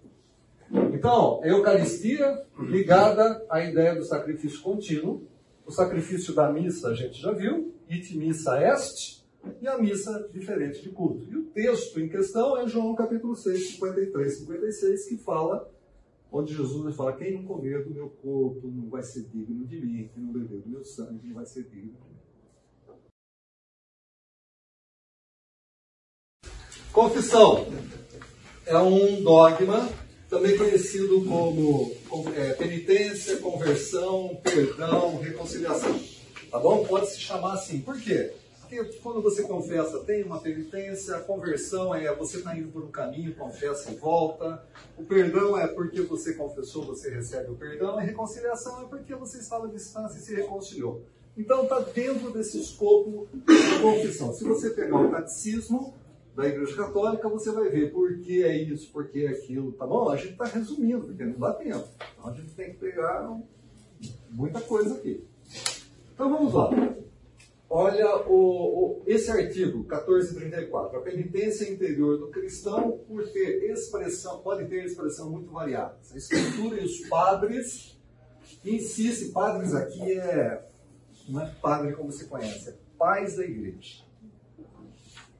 Então, 0.92 1.40
a 1.42 1.48
Eucaristia 1.48 2.44
ligada 2.58 3.44
à 3.48 3.64
ideia 3.64 3.94
do 3.94 4.04
sacrifício 4.04 4.60
contínuo. 4.60 5.26
O 5.64 5.70
sacrifício 5.70 6.34
da 6.34 6.52
missa 6.52 6.88
a 6.88 6.94
gente 6.94 7.20
já 7.20 7.32
viu, 7.32 7.74
it 7.90 8.16
missa 8.16 8.56
est, 8.62 9.24
e 9.60 9.66
a 9.66 9.78
missa 9.78 10.28
diferente 10.32 10.80
de 10.82 10.90
culto. 10.90 11.26
E 11.28 11.36
o 11.36 11.44
texto 11.46 12.00
em 12.00 12.08
questão 12.08 12.56
é 12.56 12.68
João 12.68 12.94
capítulo 12.94 13.34
6, 13.34 13.70
53, 13.70 14.38
56, 14.38 15.08
que 15.08 15.16
fala, 15.18 15.68
onde 16.30 16.54
Jesus 16.54 16.94
fala, 16.94 17.16
quem 17.16 17.34
não 17.34 17.44
comer 17.44 17.84
do 17.84 17.90
meu 17.90 18.08
corpo 18.08 18.68
não 18.68 18.88
vai 18.88 19.02
ser 19.02 19.24
digno 19.24 19.64
de 19.66 19.80
mim, 19.80 20.08
quem 20.12 20.22
não 20.22 20.32
beber 20.32 20.60
do 20.60 20.68
meu 20.68 20.84
sangue 20.84 21.26
não 21.26 21.34
vai 21.34 21.46
ser 21.46 21.64
digno 21.64 21.92
de 21.92 22.08
mim. 22.08 22.15
Confissão 26.96 27.66
é 28.64 28.78
um 28.78 29.22
dogma 29.22 29.86
também 30.30 30.56
conhecido 30.56 31.22
como, 31.26 31.92
é, 32.34 32.54
penitência, 32.54 33.36
conversão, 33.36 34.40
perdão, 34.42 35.18
reconciliação. 35.18 35.94
Tá 36.50 36.58
bom? 36.58 36.86
Pode 36.86 37.10
se 37.10 37.20
chamar 37.20 37.52
assim. 37.52 37.82
Por 37.82 38.00
quê? 38.00 38.32
Porque 38.60 38.82
quando 39.02 39.20
você 39.20 39.42
confessa, 39.42 39.98
tem 40.04 40.22
uma 40.22 40.40
penitência, 40.40 41.16
a 41.16 41.20
conversão 41.20 41.94
é 41.94 42.14
você 42.14 42.38
está 42.38 42.56
indo 42.56 42.72
por 42.72 42.82
um 42.82 42.90
caminho, 42.90 43.34
confessa 43.34 43.92
e 43.92 43.96
volta. 43.96 44.64
O 44.96 45.04
perdão 45.04 45.54
é 45.58 45.66
porque 45.66 46.00
você 46.00 46.32
confessou, 46.32 46.82
você 46.82 47.10
recebe 47.10 47.50
o 47.50 47.56
perdão. 47.56 47.98
A 47.98 48.00
reconciliação 48.00 48.80
é 48.80 48.86
porque 48.86 49.14
você 49.14 49.36
estava 49.36 49.66
à 49.66 49.68
distância 49.68 50.16
e 50.16 50.22
se 50.22 50.34
reconciliou. 50.34 51.02
Então 51.36 51.64
está 51.64 51.78
dentro 51.80 52.30
desse 52.30 52.58
escopo 52.58 53.28
de 53.34 53.80
confissão. 53.82 54.32
Se 54.32 54.44
você 54.44 54.70
pegar 54.70 54.98
o 54.98 55.10
catecismo, 55.10 55.94
da 56.36 56.46
Igreja 56.46 56.76
Católica, 56.76 57.28
você 57.30 57.50
vai 57.50 57.70
ver 57.70 57.90
por 57.92 58.18
que 58.18 58.44
é 58.44 58.54
isso, 58.54 58.92
por 58.92 59.08
que 59.08 59.24
é 59.24 59.30
aquilo, 59.30 59.72
tá 59.72 59.86
bom? 59.86 60.10
A 60.10 60.16
gente 60.16 60.32
está 60.32 60.44
resumindo, 60.44 61.06
porque 61.06 61.24
não 61.24 61.38
dá 61.38 61.54
tempo. 61.54 61.88
Então 62.12 62.30
a 62.30 62.34
gente 62.34 62.50
tem 62.50 62.72
que 62.72 62.76
pegar 62.76 63.34
muita 64.30 64.60
coisa 64.60 64.96
aqui. 64.96 65.26
Então 66.12 66.30
vamos 66.30 66.52
lá. 66.52 66.70
Olha 67.70 68.28
o, 68.28 68.34
o, 68.34 69.02
esse 69.06 69.30
artigo 69.30 69.78
1434. 69.78 70.98
A 70.98 71.02
penitência 71.02 71.72
interior 71.72 72.18
do 72.18 72.28
cristão 72.28 73.00
por 73.08 73.26
ter 73.28 73.70
expressão, 73.72 74.40
pode 74.42 74.68
ter 74.68 74.84
expressão 74.84 75.30
muito 75.30 75.50
variada. 75.50 75.96
A 76.12 76.16
escritura 76.16 76.78
e 76.78 76.84
os 76.84 77.00
padres 77.08 77.98
insistem, 78.62 79.32
padres 79.32 79.74
aqui 79.74 80.18
é, 80.18 80.66
não 81.28 81.40
é 81.40 81.50
padre 81.62 81.94
como 81.94 82.12
se 82.12 82.26
conhece, 82.26 82.68
é 82.68 82.74
pais 82.98 83.36
da 83.36 83.44
igreja. 83.44 84.04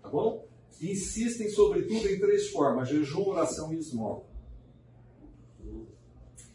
Tá 0.03 0.09
bom? 0.09 0.47
Insistem, 0.81 1.51
sobretudo, 1.51 2.09
em 2.09 2.18
três 2.18 2.51
formas: 2.51 2.89
jejum, 2.89 3.29
oração 3.29 3.72
e 3.72 3.79
esmola. 3.79 4.24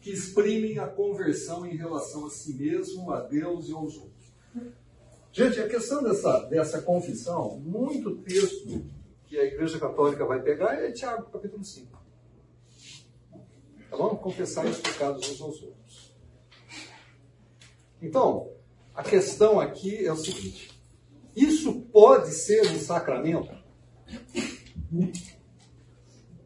Que 0.00 0.10
exprimem 0.10 0.78
a 0.78 0.86
conversão 0.86 1.64
em 1.64 1.76
relação 1.76 2.26
a 2.26 2.30
si 2.30 2.54
mesmo, 2.54 3.10
a 3.12 3.20
Deus 3.20 3.68
e 3.68 3.72
aos 3.72 3.96
outros. 3.96 4.32
Gente, 5.32 5.60
a 5.60 5.68
questão 5.68 6.02
dessa, 6.02 6.40
dessa 6.46 6.82
confissão, 6.82 7.58
muito 7.60 8.16
texto 8.18 8.84
que 9.24 9.38
a 9.38 9.44
Igreja 9.44 9.78
Católica 9.78 10.26
vai 10.26 10.42
pegar 10.42 10.74
é 10.74 10.92
Tiago, 10.92 11.30
capítulo 11.30 11.64
5. 11.64 11.90
Tá 13.88 13.96
bom? 13.96 14.16
Confessar 14.16 14.66
os 14.66 14.78
pecados 14.78 15.30
uns 15.30 15.40
aos 15.40 15.62
outros. 15.62 16.14
Então, 18.00 18.52
a 18.94 19.02
questão 19.02 19.58
aqui 19.60 20.04
é 20.04 20.12
o 20.12 20.16
seguinte: 20.16 20.70
isso 21.34 21.80
pode 21.92 22.30
ser 22.32 22.70
um 22.70 22.78
sacramento? 22.78 23.61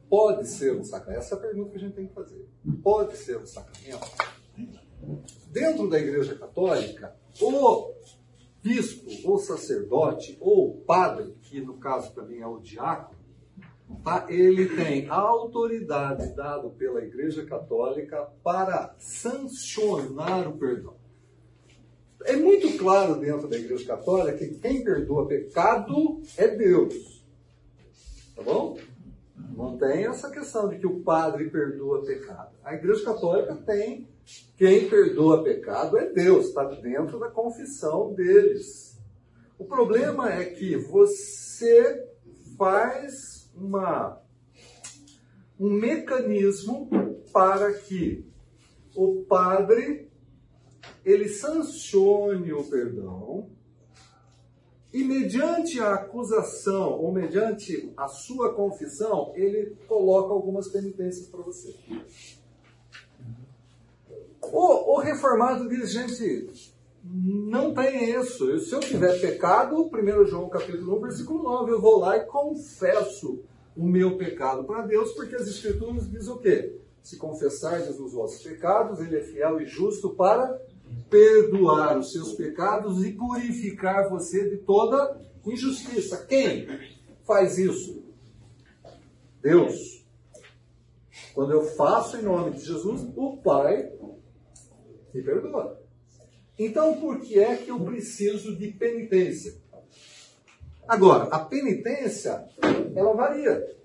Pode 0.08 0.46
ser 0.48 0.76
um 0.76 0.84
sacramento? 0.84 1.18
Essa 1.18 1.34
é 1.34 1.38
a 1.38 1.40
pergunta 1.40 1.70
que 1.70 1.76
a 1.76 1.80
gente 1.80 1.94
tem 1.94 2.06
que 2.06 2.14
fazer. 2.14 2.48
Pode 2.82 3.16
ser 3.16 3.38
um 3.38 3.46
sacramento? 3.46 4.06
Dentro 5.50 5.88
da 5.88 5.98
Igreja 5.98 6.34
Católica, 6.36 7.16
o 7.40 7.92
bispo, 8.62 9.10
ou 9.28 9.38
sacerdote, 9.38 10.36
ou 10.40 10.76
padre, 10.86 11.34
que 11.42 11.60
no 11.60 11.78
caso 11.78 12.12
também 12.14 12.40
é 12.40 12.46
o 12.46 12.58
diácono, 12.58 13.18
tá? 14.02 14.26
ele 14.28 14.74
tem 14.74 15.08
a 15.08 15.14
autoridade 15.14 16.34
dada 16.34 16.68
pela 16.70 17.04
Igreja 17.04 17.44
Católica 17.44 18.28
para 18.42 18.94
sancionar 18.98 20.48
o 20.48 20.56
perdão. 20.56 20.94
É 22.24 22.34
muito 22.34 22.76
claro 22.76 23.20
dentro 23.20 23.46
da 23.46 23.56
Igreja 23.56 23.86
Católica 23.86 24.38
que 24.38 24.54
quem 24.54 24.82
perdoa 24.82 25.28
pecado 25.28 26.20
é 26.36 26.48
Deus. 26.48 27.15
Tá 28.36 28.42
bom? 28.42 28.78
Não 29.56 29.78
tem 29.78 30.04
essa 30.04 30.30
questão 30.30 30.68
de 30.68 30.78
que 30.78 30.86
o 30.86 31.00
padre 31.00 31.48
perdoa 31.48 32.04
pecado. 32.04 32.54
A 32.62 32.74
Igreja 32.74 33.02
Católica 33.02 33.56
tem 33.56 34.06
quem 34.56 34.88
perdoa 34.88 35.42
pecado 35.42 35.96
é 35.96 36.10
Deus, 36.10 36.46
está 36.46 36.64
dentro 36.64 37.18
da 37.18 37.30
confissão 37.30 38.12
deles. 38.12 38.98
O 39.58 39.64
problema 39.64 40.32
é 40.32 40.44
que 40.44 40.76
você 40.76 42.06
faz 42.58 43.50
uma, 43.54 44.20
um 45.58 45.70
mecanismo 45.70 46.90
para 47.32 47.72
que 47.72 48.26
o 48.94 49.24
padre 49.28 50.10
ele 51.04 51.28
sancione 51.28 52.52
o 52.52 52.64
perdão 52.64 53.48
e 54.96 55.04
mediante 55.04 55.78
a 55.78 55.92
acusação, 55.92 56.92
ou 56.92 57.12
mediante 57.12 57.92
a 57.98 58.08
sua 58.08 58.54
confissão, 58.54 59.30
ele 59.34 59.76
coloca 59.86 60.32
algumas 60.32 60.68
penitências 60.68 61.26
para 61.26 61.42
você. 61.42 61.76
O, 64.40 64.94
o, 64.94 64.98
reformado 64.98 65.68
diz, 65.68 65.92
gente, 65.92 66.72
não 67.04 67.74
tem 67.74 68.18
isso. 68.18 68.58
Se 68.60 68.74
eu 68.74 68.80
tiver 68.80 69.20
pecado, 69.20 69.90
1 69.92 70.24
João 70.24 70.48
capítulo 70.48 70.96
1, 70.96 71.00
versículo 71.02 71.42
9, 71.42 71.72
eu 71.72 71.80
vou 71.80 71.98
lá 71.98 72.16
e 72.16 72.24
confesso 72.24 73.44
o 73.76 73.86
meu 73.86 74.16
pecado 74.16 74.64
para 74.64 74.86
Deus, 74.86 75.12
porque 75.12 75.34
as 75.34 75.46
escrituras 75.46 76.10
dizem 76.10 76.32
o 76.32 76.38
quê? 76.38 76.74
Se 77.02 77.18
confessardes 77.18 78.00
os 78.00 78.14
vossos 78.14 78.42
pecados, 78.42 78.98
ele 79.00 79.18
é 79.18 79.20
fiel 79.20 79.60
e 79.60 79.66
justo 79.66 80.08
para 80.14 80.58
perdoar 81.08 81.98
os 81.98 82.12
seus 82.12 82.32
pecados 82.32 83.04
e 83.04 83.12
purificar 83.12 84.08
você 84.08 84.50
de 84.50 84.58
toda 84.58 85.20
injustiça. 85.46 86.26
Quem 86.26 86.66
faz 87.24 87.58
isso? 87.58 88.02
Deus. 89.40 90.04
Quando 91.34 91.52
eu 91.52 91.62
faço 91.62 92.16
em 92.16 92.22
nome 92.22 92.52
de 92.52 92.64
Jesus, 92.64 93.06
o 93.14 93.36
Pai 93.36 93.92
me 95.12 95.22
perdoa. 95.22 95.80
Então, 96.58 96.98
por 96.98 97.20
que 97.20 97.38
é 97.38 97.56
que 97.56 97.70
eu 97.70 97.80
preciso 97.80 98.56
de 98.56 98.68
penitência? 98.68 99.54
Agora, 100.88 101.24
a 101.24 101.38
penitência, 101.38 102.44
ela 102.94 103.12
varia. 103.14 103.76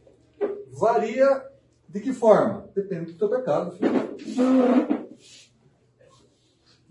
Varia 0.71 1.45
de 1.89 1.99
que 1.99 2.13
forma? 2.13 2.69
Depende 2.73 3.11
do 3.11 3.17
teu 3.17 3.29
pecado. 3.29 3.71
Filho. 3.71 5.00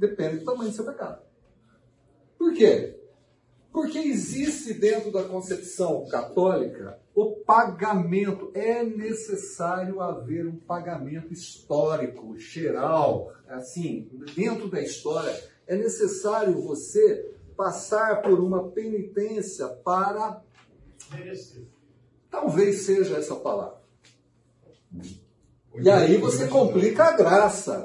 Depende 0.01 0.38
do 0.38 0.46
tamanho 0.46 0.70
do 0.70 0.74
seu 0.74 0.86
pecado. 0.86 1.20
Por 2.38 2.55
quê? 2.55 2.98
Porque 3.70 3.98
existe 3.98 4.72
dentro 4.72 5.12
da 5.12 5.24
concepção 5.24 6.09
católica 6.09 6.98
o 7.14 7.36
pagamento. 7.44 8.51
É 8.55 8.82
necessário 8.82 10.01
haver 10.01 10.46
um 10.46 10.57
pagamento 10.57 11.34
histórico, 11.34 12.38
geral, 12.38 13.30
assim, 13.46 14.09
dentro 14.34 14.70
da 14.70 14.80
história. 14.80 15.38
É 15.66 15.76
necessário 15.76 16.62
você 16.62 17.36
passar 17.55 18.22
por 18.22 18.40
uma 18.40 18.70
penitência 18.70 19.68
para. 19.68 20.42
Merecer. 21.12 21.66
Talvez 22.30 22.86
seja 22.86 23.18
essa 23.18 23.36
palavra. 23.36 23.80
E 25.74 25.90
aí 25.90 26.16
você 26.16 26.48
complica 26.48 27.05
a 27.05 27.12
graça. 27.12 27.84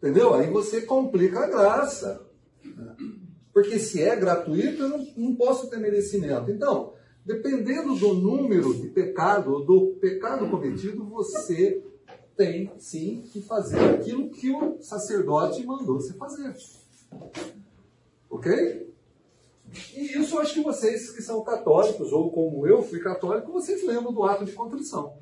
Entendeu? 0.00 0.32
Aí 0.34 0.50
você 0.50 0.80
complica 0.80 1.40
a 1.40 1.46
graça. 1.46 2.26
Porque 3.52 3.78
se 3.78 4.02
é 4.02 4.16
gratuito, 4.16 4.82
eu 4.82 4.88
não, 4.88 5.06
não 5.16 5.36
posso 5.36 5.68
ter 5.68 5.76
merecimento. 5.78 6.50
Então, 6.50 6.94
dependendo 7.24 7.94
do 7.94 8.14
número 8.14 8.74
de 8.74 8.88
pecado, 8.88 9.60
do 9.60 9.98
pecado 10.00 10.48
cometido, 10.48 11.04
você 11.04 11.84
tem 12.34 12.72
sim 12.78 13.22
que 13.30 13.42
fazer 13.42 13.78
aquilo 13.90 14.30
que 14.30 14.50
o 14.50 14.80
sacerdote 14.80 15.66
mandou 15.66 16.00
você 16.00 16.14
fazer. 16.14 16.56
Ok? 18.30 18.90
E 19.94 20.18
isso 20.18 20.34
eu 20.34 20.40
acho 20.40 20.54
que 20.54 20.62
vocês 20.62 21.10
que 21.10 21.22
são 21.22 21.44
católicos, 21.44 22.10
ou 22.12 22.30
como 22.30 22.66
eu 22.66 22.82
fui 22.82 23.00
católico, 23.00 23.52
vocês 23.52 23.86
lembram 23.86 24.12
do 24.12 24.24
ato 24.24 24.46
de 24.46 24.52
contrição. 24.52 25.18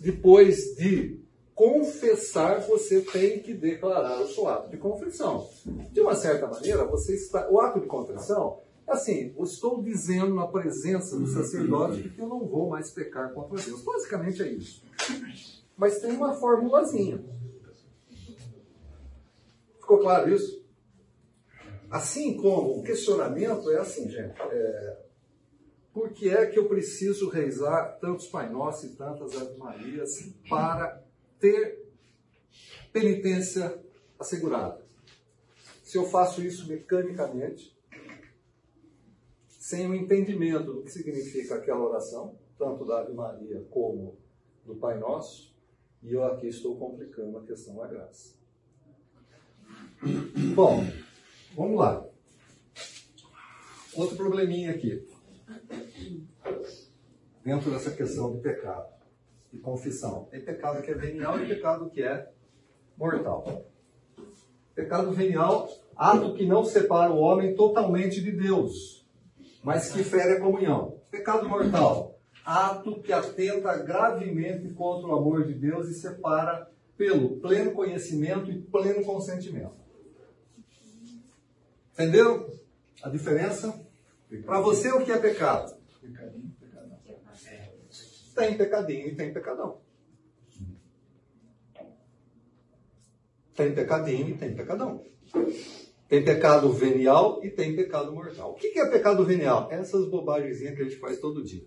Depois 0.00 0.74
de 0.76 1.20
confessar, 1.58 2.60
você 2.60 3.00
tem 3.00 3.40
que 3.40 3.52
declarar 3.52 4.20
o 4.20 4.28
seu 4.28 4.46
ato 4.46 4.70
de 4.70 4.76
confissão. 4.76 5.50
De 5.90 6.00
uma 6.00 6.14
certa 6.14 6.46
maneira, 6.46 6.84
você 6.84 7.16
está, 7.16 7.50
o 7.50 7.60
ato 7.60 7.80
de 7.80 7.86
contrição 7.88 8.60
é 8.86 8.92
assim, 8.92 9.34
eu 9.36 9.42
estou 9.42 9.82
dizendo 9.82 10.32
na 10.36 10.46
presença 10.46 11.18
do 11.18 11.26
sacerdote 11.26 12.10
que 12.10 12.20
eu 12.20 12.28
não 12.28 12.46
vou 12.46 12.68
mais 12.68 12.92
pecar 12.92 13.32
contra 13.32 13.60
Deus. 13.60 13.82
Basicamente 13.82 14.40
é 14.40 14.46
isso. 14.52 14.84
Mas 15.76 15.98
tem 15.98 16.12
uma 16.12 16.32
formulazinha. 16.34 17.24
Ficou 19.80 19.98
claro 19.98 20.32
isso? 20.32 20.64
Assim 21.90 22.36
como 22.36 22.78
o 22.78 22.82
questionamento 22.84 23.68
é 23.72 23.78
assim, 23.78 24.08
gente. 24.08 24.40
É, 24.40 24.98
por 25.92 26.10
que 26.10 26.28
é 26.28 26.46
que 26.46 26.56
eu 26.56 26.68
preciso 26.68 27.28
rezar 27.28 27.98
tantos 28.00 28.28
Pai 28.28 28.48
Nosso 28.48 28.86
e 28.86 28.90
tantas 28.90 29.34
Ave 29.34 29.58
Marias 29.58 30.32
para 30.48 31.07
ter 31.40 31.86
penitência 32.92 33.82
assegurada? 34.18 34.84
Se 35.82 35.96
eu 35.96 36.04
faço 36.04 36.42
isso 36.42 36.68
mecanicamente, 36.68 37.76
sem 39.48 39.88
o 39.88 39.94
entendimento 39.94 40.72
do 40.72 40.82
que 40.82 40.90
significa 40.90 41.56
aquela 41.56 41.80
oração, 41.80 42.38
tanto 42.58 42.84
da 42.84 43.00
Ave 43.00 43.12
Maria 43.12 43.64
como 43.70 44.16
do 44.64 44.74
Pai 44.74 44.98
Nosso, 44.98 45.54
e 46.02 46.12
eu 46.12 46.24
aqui 46.24 46.46
estou 46.46 46.76
complicando 46.76 47.38
a 47.38 47.44
questão 47.44 47.76
da 47.76 47.86
graça. 47.86 48.34
Bom, 50.54 50.84
Vamos 51.58 51.76
lá. 51.76 52.06
Outro 53.94 54.16
probleminha 54.16 54.70
aqui. 54.70 55.04
Dentro 57.44 57.72
dessa 57.72 57.90
questão 57.90 58.32
de 58.36 58.40
pecado 58.40 58.97
e 59.52 59.58
confissão. 59.58 60.24
Tem 60.30 60.40
pecado 60.40 60.82
que 60.82 60.90
é 60.90 60.94
venial 60.94 61.40
e 61.40 61.46
pecado 61.46 61.90
que 61.90 62.02
é 62.02 62.30
mortal. 62.96 63.64
Pecado 64.74 65.10
venial, 65.12 65.68
ato 65.96 66.34
que 66.34 66.46
não 66.46 66.64
separa 66.64 67.12
o 67.12 67.18
homem 67.18 67.54
totalmente 67.54 68.20
de 68.20 68.30
Deus, 68.30 69.06
mas 69.62 69.90
que 69.90 70.04
fere 70.04 70.34
a 70.34 70.40
comunhão. 70.40 71.00
Pecado 71.10 71.48
mortal, 71.48 72.18
ato 72.44 73.00
que 73.00 73.12
atenta 73.12 73.76
gravemente 73.78 74.72
contra 74.74 75.08
o 75.08 75.16
amor 75.16 75.46
de 75.46 75.54
Deus 75.54 75.88
e 75.88 75.94
separa 75.94 76.70
pelo 76.96 77.40
pleno 77.40 77.72
conhecimento 77.72 78.50
e 78.50 78.60
pleno 78.60 79.04
consentimento. 79.04 79.76
Entenderam 81.92 82.46
a 83.02 83.08
diferença? 83.08 83.84
Para 84.44 84.60
você, 84.60 84.90
o 84.92 85.04
que 85.04 85.10
é 85.10 85.18
pecado? 85.18 85.76
Pecadinho. 86.00 86.47
Tem 88.38 88.56
pecadinho 88.56 89.08
e 89.08 89.16
tem 89.16 89.32
pecadão. 89.32 89.80
Tem 93.56 93.74
pecadinho 93.74 94.28
e 94.28 94.34
tem 94.34 94.54
pecadão. 94.54 95.04
Tem 96.06 96.24
pecado 96.24 96.72
venial 96.72 97.40
e 97.42 97.50
tem 97.50 97.74
pecado 97.74 98.12
mortal. 98.12 98.52
O 98.52 98.54
que 98.54 98.78
é 98.78 98.86
pecado 98.88 99.24
venial? 99.24 99.66
Essas 99.72 100.08
bobagens 100.08 100.60
que 100.60 100.68
a 100.68 100.84
gente 100.84 100.96
faz 101.00 101.18
todo 101.18 101.42
dia. 101.44 101.66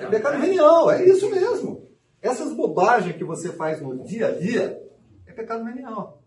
É 0.00 0.06
pecado 0.06 0.40
venial, 0.40 0.88
é 0.92 1.04
isso 1.04 1.28
mesmo. 1.28 1.90
Essas 2.22 2.54
bobagens 2.54 3.16
que 3.16 3.24
você 3.24 3.48
faz 3.48 3.82
no 3.82 4.04
dia 4.04 4.28
a 4.28 4.38
dia 4.38 4.80
é 5.26 5.32
pecado 5.32 5.64
venial. 5.64 6.22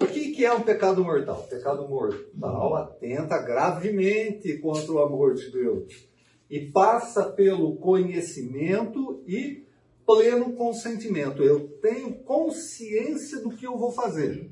O 0.00 0.06
que, 0.06 0.44
é 0.44 0.52
um 0.52 0.62
pecado 0.62 1.02
mortal? 1.02 1.42
Pecado 1.50 1.88
mortal 1.88 2.76
atenta 2.76 3.36
gravemente 3.38 4.56
contra 4.58 4.92
o 4.92 5.00
amor 5.00 5.34
de 5.34 5.50
Deus 5.50 6.08
e 6.50 6.70
passa 6.70 7.30
pelo 7.30 7.76
conhecimento 7.76 9.22
e 9.26 9.66
pleno 10.06 10.54
consentimento. 10.54 11.42
Eu 11.42 11.68
tenho 11.82 12.14
consciência 12.20 13.40
do 13.40 13.50
que 13.50 13.66
eu 13.66 13.76
vou 13.76 13.92
fazer. 13.92 14.50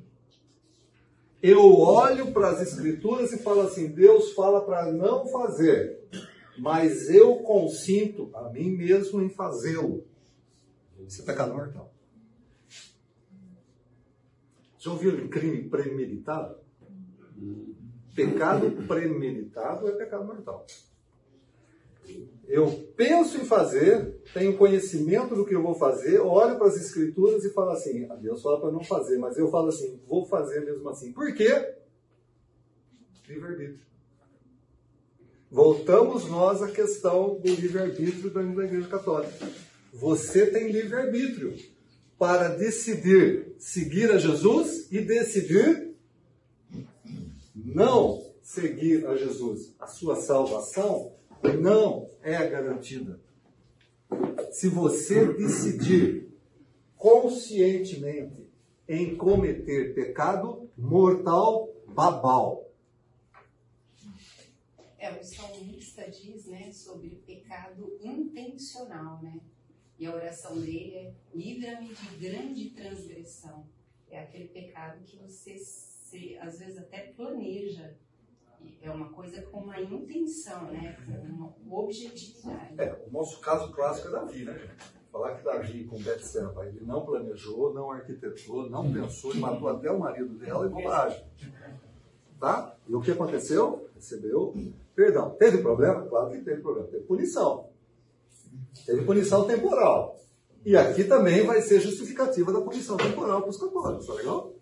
Eu 1.43 1.75
olho 1.75 2.33
para 2.33 2.51
as 2.51 2.61
Escrituras 2.61 3.33
e 3.33 3.39
falo 3.39 3.63
assim: 3.63 3.89
Deus 3.89 4.33
fala 4.33 4.65
para 4.65 4.93
não 4.93 5.27
fazer, 5.29 6.01
mas 6.59 7.09
eu 7.09 7.37
consinto 7.37 8.31
a 8.35 8.51
mim 8.51 8.71
mesmo 8.71 9.23
em 9.23 9.29
fazê-lo. 9.29 10.05
Isso 11.07 11.23
é 11.23 11.25
pecado 11.25 11.55
mortal. 11.55 11.93
Já 14.79 14.91
ouviram 14.91 15.29
crime 15.29 15.69
premeditado? 15.69 16.59
Pecado 18.15 18.71
premeditado 18.87 19.89
é 19.89 19.93
pecado 19.93 20.25
mortal. 20.25 20.67
Eu 22.49 22.93
penso 22.97 23.39
em 23.39 23.45
fazer, 23.45 24.21
tenho 24.33 24.57
conhecimento 24.57 25.35
do 25.35 25.45
que 25.45 25.55
eu 25.55 25.63
vou 25.63 25.75
fazer, 25.75 26.21
olho 26.21 26.57
para 26.57 26.69
as 26.69 26.77
escrituras 26.77 27.45
e 27.45 27.53
falo 27.53 27.71
assim, 27.71 28.07
Deus 28.21 28.41
fala 28.41 28.61
para 28.61 28.71
não 28.71 28.85
fazer, 28.85 29.19
mas 29.19 29.37
eu 29.37 29.51
falo 29.51 29.69
assim, 29.69 30.01
vou 30.07 30.25
fazer 30.25 30.61
mesmo 30.65 30.89
assim. 30.89 31.13
Por 31.13 31.35
quê? 31.35 31.75
Livre-arbítrio. 33.29 33.81
Voltamos 35.51 36.29
nós 36.29 36.63
à 36.63 36.71
questão 36.71 37.41
do 37.41 37.49
livre-arbítrio 37.49 38.31
da 38.31 38.43
Igreja 38.43 38.89
Católica. 38.89 39.49
Você 39.93 40.47
tem 40.47 40.71
livre-arbítrio 40.71 41.55
para 42.19 42.49
decidir 42.49 43.55
seguir 43.59 44.11
a 44.11 44.19
Jesus 44.19 44.91
e 44.91 45.01
decidir 45.01 45.95
não 47.55 48.25
seguir 48.43 49.07
a 49.07 49.17
Jesus. 49.17 49.75
A 49.79 49.87
sua 49.87 50.17
salvação 50.17 51.13
não 51.61 52.11
é 52.23 52.47
garantida. 52.47 53.21
Se 54.53 54.69
você 54.69 55.33
decidir 55.33 56.29
conscientemente 56.97 58.47
em 58.89 59.17
cometer 59.17 59.95
pecado 59.95 60.71
mortal, 60.77 61.69
babal. 61.87 62.71
É, 64.99 65.11
o 65.13 65.23
salmista 65.23 66.09
diz, 66.11 66.47
né, 66.47 66.73
sobre 66.73 67.11
pecado 67.27 67.97
intencional, 68.01 69.23
né? 69.23 69.41
E 69.99 70.07
a 70.07 70.15
oração 70.15 70.59
dele 70.59 70.95
é: 70.95 71.15
livra-me 71.35 71.95
de 71.95 72.17
grande 72.17 72.71
transgressão. 72.71 73.67
É 74.11 74.21
aquele 74.21 74.49
pecado 74.49 75.03
que 75.05 75.17
você, 75.17 75.59
se, 75.59 76.37
às 76.39 76.59
vezes, 76.59 76.79
até 76.79 77.13
planeja. 77.17 77.97
É 78.83 78.91
uma 78.91 79.09
coisa 79.11 79.43
com 79.43 79.61
uma 79.61 79.81
intenção, 79.81 80.71
né? 80.71 80.97
uma 81.29 81.81
objetividade. 81.81 82.75
É, 82.79 83.05
o 83.07 83.11
nosso 83.11 83.41
caso 83.41 83.73
clássico 83.73 84.09
é 84.09 84.11
Davi, 84.13 84.45
né? 84.45 84.71
Falar 85.11 85.35
que 85.37 85.45
Davi 85.45 85.85
com 85.85 85.99
Betseba, 85.99 86.67
ele 86.67 86.85
não 86.85 87.05
planejou, 87.05 87.73
não 87.73 87.91
arquitetou, 87.91 88.69
não 88.69 88.93
pensou 88.93 89.35
e 89.35 89.39
matou 89.39 89.69
até 89.69 89.91
o 89.91 89.99
marido 89.99 90.35
dela 90.35 90.67
e 90.67 90.69
bobagem. 90.69 91.25
Tá? 92.39 92.77
E 92.87 92.95
o 92.95 93.01
que 93.01 93.11
aconteceu? 93.11 93.89
Recebeu 93.95 94.55
perdão. 94.95 95.31
Teve 95.39 95.59
problema? 95.59 96.07
Claro 96.07 96.31
que 96.31 96.41
teve 96.43 96.61
problema. 96.61 96.89
Teve 96.89 97.05
punição. 97.05 97.69
Teve 98.85 99.05
punição 99.05 99.47
temporal. 99.47 100.17
E 100.65 100.77
aqui 100.77 101.05
também 101.05 101.47
vai 101.47 101.63
ser 101.63 101.81
justificativa 101.81 102.53
da 102.53 102.61
punição 102.61 102.97
temporal 102.97 103.41
para 103.41 103.51
os 103.51 103.57
católicos, 103.57 104.07
tá 104.07 104.15
legal? 104.15 104.56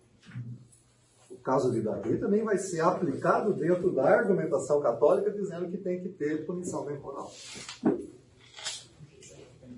Caso 1.45 1.71
de 1.71 1.79
Davi 1.79 2.17
também 2.17 2.43
vai 2.43 2.57
ser 2.57 2.81
aplicado 2.81 3.53
dentro 3.53 3.91
da 3.91 4.03
argumentação 4.03 4.81
católica, 4.81 5.29
dizendo 5.29 5.69
que 5.69 5.77
tem 5.77 6.01
que 6.01 6.09
ter 6.09 6.43
punição 6.43 6.83
temporal. 6.87 7.31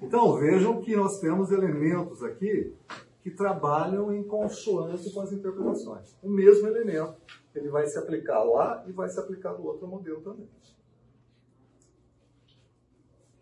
Então 0.01 0.37
vejam 0.37 0.79
que 0.81 0.95
nós 0.95 1.19
temos 1.19 1.51
elementos 1.51 2.23
aqui 2.23 2.73
que 3.21 3.29
trabalham 3.29 4.13
em 4.13 4.23
consoante 4.23 5.11
com 5.11 5.19
as 5.19 5.33
interpretações. 5.33 6.15
O 6.23 6.29
mesmo 6.29 6.69
elemento, 6.69 7.15
ele 7.53 7.67
vai 7.67 7.85
se 7.85 7.99
aplicar 7.99 8.45
lá 8.45 8.85
e 8.87 8.93
vai 8.93 9.09
se 9.09 9.19
aplicar 9.19 9.51
no 9.51 9.65
outro 9.65 9.85
modelo 9.87 10.21
também. 10.21 10.47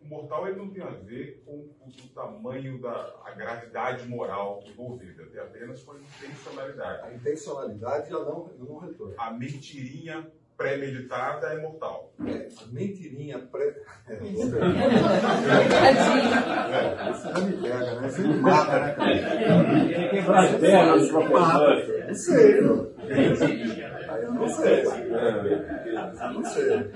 O 0.05 0.09
mortal 0.09 0.47
ele 0.47 0.57
não 0.57 0.69
tem 0.69 0.83
a 0.83 0.89
ver 0.89 1.41
com 1.45 1.51
o, 1.51 1.75
o 1.87 2.07
tamanho 2.13 2.79
da 2.79 3.15
a 3.25 3.31
gravidade 3.31 4.07
moral 4.07 4.63
envolvida, 4.65 5.25
tem 5.25 5.41
apenas 5.41 5.81
com 5.83 5.93
a 5.93 5.97
intencionalidade. 5.97 7.07
A 7.07 7.13
intencionalidade 7.13 8.13
o 8.13 8.23
não, 8.23 8.51
não 8.59 8.77
retorno. 8.77 9.15
A 9.17 9.31
mentirinha 9.31 10.31
pré-meditada 10.55 11.47
é 11.47 11.59
mortal. 11.61 12.13
É, 12.25 12.47
a 12.47 12.65
mentirinha 12.71 13.39
pré. 13.39 13.75
É, 14.07 14.23
isso 14.23 14.51
já 14.51 14.59
me 17.41 17.53
pega, 17.57 17.99
né? 17.99 18.07
Você 18.07 18.21
me 18.21 18.35
mata, 18.35 18.79
né, 18.79 18.93
cara? 18.93 19.11
Ele 19.11 20.09
quebrou 20.09 20.35
as 20.35 20.55
pernas. 20.57 21.11
Não 21.11 22.13
sei, 22.13 22.61
não. 22.61 22.93
Aí 24.09 24.23
eu 24.23 24.33
não 24.33 24.47
sei. 24.47 24.83
Não 26.33 26.45
sei. 26.45 26.91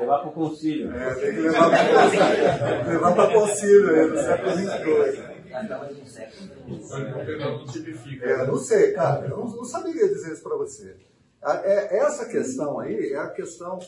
Levar 0.00 0.18
para 0.20 0.28
o 0.28 0.32
concílio. 0.32 0.92
É, 0.94 1.14
tem 1.14 1.34
que 1.34 1.40
levar 1.40 1.70
para 1.70 2.88
levar 2.92 3.14
para 3.14 3.32
concílio 3.32 3.90
aí, 3.90 4.06
no 4.08 4.16
século 4.18 4.50
XXII. 4.52 5.36
É, 8.22 8.46
não 8.46 8.56
sei, 8.56 8.92
cara. 8.92 9.26
Eu 9.26 9.36
não, 9.38 9.44
não 9.46 9.64
saberia 9.64 10.08
dizer 10.08 10.32
isso 10.32 10.42
para 10.42 10.56
você. 10.56 10.96
A- 11.42 11.60
é- 11.64 11.98
essa 11.98 12.26
questão 12.26 12.78
aí 12.80 13.12
é 13.12 13.18
a 13.18 13.30
questão 13.30 13.78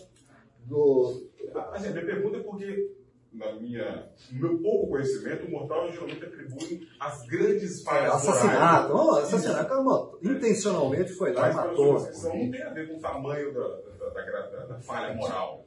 do. 0.65 1.29
Assim, 1.73 1.89
a 1.89 1.91
minha 1.93 2.05
pergunta 2.07 2.37
é 2.39 2.41
porque, 2.43 2.91
na 3.33 3.53
minha, 3.55 4.09
no 4.33 4.41
meu 4.41 4.59
pouco 4.59 4.89
conhecimento, 4.91 5.47
o 5.47 5.51
mortal 5.51 5.91
geralmente 5.91 6.25
atribui 6.25 6.89
as 7.01 7.23
grandes 7.27 7.83
falhas 7.83 8.15
Assassinato. 8.15 8.89
Não, 8.95 9.17
assassinato. 9.17 9.69
Cara, 9.69 9.83
mano, 9.83 10.19
intencionalmente 10.23 11.13
foi 11.13 11.33
lá 11.33 11.41
e 11.41 11.43
Mas 11.47 11.55
para 11.55 11.65
a 11.65 11.69
matou. 11.69 11.95
não 12.35 12.51
tem 12.51 12.63
a 12.63 12.71
ver 12.71 12.89
com 12.89 12.97
o 12.97 13.01
tamanho 13.01 13.53
da, 13.53 13.61
da, 13.61 14.09
da, 14.09 14.41
da- 14.51 14.67
da 14.67 14.81
falha 14.81 15.15
moral. 15.15 15.65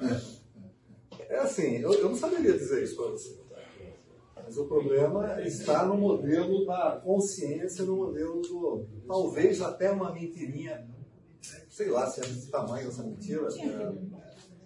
Né? 0.00 0.20
E. 1.18 1.22
É 1.28 1.38
assim, 1.38 1.76
eu, 1.78 1.92
eu 1.94 2.08
não 2.08 2.16
saberia 2.16 2.52
dizer 2.52 2.82
isso 2.82 2.96
para 2.96 3.10
você. 3.10 3.44
Mas 4.44 4.58
o 4.58 4.66
problema 4.66 5.40
está 5.42 5.86
no 5.86 5.96
modelo 5.96 6.66
da 6.66 7.00
consciência, 7.02 7.84
no 7.84 7.96
modelo 7.96 8.42
do. 8.42 8.86
Talvez 9.06 9.62
até 9.62 9.90
uma 9.90 10.12
mentirinha, 10.12 10.86
sei 11.70 11.88
lá 11.88 12.06
se 12.06 12.20
é 12.20 12.24
desse 12.24 12.50
tamanho 12.50 12.88
essa 12.88 13.02
mentira, 13.02 13.48
é, 13.48 13.92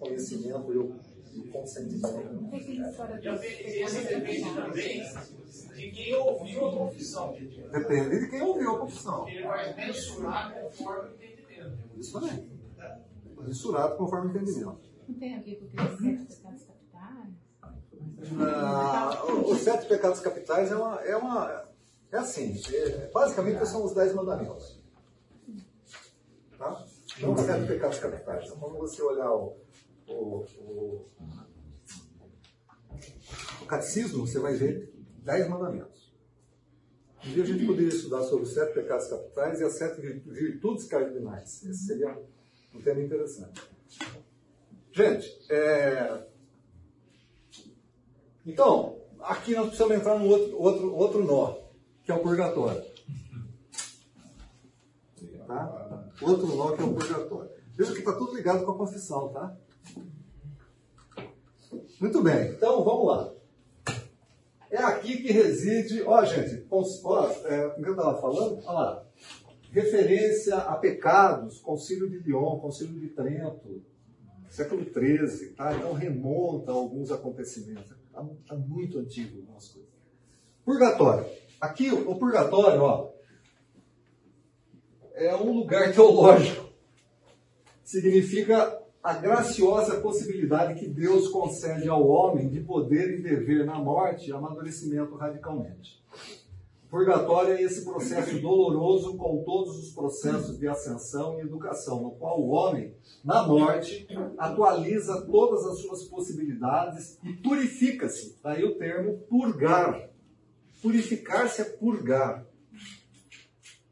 conhecimento 0.00 0.72
e 0.72 0.78
o, 0.78 0.96
consentimento. 1.52 2.50
Esse 2.52 4.04
depende 4.04 4.54
também 4.54 5.02
de 5.76 5.90
quem 5.92 6.14
ouviu 6.16 6.66
a 6.66 6.76
confissão. 6.76 7.36
Depende 7.70 8.20
de 8.20 8.30
quem 8.30 8.42
ouviu 8.42 8.70
a 8.72 8.78
confissão. 8.80 9.28
Ele 9.28 9.42
vai 9.44 9.74
mensurar 9.76 10.54
conforme 10.60 11.10
o 11.10 11.14
entendimento. 11.14 11.78
Isso 11.96 12.12
também. 12.18 12.57
Mensurado 13.48 13.96
conforme 13.96 14.28
o 14.28 14.30
entendimento. 14.30 14.78
Não 15.08 15.14
tem 15.18 15.36
a 15.36 15.40
ver 15.40 15.56
com 15.56 15.80
aqueles 15.80 15.98
sete 15.98 16.26
pecados 16.36 16.64
capitais? 16.64 17.34
Ah, 18.40 19.24
os 19.46 19.58
sete 19.60 19.86
pecados 19.88 20.20
capitais 20.20 20.70
é 20.70 20.76
uma. 20.76 21.00
É, 21.02 21.16
uma, 21.16 21.68
é 22.12 22.16
assim, 22.18 22.60
é- 22.74 23.10
basicamente 23.12 23.64
são 23.66 23.84
os 23.84 23.94
dez 23.94 24.14
mandamentos. 24.14 24.78
Tá? 26.58 26.84
Não 27.20 27.32
os 27.34 27.40
sete 27.40 27.66
pecados 27.66 27.98
capitais. 27.98 28.44
Então, 28.46 28.58
quando 28.58 28.76
você 28.78 29.00
olhar 29.02 29.32
o, 29.32 29.56
o, 30.08 30.44
o, 30.58 31.06
o 33.62 33.66
catecismo, 33.66 34.26
você 34.26 34.38
vai 34.38 34.54
ver 34.54 34.92
dez 35.24 35.48
mandamentos. 35.48 36.12
Um 37.26 37.32
dia 37.32 37.42
a 37.42 37.46
gente 37.46 37.66
poderia 37.66 37.88
estudar 37.88 38.22
sobre 38.24 38.44
os 38.44 38.54
sete 38.54 38.74
pecados 38.74 39.08
capitais 39.08 39.60
e 39.60 39.64
as 39.64 39.72
sete 39.76 40.00
virtu- 40.00 40.30
virtudes 40.30 40.84
cardinais. 40.86 41.62
Esse 41.64 41.86
seria 41.86 42.16
um 42.74 42.80
tema 42.80 43.00
interessante. 43.00 43.62
Gente, 44.92 45.46
é, 45.50 46.26
então, 48.44 48.96
aqui 49.20 49.54
nós 49.54 49.66
precisamos 49.66 49.96
entrar 49.96 50.18
num 50.18 50.28
outro, 50.28 50.60
outro, 50.60 50.94
outro 50.94 51.24
nó, 51.24 51.56
que 52.02 52.10
é 52.10 52.14
o 52.14 52.22
purgatório. 52.22 52.82
Tá? 55.46 56.10
Outro 56.20 56.46
nó 56.56 56.72
que 56.72 56.82
é 56.82 56.84
o 56.84 56.94
purgatório. 56.94 57.50
Veja 57.74 57.92
que 57.92 57.98
está 58.00 58.12
tudo 58.12 58.34
ligado 58.34 58.64
com 58.64 58.72
a 58.72 58.76
confissão, 58.76 59.28
tá? 59.28 59.56
Muito 62.00 62.22
bem, 62.22 62.50
então 62.50 62.82
vamos 62.82 63.06
lá. 63.06 63.32
É 64.70 64.78
aqui 64.78 65.22
que 65.22 65.32
reside. 65.32 66.02
Ó, 66.02 66.24
gente, 66.24 66.66
ó, 66.70 67.30
é, 67.44 67.68
como 67.70 67.86
eu 67.86 67.92
estava 67.92 68.20
falando? 68.20 68.58
Olha 68.64 68.72
lá. 68.72 69.07
Referência 69.70 70.56
a 70.56 70.76
pecados, 70.76 71.58
Concílio 71.60 72.08
de 72.08 72.18
Lyon, 72.18 72.58
Concílio 72.58 72.98
de 72.98 73.08
Trento, 73.08 73.82
século 74.48 74.82
XIII, 74.82 75.50
tá? 75.50 75.74
Então 75.74 75.92
remonta 75.92 76.72
a 76.72 76.74
alguns 76.74 77.10
acontecimentos. 77.10 77.92
Está 78.42 78.56
muito 78.56 78.98
antigo 78.98 79.38
algumas 79.38 79.68
coisas. 79.68 79.90
Purgatório. 80.64 81.26
Aqui, 81.60 81.90
o 81.90 82.14
purgatório, 82.16 82.82
ó, 82.82 83.10
é 85.14 85.34
um 85.36 85.52
lugar 85.52 85.92
teológico. 85.92 86.68
Significa 87.82 88.78
a 89.02 89.14
graciosa 89.14 90.00
possibilidade 90.00 90.78
que 90.78 90.86
Deus 90.86 91.28
concede 91.28 91.88
ao 91.88 92.06
homem 92.06 92.48
de 92.48 92.60
poder 92.60 93.18
e 93.18 93.22
dever 93.22 93.64
na 93.64 93.78
morte 93.78 94.32
amadurecimento 94.32 95.14
radicalmente. 95.16 96.02
Purgatório 96.90 97.52
é 97.52 97.62
esse 97.62 97.84
processo 97.84 98.40
doloroso 98.40 99.16
com 99.16 99.42
todos 99.44 99.76
os 99.78 99.90
processos 99.90 100.58
de 100.58 100.66
ascensão 100.66 101.38
e 101.38 101.42
educação, 101.42 102.02
no 102.02 102.12
qual 102.12 102.40
o 102.40 102.48
homem, 102.48 102.94
na 103.22 103.46
morte, 103.46 104.08
atualiza 104.38 105.26
todas 105.26 105.66
as 105.66 105.80
suas 105.80 106.04
possibilidades 106.04 107.18
e 107.22 107.34
purifica-se. 107.34 108.38
Daí 108.42 108.64
o 108.64 108.76
termo 108.76 109.18
purgar. 109.28 110.08
Purificar-se 110.80 111.60
é 111.60 111.64
purgar 111.64 112.46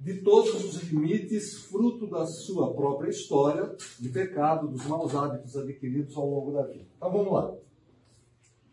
de 0.01 0.23
todos 0.23 0.65
os 0.65 0.83
limites, 0.85 1.65
fruto 1.65 2.07
da 2.07 2.25
sua 2.25 2.73
própria 2.73 3.11
história 3.11 3.75
de 3.99 4.09
pecado, 4.09 4.69
dos 4.69 4.87
maus 4.87 5.15
hábitos 5.15 5.57
adquiridos 5.57 6.17
ao 6.17 6.29
longo 6.29 6.53
da 6.53 6.63
vida. 6.63 6.87
Então 6.97 7.13
vamos 7.13 7.33
lá. 7.33 7.55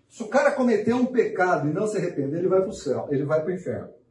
Se 0.07 0.23
o 0.23 0.27
cara 0.27 0.51
cometeu 0.51 0.95
um 0.95 1.07
pecado 1.07 1.67
e 1.67 1.73
não 1.73 1.87
se 1.87 1.97
arrepender, 1.97 2.37
ele 2.37 2.47
vai 2.47 2.61
para 2.61 2.69
o 2.69 2.73
céu, 2.73 3.07
ele 3.09 3.25
vai 3.25 3.41
para 3.41 3.51
o 3.51 3.55
inferno. 3.55 4.02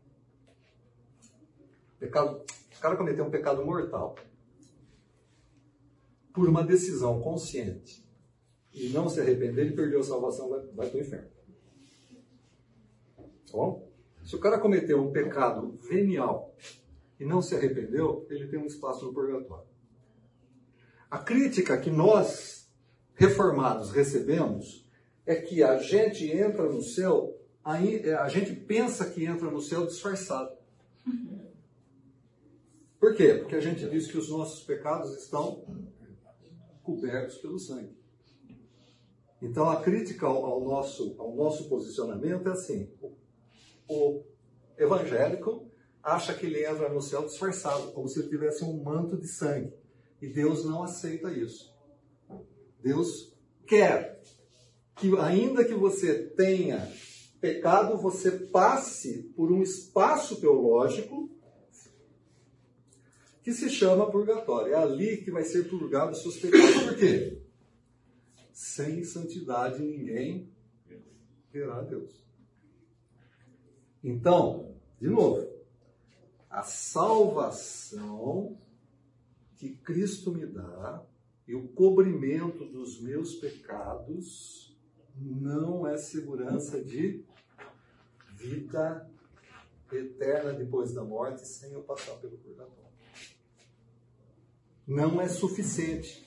Pecado, 2.03 2.45
o 2.77 2.81
cara 2.81 2.97
cometeu 2.97 3.25
um 3.25 3.31
pecado 3.31 3.65
mortal 3.65 4.17
por 6.35 6.49
uma 6.49 6.65
decisão 6.65 7.21
consciente 7.21 8.05
e 8.73 8.89
não 8.89 9.09
se 9.09 9.21
arrepender, 9.21 9.67
ele 9.67 9.77
perdeu 9.77 10.01
a 10.01 10.03
salvação, 10.03 10.49
vai, 10.49 10.67
vai 10.75 10.91
para 10.91 10.99
o 10.99 11.01
inferno. 11.01 11.31
Tá 13.17 13.53
bom? 13.53 13.89
Se 14.25 14.35
o 14.35 14.41
cara 14.41 14.59
cometeu 14.59 15.01
um 15.01 15.13
pecado 15.13 15.79
venial 15.89 16.53
e 17.21 17.25
não 17.25 17.41
se 17.41 17.55
arrependeu, 17.55 18.27
ele 18.29 18.49
tem 18.49 18.59
um 18.59 18.67
espaço 18.67 19.07
no 19.07 19.15
purgatório. 19.15 19.69
A 21.09 21.19
crítica 21.19 21.79
que 21.79 21.91
nós, 21.91 22.69
reformados, 23.15 23.93
recebemos 23.93 24.91
é 25.25 25.37
que 25.37 25.63
a 25.63 25.79
gente 25.79 26.29
entra 26.29 26.65
no 26.65 26.83
céu, 26.83 27.41
a 27.63 28.29
gente 28.29 28.57
pensa 28.57 29.09
que 29.09 29.25
entra 29.25 29.49
no 29.49 29.61
céu 29.61 29.87
disfarçado. 29.87 30.62
Por 33.03 33.17
quê? 33.17 33.35
Porque 33.35 33.57
a 33.57 33.61
gente 33.61 33.85
diz 33.91 34.07
que 34.07 34.17
os 34.17 34.31
nossos 34.31 34.63
pecados 34.63 35.13
estão 35.17 35.65
cobertos 36.85 37.37
pelo 37.39 37.59
sangue. 37.59 37.99
Então 39.43 39.69
a 39.69 39.83
crítica 39.83 40.25
ao, 40.25 40.61
nosso, 40.61 41.17
ao 41.19 41.35
nosso 41.35 41.69
posicionamento 41.69 42.49
é 42.49 42.53
assim: 42.53 42.89
o 43.89 44.23
evangélico 44.79 45.69
acha 46.01 46.33
que 46.33 46.47
ele 46.47 46.65
entra 46.65 46.89
no 46.91 47.03
céu 47.03 47.25
disfarçado, 47.25 47.91
como 47.91 48.07
se 48.07 48.21
ele 48.21 48.29
tivesse 48.29 48.63
um 48.63 48.81
manto 48.85 49.17
de 49.17 49.27
sangue. 49.27 49.75
E 50.21 50.29
Deus 50.29 50.65
não 50.65 50.85
aceita 50.85 51.33
isso. 51.33 51.75
Deus 52.81 53.37
quer 53.67 54.23
que, 54.95 55.13
ainda 55.19 55.65
que 55.65 55.75
você 55.75 56.23
tenha 56.37 56.89
pecado, 57.41 58.01
você 58.01 58.31
passe 58.31 59.25
por 59.35 59.51
um 59.51 59.61
espaço 59.61 60.41
teológico 60.41 61.33
que 63.43 63.53
se 63.53 63.69
chama 63.69 64.11
purgatório. 64.11 64.73
É 64.73 64.77
ali 64.77 65.19
que 65.19 65.31
vai 65.31 65.45
ser 65.45 65.69
purgado 65.69 66.13
os 66.13 66.23
seus 66.23 66.37
pecados. 66.37 66.83
Por 66.83 66.97
quê? 66.97 67.43
Sem 68.53 69.05
santidade 69.05 69.83
ninguém 69.83 70.51
verá 71.53 71.79
a 71.79 71.83
Deus. 71.83 72.23
Então, 74.03 74.75
de 75.01 75.09
novo, 75.09 75.49
a 76.49 76.63
salvação 76.63 78.59
que 79.57 79.71
Cristo 79.77 80.33
me 80.33 80.47
dá 80.47 81.05
e 81.47 81.55
o 81.55 81.69
cobrimento 81.69 82.65
dos 82.65 83.01
meus 83.01 83.35
pecados 83.37 84.77
não 85.15 85.87
é 85.87 85.97
segurança 85.97 86.83
de 86.83 87.25
vida 88.35 89.09
eterna 89.93 90.53
depois 90.53 90.93
da 90.93 91.05
morte 91.05 91.47
sem 91.47 91.73
eu 91.73 91.83
passar 91.83 92.15
pelo 92.17 92.37
purgatório. 92.39 92.82
Não 94.87 95.21
é 95.21 95.29
suficiente. 95.29 96.27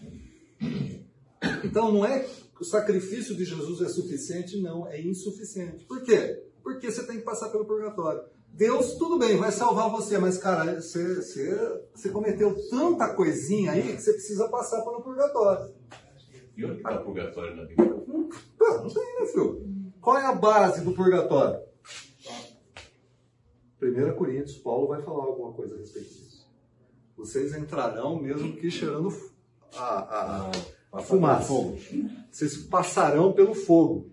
Então 1.64 1.92
não 1.92 2.06
é 2.06 2.20
que 2.20 2.62
o 2.62 2.66
sacrifício 2.66 3.36
de 3.36 3.44
Jesus 3.44 3.82
é 3.82 3.90
suficiente, 3.90 4.62
não, 4.62 4.88
é 4.88 5.02
insuficiente. 5.02 5.86
Por 5.86 6.02
quê? 6.04 6.44
Porque 6.64 6.90
você 6.90 7.06
tem 7.06 7.18
que 7.18 7.24
passar 7.24 7.50
pelo 7.50 7.66
purgatório. 7.66 8.24
Deus, 8.48 8.94
tudo 8.94 9.20
bem, 9.20 9.36
vai 9.36 9.52
salvar 9.52 9.90
você, 9.90 10.18
mas, 10.18 10.38
cara, 10.38 10.80
você, 10.80 11.16
você, 11.16 11.82
você 11.94 12.10
cometeu 12.10 12.56
tanta 12.70 13.14
coisinha 13.14 13.74
aí 13.74 13.96
que 13.96 14.02
você 14.02 14.14
precisa 14.14 14.48
passar 14.48 14.82
pelo 14.82 15.02
purgatório. 15.02 15.74
E 16.56 16.64
onde 16.64 16.78
está 16.78 17.02
o 17.02 17.04
purgatório 17.04 17.56
na 17.56 17.66
Bíblia? 17.66 17.94
Pô, 18.58 18.78
não 18.78 18.88
tem, 18.88 19.20
né, 19.20 19.26
filho? 19.26 19.92
Qual 20.00 20.18
é 20.18 20.26
a 20.26 20.34
base 20.34 20.82
do 20.86 20.94
purgatório? 20.94 21.60
1 23.82 24.16
Coríntios, 24.16 24.58
Paulo 24.60 24.88
vai 24.88 25.02
falar 25.02 25.26
alguma 25.26 25.52
coisa 25.52 25.76
a 25.76 25.78
respeito 25.78 26.08
disso. 26.08 26.25
Vocês 27.18 27.56
entrarão 27.56 28.22
mesmo 28.22 28.54
que 28.58 28.70
cheirando 28.70 29.14
a, 29.76 30.50
a, 30.50 30.52
a 30.94 31.02
fumaça. 31.02 31.54
Vocês 32.32 32.58
passarão 32.58 33.34
pelo 33.34 33.54
fogo. 33.54 34.12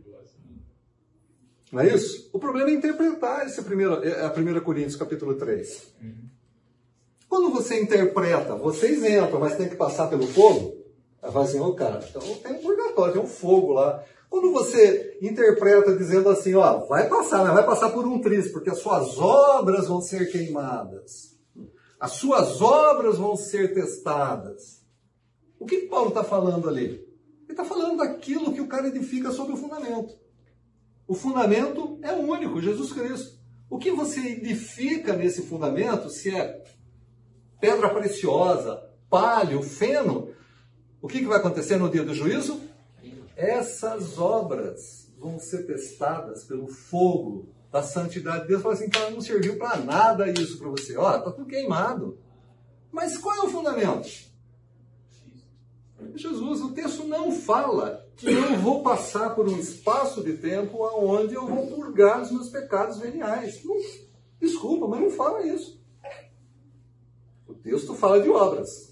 Não 1.72 1.80
é 1.80 1.94
isso? 1.94 2.28
O 2.32 2.38
problema 2.38 2.70
é 2.70 2.74
interpretar 2.74 3.46
esse 3.46 3.62
primeiro, 3.62 4.05
é 4.05 4.26
a 4.26 4.28
1 4.30 4.61
Coríntios 4.61 4.94
capítulo 4.94 5.34
3. 5.34 5.94
Quando 7.28 7.50
você 7.50 7.80
interpreta, 7.80 8.55
vocês 8.55 9.03
entram, 9.03 9.40
mas 9.40 9.57
tem 9.57 9.70
que 9.70 9.74
passar 9.74 10.09
pelo 10.09 10.26
fogo, 10.26 10.76
fala 11.22 11.44
assim, 11.44 11.59
ô 11.59 11.72
cara, 11.72 12.05
então 12.07 12.20
tem 12.20 12.53
um 12.53 12.59
purgatório, 12.59 13.14
tem 13.14 13.22
um 13.22 13.26
fogo 13.26 13.72
lá. 13.72 14.05
Quando 14.28 14.53
você 14.53 15.18
interpreta 15.22 15.96
dizendo 15.96 16.28
assim, 16.28 16.55
ó, 16.55 16.80
vai 16.86 17.09
passar, 17.09 17.42
mas 17.42 17.55
vai 17.55 17.64
passar 17.64 17.88
por 17.88 18.07
um 18.07 18.20
triz, 18.20 18.53
porque 18.53 18.68
as 18.68 18.78
suas 18.78 19.18
obras 19.18 19.88
vão 19.88 20.03
ser 20.03 20.30
queimadas. 20.30 21.32
As 22.03 22.14
suas 22.14 22.61
obras 22.61 23.16
vão 23.16 23.36
ser 23.36 23.74
testadas. 23.74 24.84
O 25.57 25.64
que, 25.64 25.82
que 25.82 25.86
Paulo 25.86 26.09
está 26.09 26.24
falando 26.24 26.68
ali? 26.68 26.86
Ele 26.86 27.07
está 27.48 27.64
falando 27.64 27.98
daquilo 27.98 28.53
que 28.53 28.61
o 28.61 28.66
cara 28.66 28.88
edifica 28.88 29.30
sobre 29.30 29.53
o 29.53 29.57
fundamento. 29.57 30.12
O 31.07 31.14
fundamento 31.14 32.00
é 32.03 32.12
único, 32.12 32.61
Jesus 32.61 32.92
Cristo. 32.92 33.38
O 33.70 33.78
que 33.78 33.92
você 33.92 34.18
edifica 34.18 35.14
nesse 35.14 35.42
fundamento, 35.42 36.11
se 36.11 36.34
é 36.34 36.64
pedra 37.61 37.88
preciosa, 37.88 38.82
palho, 39.09 39.62
feno, 39.62 40.34
o 41.00 41.07
que, 41.07 41.20
que 41.20 41.26
vai 41.26 41.38
acontecer 41.38 41.76
no 41.76 41.88
dia 41.88 42.03
do 42.03 42.12
juízo? 42.12 42.61
Essas 43.36 44.18
obras 44.18 45.09
vão 45.16 45.38
ser 45.38 45.68
testadas 45.68 46.42
pelo 46.42 46.66
fogo 46.66 47.55
da 47.72 47.82
santidade 47.82 48.42
de 48.42 48.48
Deus. 48.48 48.62
Fala 48.62 48.74
assim, 48.74 48.90
cara, 48.90 49.10
não 49.10 49.20
serviu 49.22 49.56
para 49.56 49.78
nada 49.78 50.30
isso 50.30 50.58
para 50.58 50.68
você. 50.68 50.96
Ó, 50.96 51.10
tá 51.18 51.30
tudo 51.30 51.46
queimado. 51.46 52.18
Mas 52.92 53.16
qual 53.16 53.34
é 53.34 53.40
o 53.40 53.48
fundamento? 53.48 54.30
Jesus, 56.14 56.60
o 56.60 56.72
texto 56.72 57.04
não 57.04 57.32
fala 57.32 58.06
que 58.16 58.26
eu 58.26 58.56
vou 58.58 58.82
passar 58.82 59.34
por 59.34 59.48
um 59.48 59.58
espaço 59.58 60.22
de 60.22 60.36
tempo 60.36 60.78
onde 60.96 61.34
eu 61.34 61.46
vou 61.46 61.68
purgar 61.68 62.20
os 62.20 62.30
meus 62.30 62.50
pecados 62.50 62.98
veniais. 62.98 63.64
Não, 63.64 63.76
desculpa, 64.38 64.86
mas 64.86 65.00
não 65.00 65.10
fala 65.10 65.46
isso. 65.46 65.80
O 67.48 67.54
texto 67.54 67.94
fala 67.94 68.20
de 68.20 68.28
obras. 68.28 68.91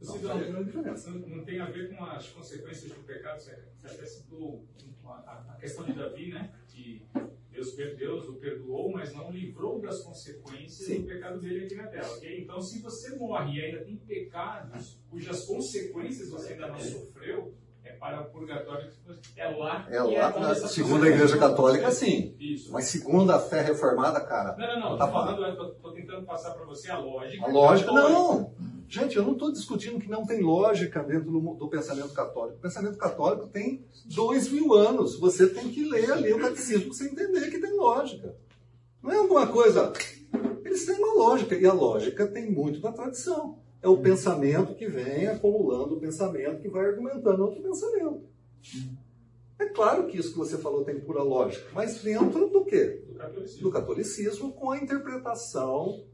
Não, 0.00 0.16
não, 0.16 1.28
não 1.28 1.44
tem 1.44 1.60
a 1.60 1.66
ver 1.66 1.94
com 1.94 2.04
as 2.04 2.28
consequências 2.28 2.92
do 2.92 3.04
pecado. 3.04 3.40
Você 3.40 3.52
até 3.84 4.06
citou 4.06 4.64
a 5.04 5.56
questão 5.60 5.84
de 5.84 5.92
Davi, 5.92 6.32
né? 6.32 6.52
Que 6.68 7.04
Deus, 7.50 7.74
Deus 7.74 8.28
o 8.28 8.34
perdoou, 8.34 8.92
mas 8.92 9.12
não 9.12 9.30
livrou 9.30 9.80
das 9.80 10.00
consequências 10.02 10.86
Sim. 10.86 11.02
do 11.02 11.08
pecado 11.08 11.40
dele 11.40 11.64
aqui 11.64 11.74
na 11.74 11.88
terra. 11.88 12.08
Okay? 12.12 12.40
Então, 12.42 12.60
se 12.60 12.80
você 12.80 13.16
morre 13.16 13.58
e 13.58 13.64
ainda 13.64 13.84
tem 13.84 13.96
pecados 13.96 14.96
cujas 15.10 15.44
consequências 15.44 16.30
você 16.30 16.52
ainda 16.52 16.68
não 16.68 16.78
sofreu, 16.78 17.52
é 17.82 17.92
para 17.94 18.20
o 18.20 18.30
purgatório. 18.30 18.88
É 19.36 19.48
lá. 19.48 19.86
É 19.90 20.00
lá, 20.00 20.30
é 20.36 20.40
na, 20.40 20.54
segundo 20.54 21.04
a 21.04 21.08
Igreja 21.08 21.36
Católica, 21.36 21.90
sim. 21.90 22.36
Isso. 22.38 22.70
Mas 22.70 22.84
segundo 22.84 23.32
a 23.32 23.40
fé 23.40 23.62
reformada, 23.62 24.20
cara. 24.20 24.56
Não, 24.56 24.80
não, 24.80 24.90
não. 24.90 24.98
Tá 24.98 25.08
falando, 25.08 25.74
tentando 25.94 26.26
passar 26.26 26.52
para 26.52 26.64
você 26.64 26.90
a 26.90 26.98
lógica. 26.98 27.44
A 27.44 27.48
lógica, 27.48 27.90
não. 27.90 28.52
Gente, 28.88 29.18
eu 29.18 29.22
não 29.22 29.32
estou 29.32 29.52
discutindo 29.52 30.00
que 30.00 30.08
não 30.08 30.24
tem 30.24 30.40
lógica 30.40 31.02
dentro 31.02 31.30
do, 31.30 31.54
do, 31.54 31.68
pensamento 31.68 32.14
católico. 32.14 32.56
O 32.56 32.62
pensamento 32.62 32.96
católico 32.96 33.46
tem 33.48 33.84
dois 34.06 34.48
mil 34.48 34.72
anos. 34.72 35.20
Você 35.20 35.46
tem 35.46 35.68
que 35.68 35.84
ler 35.84 36.10
ali 36.10 36.32
o 36.32 36.40
catecismo 36.40 36.86
para 36.86 36.94
você 36.94 37.04
entender 37.04 37.50
que 37.50 37.58
tem 37.58 37.76
lógica. 37.76 38.34
Não 39.02 39.12
é 39.12 39.18
alguma 39.18 39.46
coisa. 39.46 39.92
Eles 40.64 40.86
têm 40.86 40.94
uma 40.94 41.12
lógica. 41.12 41.54
E 41.54 41.66
a 41.66 41.72
lógica 41.72 42.26
tem 42.26 42.50
muito 42.50 42.80
da 42.80 42.90
tradição. 42.90 43.58
É 43.82 43.88
o 43.88 43.98
pensamento 43.98 44.74
que 44.74 44.88
vem 44.88 45.26
acumulando 45.26 45.96
o 45.96 46.00
pensamento 46.00 46.62
que 46.62 46.68
vai 46.70 46.86
argumentando 46.86 47.44
outro 47.44 47.62
pensamento. 47.62 48.22
É 49.58 49.66
claro 49.66 50.06
que 50.06 50.16
isso 50.16 50.32
que 50.32 50.38
você 50.38 50.56
falou 50.56 50.84
tem 50.84 51.00
pura 51.00 51.22
lógica, 51.22 51.66
mas 51.72 52.00
dentro 52.02 52.48
do 52.48 52.64
quê? 52.64 53.02
Do 53.08 53.14
catolicismo, 53.14 53.62
do 53.62 53.70
catolicismo 53.72 54.52
com 54.52 54.70
a 54.70 54.78
interpretação 54.78 56.04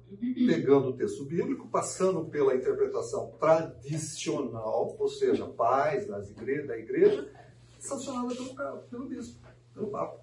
pegando 0.46 0.88
o 0.88 0.92
texto 0.92 1.24
bíblico, 1.24 1.68
passando 1.68 2.24
pela 2.26 2.54
interpretação 2.54 3.32
tradicional, 3.38 4.96
ou 4.98 5.08
seja, 5.08 5.46
pais 5.46 6.06
das 6.06 6.30
igrejas, 6.30 6.68
da 6.68 6.78
igreja, 6.78 7.28
sancionada 7.78 8.34
pelo, 8.34 8.78
pelo 8.90 9.06
bispo, 9.06 9.40
pelo 9.74 9.88
Papa. 9.88 10.22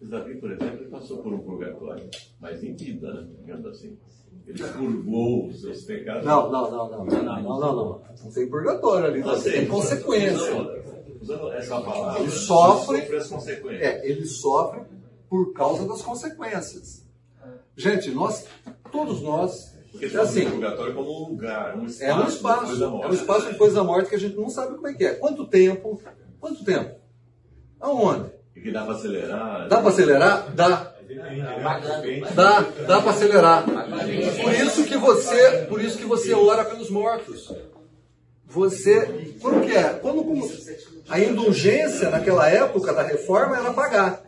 Davi, 0.00 0.34
por 0.36 0.50
exemplo, 0.50 0.90
passou 0.90 1.22
por 1.22 1.32
um 1.32 1.38
purgatório, 1.38 2.10
mas 2.40 2.62
em 2.62 2.74
vida, 2.74 3.12
né? 3.12 3.28
digamos 3.38 3.66
assim. 3.66 3.96
Ele 4.44 4.58
purgou 4.58 5.46
os 5.46 5.60
seus 5.60 5.82
pecados. 5.82 6.24
Não, 6.24 6.50
não, 6.50 6.70
não, 6.70 6.90
não, 6.90 7.04
não, 7.04 7.22
não, 7.22 7.42
não, 7.42 7.76
não. 7.76 8.02
Não 8.24 8.32
tem 8.32 8.48
purgatório 8.48 9.06
ali, 9.06 9.20
não, 9.20 9.40
tem 9.40 9.68
consequência. 9.68 10.82
Usando 11.22 11.52
essa 11.52 11.80
palavra, 11.80 12.20
ele 12.20 12.30
sofre, 12.30 13.16
as 13.16 13.28
consequências. 13.28 13.80
É, 13.80 14.08
ele 14.08 14.26
sofre 14.26 14.80
por 15.30 15.52
causa 15.52 15.86
das 15.86 16.02
consequências. 16.02 17.06
Gente, 17.76 18.10
nós, 18.10 18.46
todos 18.90 19.22
nós, 19.22 19.72
porque 19.92 20.06
é 20.06 20.20
assim, 20.20 20.50
purgatório 20.50 20.94
como 20.94 21.26
um 21.26 21.28
lugar, 21.30 21.76
um 21.78 21.86
espaço, 21.86 22.04
é 22.04 22.14
um 22.14 22.28
espaço, 22.28 22.84
é 22.84 22.88
um 23.06 23.12
espaço 23.12 23.46
depois 23.46 23.74
da 23.74 23.84
morte 23.84 24.08
que 24.08 24.16
a 24.16 24.18
gente 24.18 24.36
não 24.36 24.50
sabe 24.50 24.74
como 24.74 24.88
é 24.88 24.94
que 24.94 25.04
é. 25.04 25.14
Quanto 25.14 25.46
tempo? 25.46 26.02
Quanto 26.40 26.64
tempo? 26.64 26.96
Aonde? 27.80 28.30
E 28.56 28.60
que 28.60 28.70
dá 28.72 28.84
para 28.84 28.94
acelerar? 28.94 29.68
Dá 29.68 29.80
para 29.80 29.88
acelerar? 29.88 30.54
Dá. 30.54 30.92
Dá, 32.34 32.60
dá 32.86 33.00
para 33.00 33.10
acelerar. 33.10 33.64
Por 33.64 34.52
isso 34.54 34.84
que 34.84 34.96
você, 34.96 35.66
por 35.68 35.80
isso 35.80 35.98
que 35.98 36.04
você 36.04 36.32
ora 36.32 36.64
pelos 36.64 36.90
mortos. 36.90 37.52
Você, 38.52 39.34
quando 39.40 39.64
que 39.64 39.72
é? 39.72 39.94
Quando 39.94 40.22
a 41.08 41.18
indulgência 41.18 42.10
naquela 42.10 42.48
época 42.50 42.92
da 42.92 43.02
reforma 43.02 43.56
era 43.56 43.72
pagar. 43.72 44.22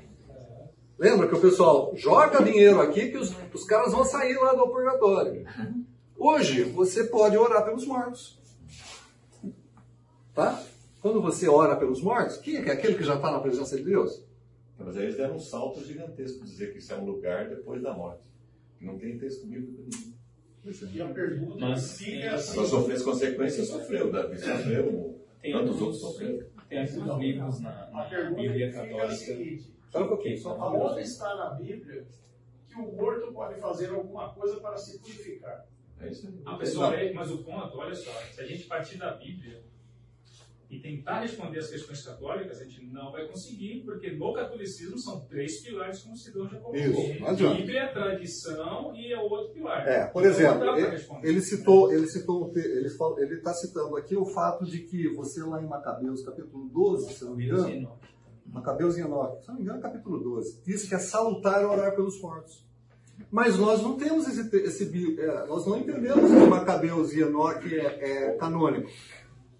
Lembra 0.98 1.28
que 1.28 1.34
o 1.34 1.40
pessoal 1.40 1.92
joga 1.94 2.42
dinheiro 2.42 2.80
aqui 2.80 3.10
que 3.10 3.18
os, 3.18 3.34
os 3.52 3.64
caras 3.64 3.92
vão 3.92 4.02
sair 4.02 4.34
lá 4.36 4.54
do 4.54 4.66
purgatório. 4.68 5.44
Hoje, 6.16 6.62
você 6.62 7.04
pode 7.04 7.36
orar 7.36 7.66
pelos 7.66 7.86
mortos. 7.86 8.38
Tá? 10.32 10.62
Quando 11.02 11.20
você 11.20 11.46
ora 11.46 11.76
pelos 11.76 12.00
mortos, 12.00 12.38
quem 12.38 12.56
é, 12.56 12.62
que 12.62 12.70
é 12.70 12.72
aquele 12.72 12.94
que 12.94 13.04
já 13.04 13.16
está 13.16 13.30
na 13.30 13.40
presença 13.40 13.76
de 13.76 13.84
Deus? 13.84 14.24
Mas 14.78 14.96
aí 14.96 15.04
eles 15.04 15.18
deram 15.18 15.36
um 15.36 15.40
salto 15.40 15.84
gigantesco 15.84 16.42
dizer 16.44 16.72
que 16.72 16.78
isso 16.78 16.92
é 16.94 16.96
um 16.96 17.04
lugar 17.04 17.50
depois 17.50 17.82
da 17.82 17.92
morte. 17.92 18.26
Não 18.80 18.98
tem 18.98 19.18
texto 19.18 19.46
bíblico 19.46 19.82
nenhum. 19.82 20.13
E 20.92 21.02
a 21.02 21.08
pergunta 21.08 21.56
Mas, 21.60 21.98
fica 21.98 22.34
assim. 22.34 22.54
Para 22.56 22.64
sofrer 22.66 22.94
as 22.96 23.02
consequências, 23.02 23.68
sofreu. 23.68 24.10
Davi 24.10 24.38
sofreu. 24.38 25.20
Tem 25.42 25.52
Tantos 25.52 25.80
outros 25.82 26.00
sofreram. 26.00 26.46
tem 26.68 26.78
alguns 26.80 27.18
livros 27.20 27.60
na, 27.60 27.90
na 27.90 28.00
A 28.02 28.04
pergunta 28.08 28.40
Bíblia 28.40 28.66
que 28.66 28.72
fica 28.72 28.86
é 28.86 28.92
a 28.94 28.96
Católica. 28.96 29.14
seguinte: 29.14 29.74
Só 29.90 30.04
um 30.04 30.08
pouquinho, 30.08 30.38
só 30.38 30.56
um 30.56 30.62
aonde 30.62 31.00
está 31.02 31.34
na 31.36 31.50
Bíblia 31.50 32.06
que 32.66 32.74
o 32.80 32.92
morto 32.92 33.32
pode 33.32 33.60
fazer 33.60 33.90
alguma 33.90 34.30
coisa 34.32 34.58
para 34.60 34.76
se 34.76 34.98
purificar? 35.00 35.66
É 36.00 36.08
isso 36.08 36.26
aí. 36.26 36.40
Ah, 36.46 36.56
pessoal, 36.56 36.92
é- 36.94 37.12
mas 37.12 37.30
o 37.30 37.38
ponto, 37.44 37.76
olha 37.78 37.94
só, 37.94 38.10
se 38.32 38.40
a 38.40 38.44
gente 38.46 38.64
partir 38.64 38.96
da 38.98 39.12
Bíblia 39.12 39.62
e 40.74 40.80
tentar 40.80 41.20
responder 41.20 41.58
as 41.58 41.70
questões 41.70 42.02
católicas, 42.02 42.60
a 42.60 42.64
gente 42.64 42.86
não 42.86 43.12
vai 43.12 43.26
conseguir, 43.28 43.82
porque 43.84 44.10
no 44.12 44.32
catolicismo 44.32 44.98
são 44.98 45.20
três 45.26 45.60
pilares, 45.60 46.00
como 46.02 46.14
o 46.14 46.18
Sidão 46.18 46.48
já 46.48 46.58
colocou. 46.58 46.76
Isso, 46.76 47.20
não 47.20 47.28
adianta. 47.28 47.54
Bíblia, 47.56 47.92
tradição 47.92 48.94
e 48.96 49.12
é 49.12 49.18
o 49.18 49.30
outro 49.30 49.52
pilar. 49.54 49.86
É, 49.86 50.06
por 50.06 50.22
Então, 50.22 50.32
exemplo, 50.32 50.76
ele, 50.76 51.06
ele 51.22 51.40
citou, 51.40 51.92
ele 51.92 52.06
citou, 52.08 52.52
ele 52.56 53.34
está 53.34 53.52
citando 53.54 53.96
aqui 53.96 54.16
o 54.16 54.26
fato 54.26 54.64
de 54.64 54.80
que 54.80 55.08
você 55.14 55.42
lá 55.42 55.62
em 55.62 55.66
Macabeus, 55.66 56.24
capítulo 56.24 56.68
12, 56.68 57.14
se 57.14 57.24
não 57.24 57.36
me 57.36 57.46
engano, 57.46 57.92
Macabeus 58.46 58.96
e 58.96 59.00
Enoque, 59.00 59.42
se 59.42 59.48
não 59.48 59.56
me 59.56 59.62
engano, 59.62 59.80
capítulo 59.80 60.18
12, 60.18 60.62
diz 60.64 60.88
que 60.88 60.94
é 60.94 60.98
salutar 60.98 61.64
orar 61.64 61.94
pelos 61.94 62.20
mortos. 62.20 62.64
Mas 63.30 63.56
nós 63.58 63.80
não 63.80 63.96
temos 63.96 64.26
esse, 64.26 64.56
esse 64.56 65.20
é, 65.20 65.46
nós 65.46 65.66
não 65.66 65.78
entendemos 65.78 66.30
que 66.30 66.46
Macabeus 66.48 67.12
e 67.12 67.20
Enoque 67.20 67.74
é, 67.78 68.28
é 68.28 68.36
canônico. 68.36 68.88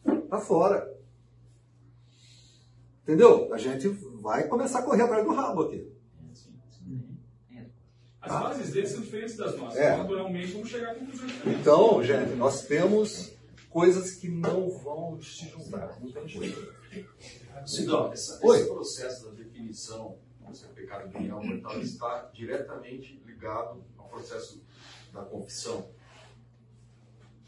Está 0.06 0.38
fora. 0.38 0.93
Entendeu? 3.04 3.52
A 3.52 3.58
gente 3.58 3.88
vai 3.88 4.48
começar 4.48 4.80
a 4.80 4.82
correr 4.82 5.02
atrás 5.02 5.24
do 5.24 5.32
rabo 5.32 5.62
aqui. 5.62 5.92
As 8.20 8.32
bases 8.32 8.72
deles 8.72 8.90
são 8.90 9.02
diferentes 9.02 9.36
das 9.36 9.56
nossas. 9.56 9.78
É. 9.78 9.96
Naturalmente, 9.98 10.52
vamos 10.52 10.70
chegar 10.70 10.92
a 10.92 10.94
conclusões 10.94 11.30
diferentes. 11.30 11.60
Então, 11.60 12.02
gente, 12.02 12.34
nós 12.36 12.66
temos 12.66 13.32
coisas 13.68 14.12
que 14.12 14.28
não 14.28 14.70
vão 14.70 15.20
se 15.20 15.46
juntar. 15.50 16.00
Não 16.00 16.10
tem 16.10 16.26
jeito. 16.26 16.74
Sidão, 17.66 18.10
esse 18.12 18.38
processo 18.40 19.26
da 19.26 19.32
definição 19.32 20.18
se 20.54 20.66
é 20.66 20.68
pecado 20.68 21.10
venial 21.10 21.38
ou 21.38 21.44
mortal 21.44 21.80
está 21.80 22.30
diretamente 22.32 23.20
ligado 23.26 23.84
ao 23.98 24.08
processo 24.08 24.62
da 25.12 25.22
confissão. 25.22 25.90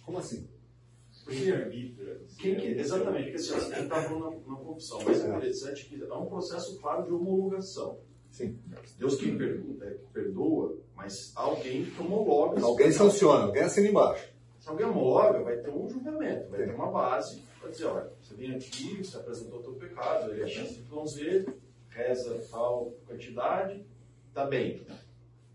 Como 0.05 0.19
assim? 0.19 0.49
Quem 2.39 2.55
que, 2.57 2.67
exatamente, 2.67 3.31
porque 3.31 3.37
assim, 3.37 3.55
você 3.55 3.81
está 3.83 4.03
falando 4.03 4.31
na, 4.47 4.53
na 4.53 4.57
confissão, 4.57 5.01
mas 5.05 5.25
é 5.25 5.29
interessante 5.29 5.87
que 5.87 6.03
há 6.03 6.19
um 6.19 6.27
processo 6.27 6.79
claro 6.81 7.05
de 7.05 7.13
homologação. 7.13 7.99
Sim. 8.31 8.59
Deus 8.99 9.17
quem 9.17 9.37
perdoa, 9.37 9.87
é, 9.87 9.95
que 9.95 10.07
perdoa, 10.13 10.79
mas 10.95 11.33
alguém 11.35 11.85
que 11.85 12.01
homologa. 12.01 12.61
Alguém 12.63 12.93
sanciona, 12.93 13.45
alguém 13.45 13.63
assina 13.63 13.89
embaixo. 13.89 14.29
Se 14.61 14.69
alguém 14.69 14.87
homologa, 14.87 15.43
vai 15.43 15.57
ter 15.57 15.71
um 15.71 15.89
julgamento, 15.89 16.51
vai 16.51 16.65
ter 16.65 16.75
uma 16.75 16.91
base 16.91 17.43
para 17.61 17.71
dizer, 17.71 17.87
olha, 17.87 18.13
você 18.21 18.35
vem 18.35 18.55
aqui, 18.55 18.99
você 18.99 19.17
apresentou 19.17 19.61
o 19.61 19.63
teu 19.63 19.73
pecado, 19.75 20.31
ele 20.31 20.43
é 20.43 20.47
chance 20.47 20.75
de 20.75 21.09
Z, 21.09 21.47
reza 21.89 22.47
tal 22.51 22.93
quantidade, 23.07 23.85
tá 24.35 24.45
bem. 24.47 24.87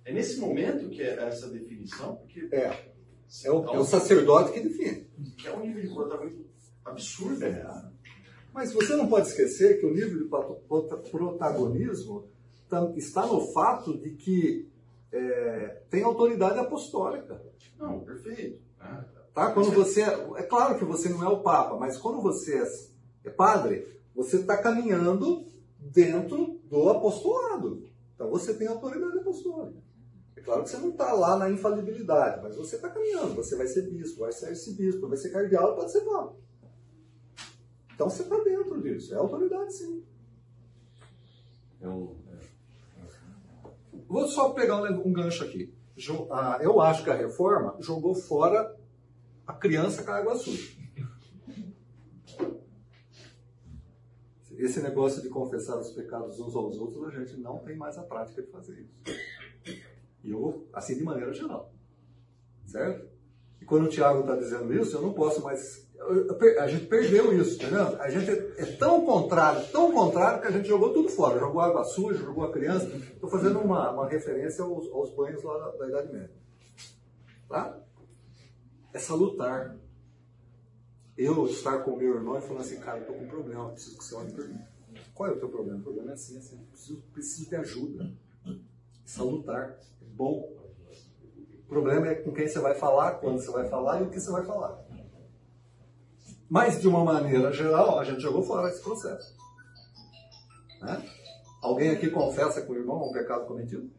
É 0.04 0.12
nesse 0.12 0.40
momento 0.40 0.90
que 0.90 1.02
é 1.02 1.14
essa 1.24 1.48
definição, 1.50 2.16
porque 2.16 2.50
É. 2.52 2.92
É 3.46 3.52
o, 3.52 3.64
é 3.66 3.80
o 3.80 3.84
sacerdote 3.86 4.52
que 4.52 4.60
define. 4.60 5.08
que 5.38 5.48
é 5.48 5.56
um 5.56 5.62
nível 5.62 5.82
de 5.82 5.94
protagonismo 5.94 6.46
absurdo. 6.86 7.40
né? 7.40 7.92
Mas 8.54 8.74
você 8.74 8.96
não 8.96 9.08
pode 9.08 9.28
esquecer 9.28 9.80
que 9.80 9.86
o 9.86 9.94
nível 9.94 10.18
de 10.24 10.26
prota- 10.26 10.60
prota- 10.68 10.98
protagonismo 10.98 12.26
está 12.98 13.26
no 13.26 13.48
fato 13.54 13.98
de 13.98 14.12
que 14.12 14.70
é, 15.12 15.82
tem 15.90 16.04
autoridade 16.04 16.60
apostólica. 16.60 17.42
Não, 17.80 18.00
perfeito. 18.02 18.62
né? 18.80 19.06
Tá? 19.34 19.52
Quando 19.52 19.72
você, 19.72 20.02
é 20.02 20.44
claro 20.44 20.78
que 20.78 20.84
você 20.84 21.08
não 21.10 21.24
é 21.24 21.28
o 21.30 21.42
Papa, 21.42 21.78
mas 21.78 21.98
quando 21.98 22.22
você 22.22 22.58
é- 22.58 22.90
é 23.26 23.30
padre, 23.30 23.88
você 24.14 24.38
está 24.38 24.58
caminhando 24.58 25.46
dentro 25.80 26.60
do 26.70 26.90
apostolado. 26.90 27.82
Então 28.14 28.30
você 28.30 28.54
tem 28.54 28.68
autoridade 28.68 29.18
apostólica. 29.20 29.80
É 30.42 30.44
claro 30.44 30.64
que 30.64 30.72
você 30.72 30.78
não 30.78 30.90
está 30.90 31.14
lá 31.14 31.38
na 31.38 31.52
infalibilidade, 31.52 32.42
mas 32.42 32.56
você 32.56 32.76
está 32.76 32.90
caminhando. 32.90 33.36
Você 33.36 33.56
vai 33.56 33.68
ser 33.68 33.84
bispo, 33.84 34.22
vai 34.22 34.32
ser 34.32 34.48
arcebispo, 34.48 35.08
vai 35.08 35.16
ser 35.16 35.30
cardeal 35.30 35.76
pode 35.76 35.92
ser 35.92 36.02
papa. 36.02 36.36
Então 37.94 38.10
você 38.10 38.24
está 38.24 38.40
dentro 38.40 38.82
disso. 38.82 39.14
É 39.14 39.18
autoridade, 39.18 39.72
sim. 39.72 40.04
É 41.80 41.88
um, 41.88 42.16
Vou 44.08 44.28
só 44.28 44.50
pegar 44.50 44.82
um, 44.82 45.14
gancho 45.14 45.44
aqui. 45.44 45.72
Eu 46.60 46.82
acho 46.82 47.04
que 47.04 47.12
a 47.12 47.16
reforma 47.16 47.78
jogou 47.80 48.16
fora 48.16 48.76
a 49.46 49.54
criança 49.54 50.04
com 50.04 50.10
a 50.10 50.18
água 50.18 50.36
suja. 50.36 50.76
Esse 54.58 54.82
negócio 54.82 55.22
de 55.22 55.30
confessar 55.30 55.78
os 55.80 55.92
pecados 55.92 56.40
uns 56.40 56.56
aos 56.56 56.78
outros, 56.78 57.06
a 57.06 57.12
gente 57.12 57.38
não 57.38 57.60
tem 57.60 57.76
mais 57.76 57.98
a 57.98 58.04
prática 58.04 58.42
de 58.42 58.50
fazer 58.50 58.82
isso. 58.82 59.31
E 60.24 60.32
eu, 60.32 60.68
assim, 60.74 60.98
de 60.98 61.04
maneira 61.04 61.34
geral. 61.34 61.72
Certo? 62.66 63.10
E 63.62 63.66
quando 63.66 63.86
o 63.86 63.90
Tiago 63.90 64.22
está 64.22 64.36
dizendo 64.36 64.74
isso, 64.74 64.98
eu 64.98 65.02
não 65.02 65.14
posso 65.14 65.42
mais. 65.42 65.88
A 66.60 66.68
gente 66.68 66.88
perdeu 66.88 67.32
isso, 67.40 67.56
entendeu? 67.56 68.02
A 68.02 68.10
gente 68.10 68.30
é 68.30 68.66
tão 68.78 69.06
contrário, 69.06 69.68
tão 69.72 69.92
contrário, 69.92 70.42
que 70.42 70.48
a 70.48 70.52
gente 70.52 70.68
jogou 70.68 70.92
tudo 70.94 71.10
fora. 71.10 71.40
Jogou 71.40 71.62
água 71.62 71.84
suja, 71.84 72.18
jogou 72.18 72.44
a 72.44 72.52
criança. 72.52 72.88
Estou 72.88 73.30
fazendo 73.30 73.60
uma, 73.60 73.92
uma 73.92 74.08
referência 74.08 74.64
aos, 74.64 74.90
aos 74.92 75.12
banhos 75.12 75.44
lá 75.44 75.58
da, 75.60 75.78
da 75.78 75.88
Idade 75.88 76.12
Média. 76.12 76.32
Tá? 77.48 77.80
É 78.94 79.00
salutar. 79.00 79.78
Eu 81.16 81.46
estar 81.46 81.84
com 81.84 81.92
o 81.92 81.98
meu 81.98 82.16
irmão 82.16 82.40
e 82.40 82.42
falando 82.42 82.62
assim, 82.62 82.80
cara, 82.80 82.98
eu 82.98 83.02
estou 83.02 83.16
com 83.16 83.26
um 83.26 83.28
problema, 83.28 83.70
preciso 83.70 83.98
que 83.98 84.04
você 84.04 84.16
olhe 84.16 84.32
por 84.32 84.48
mim. 84.48 84.60
Qual 85.14 85.30
é 85.30 85.34
o 85.34 85.40
teu 85.40 85.50
problema? 85.50 85.80
O 85.80 85.84
problema 85.84 86.12
é 86.12 86.14
assim, 86.14 86.38
assim, 86.38 86.58
preciso, 86.72 87.04
preciso 87.14 87.50
de 87.50 87.56
ajuda. 87.58 88.12
Salutar. 89.06 89.78
É 90.22 90.24
bom. 90.24 90.48
O 91.66 91.68
problema 91.68 92.10
é 92.10 92.16
com 92.16 92.32
quem 92.32 92.48
você 92.48 92.60
vai 92.60 92.76
falar, 92.76 93.14
quando 93.16 93.42
você 93.42 93.50
vai 93.50 93.68
falar 93.68 94.02
e 94.02 94.04
o 94.04 94.10
que 94.12 94.20
você 94.20 94.30
vai 94.30 94.46
falar. 94.46 94.86
Mas, 96.48 96.80
de 96.80 96.88
uma 96.88 97.04
maneira 97.04 97.52
geral, 97.52 97.98
a 97.98 98.04
gente 98.04 98.22
jogou 98.22 98.44
fora 98.44 98.70
esse 98.70 98.84
processo. 98.84 99.36
Né? 100.82 101.10
Alguém 101.62 101.90
aqui 101.90 102.10
confessa 102.12 102.62
com 102.62 102.74
o 102.74 102.76
irmão 102.76 103.10
um 103.10 103.12
pecado 103.12 103.48
cometido? 103.48 103.90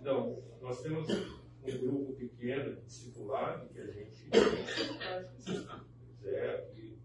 Não, 0.00 0.36
nós 0.60 0.82
temos 0.82 1.08
um 1.08 1.78
grupo 1.78 2.12
pequeno, 2.14 2.76
discipulado, 2.82 3.68
que 3.68 3.80
a 3.80 3.86
gente 3.86 4.28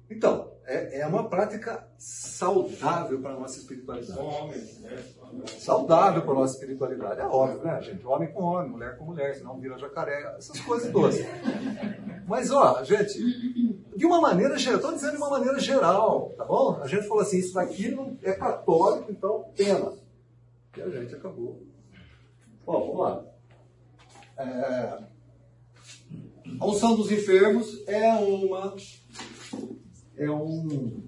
Então, 0.09 0.56
é, 0.67 0.99
é 0.99 1.07
uma 1.07 1.29
prática 1.29 1.87
saudável 1.97 3.21
para 3.21 3.31
a 3.31 3.39
nossa 3.39 3.57
espiritualidade. 3.57 4.19
homens, 4.19 4.79
né? 4.81 5.01
Saudável 5.59 6.21
para 6.23 6.31
a 6.31 6.35
nossa 6.35 6.55
espiritualidade. 6.55 7.21
É 7.21 7.25
óbvio, 7.25 7.63
né, 7.63 7.81
gente? 7.81 8.05
Homem 8.05 8.31
com 8.33 8.43
homem, 8.43 8.69
mulher 8.69 8.97
com 8.97 9.05
mulher, 9.05 9.33
senão 9.33 9.57
vira 9.59 9.77
jacaré, 9.77 10.35
essas 10.37 10.59
coisas 10.59 10.91
todas. 10.91 11.15
Mas, 12.27 12.51
ó, 12.51 12.83
gente, 12.83 13.17
de 13.95 14.05
uma 14.05 14.19
maneira 14.19 14.57
geral, 14.57 14.77
estou 14.77 14.93
dizendo 14.93 15.11
de 15.11 15.17
uma 15.17 15.29
maneira 15.29 15.57
geral, 15.57 16.33
tá 16.37 16.43
bom? 16.43 16.79
A 16.83 16.87
gente 16.87 17.07
falou 17.07 17.23
assim, 17.23 17.37
isso 17.37 17.53
daqui 17.53 17.89
não 17.89 18.17
é 18.21 18.33
católico, 18.33 19.09
então 19.09 19.45
pena. 19.55 19.93
E 20.75 20.81
a 20.81 20.89
gente 20.89 21.15
acabou. 21.15 21.63
Bom, 22.65 22.87
vamos 22.87 22.99
lá. 22.99 23.23
É, 24.37 24.99
a 26.59 26.65
unção 26.65 26.95
dos 26.95 27.09
enfermos 27.09 27.87
é 27.87 28.11
uma. 28.13 28.75
É 30.17 30.29
um. 30.31 31.03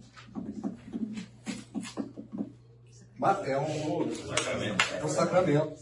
É 3.46 3.58
um 3.60 4.12
Sacramento. 4.12 4.84
é 4.94 5.04
um 5.04 5.08
sacramento, 5.10 5.80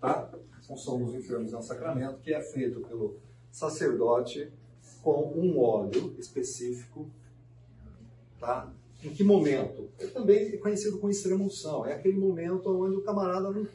tá? 0.00 0.30
A 0.68 0.72
unção 0.72 0.98
dos 0.98 1.14
enfermos 1.14 1.52
é 1.52 1.56
um 1.58 1.62
sacramento 1.62 2.20
que 2.20 2.32
é 2.32 2.40
feito 2.40 2.80
pelo 2.80 3.18
sacerdote 3.50 4.50
com 5.02 5.32
um 5.36 5.58
óleo 5.58 6.14
específico, 6.18 7.10
tá? 8.40 8.72
Em 9.02 9.10
que 9.10 9.22
momento? 9.22 9.90
É 9.98 10.06
também 10.06 10.56
conhecido 10.58 10.98
como 10.98 11.10
extrema 11.10 11.44
unção. 11.44 11.84
É 11.84 11.92
aquele 11.92 12.16
momento 12.16 12.70
onde 12.70 12.96
o 12.96 13.02
camarada 13.02 13.50
não 13.50 13.66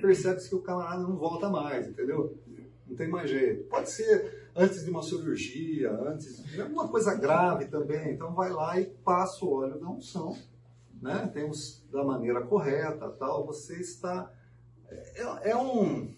percebe 0.00 0.40
que 0.46 0.54
o 0.54 0.62
camarada 0.62 1.02
não 1.02 1.16
volta 1.16 1.48
mais, 1.48 1.88
entendeu? 1.88 2.38
Não 2.86 2.96
tem 2.96 3.08
mais 3.08 3.28
jeito. 3.28 3.64
Pode 3.64 3.90
ser 3.90 4.39
antes 4.60 4.84
de 4.84 4.90
uma 4.90 5.02
cirurgia, 5.02 5.90
antes 5.90 6.44
de 6.44 6.60
alguma 6.60 6.86
coisa 6.86 7.14
grave 7.14 7.64
também. 7.66 8.12
Então 8.12 8.34
vai 8.34 8.50
lá 8.50 8.78
e 8.78 8.84
passa 8.86 9.42
o 9.44 9.52
óleo 9.52 9.80
da 9.80 9.88
unção, 9.88 10.36
né? 11.00 11.30
Temos 11.32 11.82
da 11.90 12.04
maneira 12.04 12.42
correta, 12.42 13.08
tal. 13.18 13.46
Você 13.46 13.80
está 13.80 14.30
é, 14.86 15.50
é 15.50 15.56
um 15.56 16.14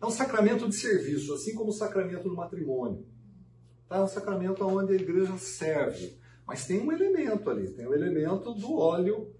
é 0.00 0.06
um 0.06 0.10
sacramento 0.10 0.68
de 0.68 0.74
serviço, 0.74 1.32
assim 1.32 1.54
como 1.54 1.70
o 1.70 1.72
sacramento 1.72 2.28
do 2.28 2.36
matrimônio. 2.36 3.06
Tá? 3.88 3.96
É 3.96 4.02
um 4.02 4.08
sacramento 4.08 4.62
onde 4.66 4.92
a 4.92 4.96
igreja 4.96 5.38
serve, 5.38 6.18
mas 6.46 6.66
tem 6.66 6.80
um 6.80 6.92
elemento 6.92 7.48
ali, 7.48 7.70
tem 7.70 7.86
o 7.86 7.94
elemento 7.94 8.52
do 8.52 8.74
óleo, 8.74 9.32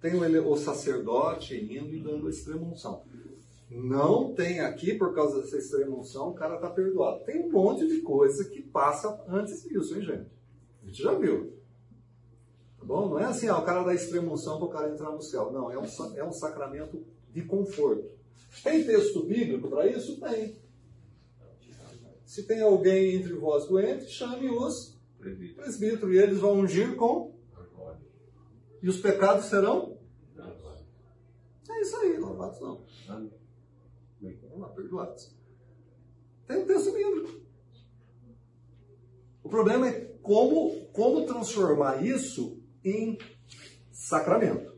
tem 0.00 0.14
o, 0.14 0.48
o 0.48 0.56
sacerdote 0.56 1.56
indo 1.56 1.92
e 1.92 2.00
dando 2.00 2.28
a 2.28 2.30
extrema 2.30 2.62
unção. 2.62 3.02
Não 3.74 4.32
tem 4.32 4.60
aqui, 4.60 4.94
por 4.94 5.12
causa 5.12 5.40
dessa 5.40 5.58
extrema 5.58 5.96
unção, 5.96 6.28
o 6.28 6.34
cara 6.34 6.54
está 6.54 6.70
perdoado. 6.70 7.24
Tem 7.24 7.44
um 7.44 7.50
monte 7.50 7.88
de 7.88 8.02
coisa 8.02 8.44
que 8.44 8.62
passa 8.62 9.20
antes 9.26 9.64
disso, 9.64 9.96
hein, 9.96 10.02
gente? 10.02 10.30
A 10.80 10.86
gente 10.86 11.02
já 11.02 11.12
viu. 11.14 11.52
Tá 12.78 12.84
bom? 12.84 13.08
Não 13.08 13.18
é 13.18 13.24
assim, 13.24 13.48
ah, 13.48 13.58
o 13.58 13.64
cara 13.64 13.82
dá 13.82 13.92
extrema 13.92 14.32
unção 14.32 14.58
para 14.58 14.66
o 14.66 14.70
cara 14.70 14.92
entrar 14.92 15.10
no 15.10 15.20
céu. 15.20 15.50
Não, 15.50 15.72
é 15.72 15.76
um, 15.76 15.84
é 16.14 16.24
um 16.24 16.32
sacramento 16.32 17.04
de 17.32 17.42
conforto. 17.42 18.08
Tem 18.62 18.84
texto 18.84 19.24
bíblico 19.24 19.68
para 19.68 19.88
isso? 19.88 20.20
Tem. 20.20 20.56
Se 22.24 22.44
tem 22.44 22.62
alguém 22.62 23.16
entre 23.16 23.32
vós 23.32 23.66
doente, 23.66 24.06
chame 24.06 24.50
os 24.50 24.96
presbíteros 25.18 26.14
e 26.14 26.18
eles 26.18 26.38
vão 26.38 26.60
ungir 26.60 26.94
com. 26.94 27.34
E 28.80 28.88
os 28.88 29.00
pecados 29.00 29.46
serão? 29.46 29.98
É 31.68 31.80
isso 31.80 31.96
aí, 31.96 32.18
lavados 32.18 32.60
não. 32.60 33.34
Vamos 34.32 34.60
lá, 34.60 34.68
perdoados. 34.68 35.34
Tem 36.46 36.58
um 36.58 36.66
texto 36.66 36.92
bíblico. 36.92 37.40
O 39.42 39.48
problema 39.48 39.88
é 39.88 40.00
como, 40.22 40.86
como 40.92 41.26
transformar 41.26 42.04
isso 42.04 42.58
em 42.84 43.18
sacramento. 43.90 44.74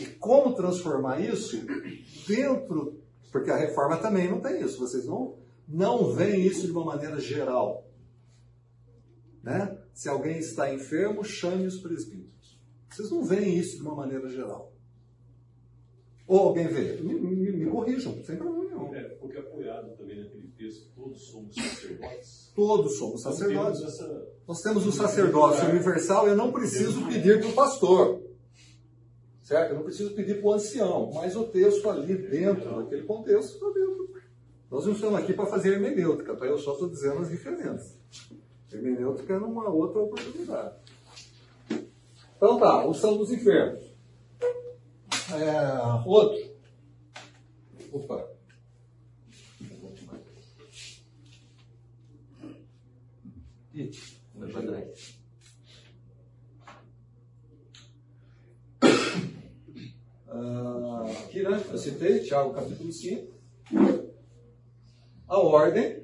E 0.00 0.06
como 0.06 0.54
transformar 0.54 1.20
isso 1.20 1.64
dentro. 2.26 3.00
Porque 3.30 3.50
a 3.50 3.56
reforma 3.56 3.96
também 3.98 4.28
não 4.28 4.40
tem 4.40 4.60
isso. 4.60 4.78
Vocês 4.78 5.06
não, 5.06 5.38
não 5.68 6.12
veem 6.12 6.44
isso 6.46 6.66
de 6.66 6.72
uma 6.72 6.84
maneira 6.84 7.20
geral. 7.20 7.86
Né? 9.42 9.78
Se 9.92 10.08
alguém 10.08 10.38
está 10.38 10.72
enfermo, 10.72 11.24
chame 11.24 11.66
os 11.66 11.78
presbíteros. 11.78 12.60
Vocês 12.90 13.10
não 13.10 13.24
veem 13.24 13.56
isso 13.56 13.76
de 13.76 13.82
uma 13.82 13.94
maneira 13.94 14.28
geral. 14.28 14.71
Ou 16.32 16.38
alguém 16.48 16.66
vê? 16.66 16.96
Me, 17.02 17.12
me, 17.14 17.52
me 17.52 17.66
corrijam, 17.70 18.14
sem 18.24 18.36
problema 18.36 18.64
nenhum. 18.64 18.94
É, 18.94 19.02
porque 19.20 19.36
apoiado 19.36 19.94
também 19.98 20.18
naquele 20.18 20.48
texto, 20.56 20.88
todos 20.96 21.20
somos 21.26 21.54
sacerdotes. 21.54 22.50
Todos 22.54 22.96
somos 22.96 23.20
Então, 23.20 23.32
sacerdotes. 23.32 23.78
temos 23.80 23.94
essa- 23.94 24.26
Nós 24.48 24.62
temos 24.62 24.86
o 24.86 24.92
sacerdócio 24.92 25.68
universal, 25.68 26.26
eu 26.26 26.34
não 26.34 26.50
preciso 26.50 27.06
pedir 27.06 27.38
para 27.40 27.50
o 27.50 27.52
pastor. 27.52 28.22
Certo? 29.42 29.70
Eu 29.72 29.76
não 29.76 29.82
preciso 29.84 30.14
pedir 30.14 30.40
para 30.40 30.48
o 30.48 30.52
ancião, 30.54 31.10
mas 31.12 31.36
o 31.36 31.44
texto 31.44 31.90
ali 31.90 32.14
dentro 32.16 32.76
daquele 32.82 33.02
contexto 33.02 33.52
está 33.54 33.66
dentro. 33.66 34.10
Nós 34.70 34.86
não 34.86 34.92
estamos 34.94 35.18
aqui 35.18 35.34
para 35.34 35.44
fazer 35.44 35.74
hermenêutica, 35.74 36.34
tá? 36.34 36.46
eu 36.46 36.56
só 36.56 36.72
estou 36.72 36.88
dizendo 36.88 37.18
as 37.18 37.28
diferenças. 37.28 37.94
Hermenêutica 38.72 39.34
é 39.34 39.38
numa 39.38 39.68
outra 39.68 40.00
oportunidade. 40.00 40.76
Então 42.38 42.58
tá, 42.58 42.86
o 42.86 42.94
São 42.94 43.18
dos 43.18 43.30
Infernos. 43.30 43.91
É, 45.34 46.06
outro. 46.06 46.52
Opa. 47.90 48.28
Ah, 60.28 61.04
aqui, 61.24 61.42
né? 61.42 61.62
Eu 61.70 61.78
citei, 61.78 62.20
Tiago 62.20 62.52
capítulo 62.52 62.92
5. 62.92 63.32
A 65.28 65.38
ordem. 65.38 66.02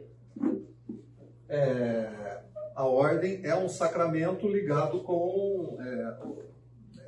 É, 1.51 2.43
a 2.75 2.87
ordem 2.87 3.45
é 3.45 3.55
um 3.55 3.69
sacramento 3.69 4.49
ligado 4.49 5.03
com. 5.03 5.77
É, 5.81 6.48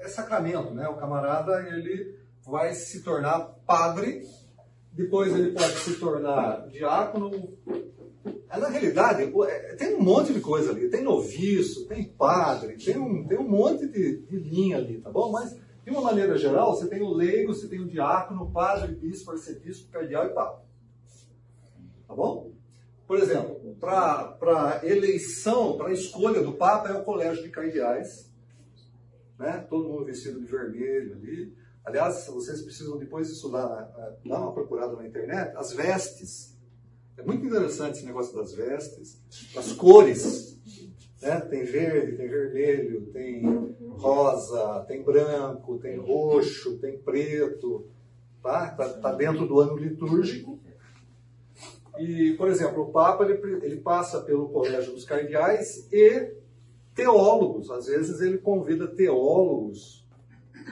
é 0.01 0.09
sacramento, 0.09 0.75
né? 0.75 0.89
O 0.89 0.97
camarada 0.97 1.67
ele 1.69 2.19
vai 2.45 2.75
se 2.75 3.03
tornar 3.03 3.41
padre, 3.67 4.23
depois 4.93 5.35
ele 5.35 5.53
pode 5.53 5.77
se 5.79 5.95
tornar 5.99 6.67
diácono. 6.69 7.31
É, 8.51 8.59
Na 8.59 8.69
realidade, 8.69 9.23
é, 9.23 9.75
tem 9.77 9.95
um 9.95 10.03
monte 10.03 10.33
de 10.33 10.41
coisa 10.41 10.71
ali. 10.71 10.89
Tem 10.89 11.03
noviço, 11.03 11.87
tem 11.87 12.05
padre, 12.05 12.77
tem 12.77 12.99
um, 12.99 13.27
tem 13.27 13.39
um 13.39 13.49
monte 13.49 13.87
de, 13.87 14.23
de 14.23 14.37
linha 14.37 14.79
ali, 14.79 15.01
tá 15.01 15.11
bom? 15.11 15.31
Mas, 15.31 15.57
de 15.85 15.91
uma 15.91 16.03
maneira 16.03 16.37
geral, 16.37 16.75
você 16.75 16.89
tem 16.89 17.03
o 17.03 17.13
leigo, 17.13 17.55
você 17.55 17.69
tem 17.69 17.81
o 17.81 17.89
diácono, 17.89 18.51
padre, 18.51 18.95
bispo, 18.95 19.31
arcebispo, 19.31 19.91
cardeal 19.91 20.27
e 20.27 20.31
papa. 20.31 20.63
Tá 22.09 22.15
bom? 22.15 22.51
Por 23.07 23.19
exemplo, 23.19 23.77
para 23.81 24.81
eleição, 24.85 25.77
para 25.77 25.93
escolha 25.93 26.43
do 26.43 26.53
Papa 26.53 26.91
é 26.91 26.93
o 26.93 27.03
colégio 27.03 27.43
de 27.43 27.49
cardeais, 27.49 28.30
né? 29.41 29.67
todo 29.71 29.89
mundo 29.89 30.05
vestido 30.05 30.39
de 30.39 30.47
vermelho 30.47 31.15
ali. 31.15 31.53
Aliás, 31.83 32.27
vocês 32.27 32.61
precisam 32.61 32.99
depois 32.99 33.31
estudar, 33.31 33.91
eh, 33.97 34.29
dar 34.29 34.43
uma 34.43 34.53
procurada 34.53 34.95
na 34.95 35.07
internet, 35.07 35.57
as 35.57 35.73
vestes. 35.73 36.59
É 37.17 37.23
muito 37.23 37.45
interessante 37.47 37.97
esse 37.97 38.07
negócio 38.07 38.37
das 38.37 38.53
vestes, 38.53 39.19
as 39.57 39.73
cores. 39.73 40.59
Né? 41.23 41.41
Tem 41.41 41.65
verde, 41.65 42.17
tem 42.17 42.29
vermelho, 42.29 43.07
tem 43.13 43.43
rosa, 43.93 44.85
tem 44.87 45.03
branco, 45.03 45.79
tem 45.79 45.99
roxo, 45.99 46.79
tem 46.79 46.99
preto. 46.99 47.89
Tá? 48.43 48.71
Tá, 48.71 48.89
tá 48.89 49.13
dentro 49.13 49.47
do 49.47 49.59
ano 49.59 49.77
litúrgico. 49.77 50.61
E, 51.99 52.35
por 52.35 52.49
exemplo, 52.49 52.83
o 52.83 52.93
Papa 52.93 53.25
ele, 53.25 53.41
ele 53.65 53.77
passa 53.81 54.21
pelo 54.21 54.49
colégio 54.51 54.93
dos 54.93 55.05
cardeais 55.05 55.89
e 55.93 56.40
teólogos. 57.01 57.71
Às 57.71 57.87
vezes 57.87 58.21
ele 58.21 58.39
convida 58.39 58.87
teólogos 58.87 60.07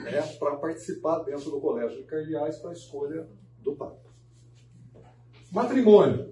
né, 0.03 0.21
para 0.39 0.55
participar 0.57 1.19
dentro 1.19 1.49
do 1.49 1.59
colégio 1.59 1.97
de 1.97 2.03
cardeais 2.03 2.57
para 2.57 2.69
a 2.69 2.73
escolha 2.73 3.27
do 3.59 3.75
Papa. 3.75 4.09
Matrimônio. 5.51 6.29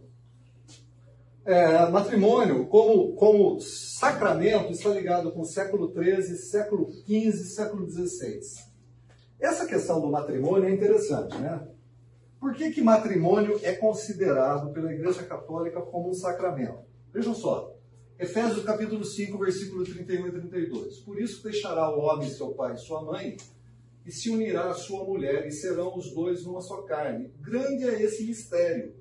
É, 1.43 1.89
matrimônio, 1.89 2.67
como, 2.67 3.15
como 3.15 3.59
sacramento, 3.61 4.71
está 4.73 4.89
ligado 4.89 5.31
com 5.31 5.41
o 5.41 5.45
século 5.45 5.91
XIII, 5.93 6.35
século 6.35 6.91
XV, 6.91 7.31
século 7.31 7.89
XVI. 7.89 8.41
Essa 9.39 9.65
questão 9.65 10.01
do 10.01 10.11
matrimônio 10.11 10.67
é 10.67 10.73
interessante, 10.73 11.37
né? 11.37 11.65
Por 12.37 12.53
que, 12.53 12.71
que 12.71 12.81
matrimônio 12.81 13.59
é 13.63 13.71
considerado 13.73 14.73
pela 14.73 14.93
Igreja 14.93 15.23
Católica 15.23 15.81
como 15.81 16.09
um 16.09 16.13
sacramento? 16.13 16.79
Vejam 17.13 17.33
só, 17.33 17.76
Efésios 18.19 18.65
capítulo 18.65 19.05
5, 19.05 19.37
versículo 19.37 19.83
31 19.83 20.27
e 20.27 20.31
32. 20.31 20.99
Por 21.01 21.21
isso 21.21 21.43
deixará 21.43 21.95
o 21.95 21.99
homem 21.99 22.27
seu 22.27 22.49
pai 22.49 22.73
e 22.73 22.77
sua 22.77 23.03
mãe, 23.03 23.37
e 24.03 24.11
se 24.11 24.31
unirá 24.31 24.71
à 24.71 24.73
sua 24.73 25.03
mulher, 25.03 25.45
e 25.45 25.51
serão 25.51 25.95
os 25.95 26.11
dois 26.11 26.43
numa 26.43 26.61
só 26.61 26.81
carne. 26.81 27.31
Grande 27.39 27.83
é 27.83 28.01
esse 28.01 28.25
mistério. 28.25 28.95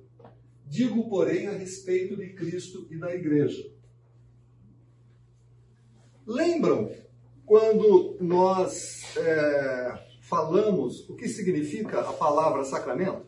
Digo, 0.67 1.09
porém, 1.09 1.47
a 1.47 1.53
respeito 1.53 2.15
de 2.15 2.33
Cristo 2.33 2.87
e 2.91 2.99
da 2.99 3.15
Igreja. 3.15 3.71
Lembram 6.27 6.91
quando 7.43 8.17
nós 8.19 9.17
é, 9.17 10.07
falamos 10.21 11.09
o 11.09 11.15
que 11.15 11.27
significa 11.27 12.01
a 12.01 12.13
palavra 12.13 12.63
sacramento? 12.65 13.25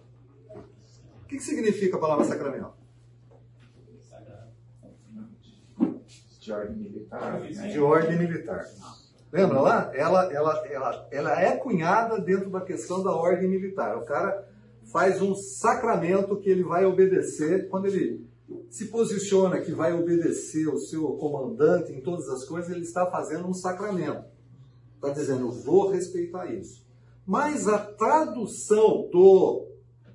O 1.23 1.25
que 1.25 1.39
significa 1.39 1.97
a 1.97 1.99
palavra 1.99 2.25
sacramento? 2.25 2.78
De 6.49 6.53
ordem 6.53 6.77
militar. 6.77 7.41
De 7.41 7.79
ordem 7.79 8.17
militar. 8.17 8.65
Lembra 9.31 9.61
lá? 9.61 9.91
Ela, 9.93 10.33
ela, 10.33 10.67
ela, 10.67 11.07
ela 11.11 11.41
é 11.41 11.55
cunhada 11.57 12.19
dentro 12.19 12.49
da 12.49 12.61
questão 12.61 13.03
da 13.03 13.11
ordem 13.11 13.47
militar. 13.47 13.95
O 13.97 14.05
cara 14.05 14.47
faz 14.91 15.21
um 15.21 15.35
sacramento 15.35 16.35
que 16.37 16.49
ele 16.49 16.63
vai 16.63 16.85
obedecer. 16.85 17.69
Quando 17.69 17.85
ele 17.85 18.27
se 18.71 18.87
posiciona 18.87 19.61
que 19.61 19.71
vai 19.71 19.93
obedecer 19.93 20.67
o 20.67 20.79
seu 20.79 21.03
comandante 21.17 21.93
em 21.93 22.01
todas 22.01 22.27
as 22.29 22.43
coisas, 22.45 22.71
ele 22.71 22.81
está 22.81 23.05
fazendo 23.05 23.47
um 23.47 23.53
sacramento. 23.53 24.25
Está 24.95 25.09
dizendo, 25.09 25.45
eu 25.45 25.51
vou 25.51 25.91
respeitar 25.91 26.51
isso. 26.51 26.83
Mas 27.27 27.67
a 27.67 27.77
tradução 27.77 29.07
do 29.11 29.67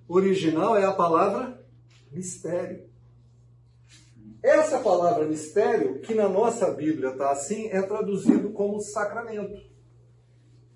original 0.09 0.76
é 0.76 0.85
a 0.85 0.93
palavra 0.93 1.64
mistério. 2.11 2.93
Essa 4.45 4.78
palavra 4.78 5.24
mistério, 5.24 6.01
que 6.01 6.14
na 6.14 6.28
nossa 6.28 6.70
Bíblia 6.70 7.12
está 7.12 7.30
assim, 7.30 7.68
é 7.70 7.80
traduzido 7.80 8.51
como 8.51 8.78
sacramento. 8.78 9.55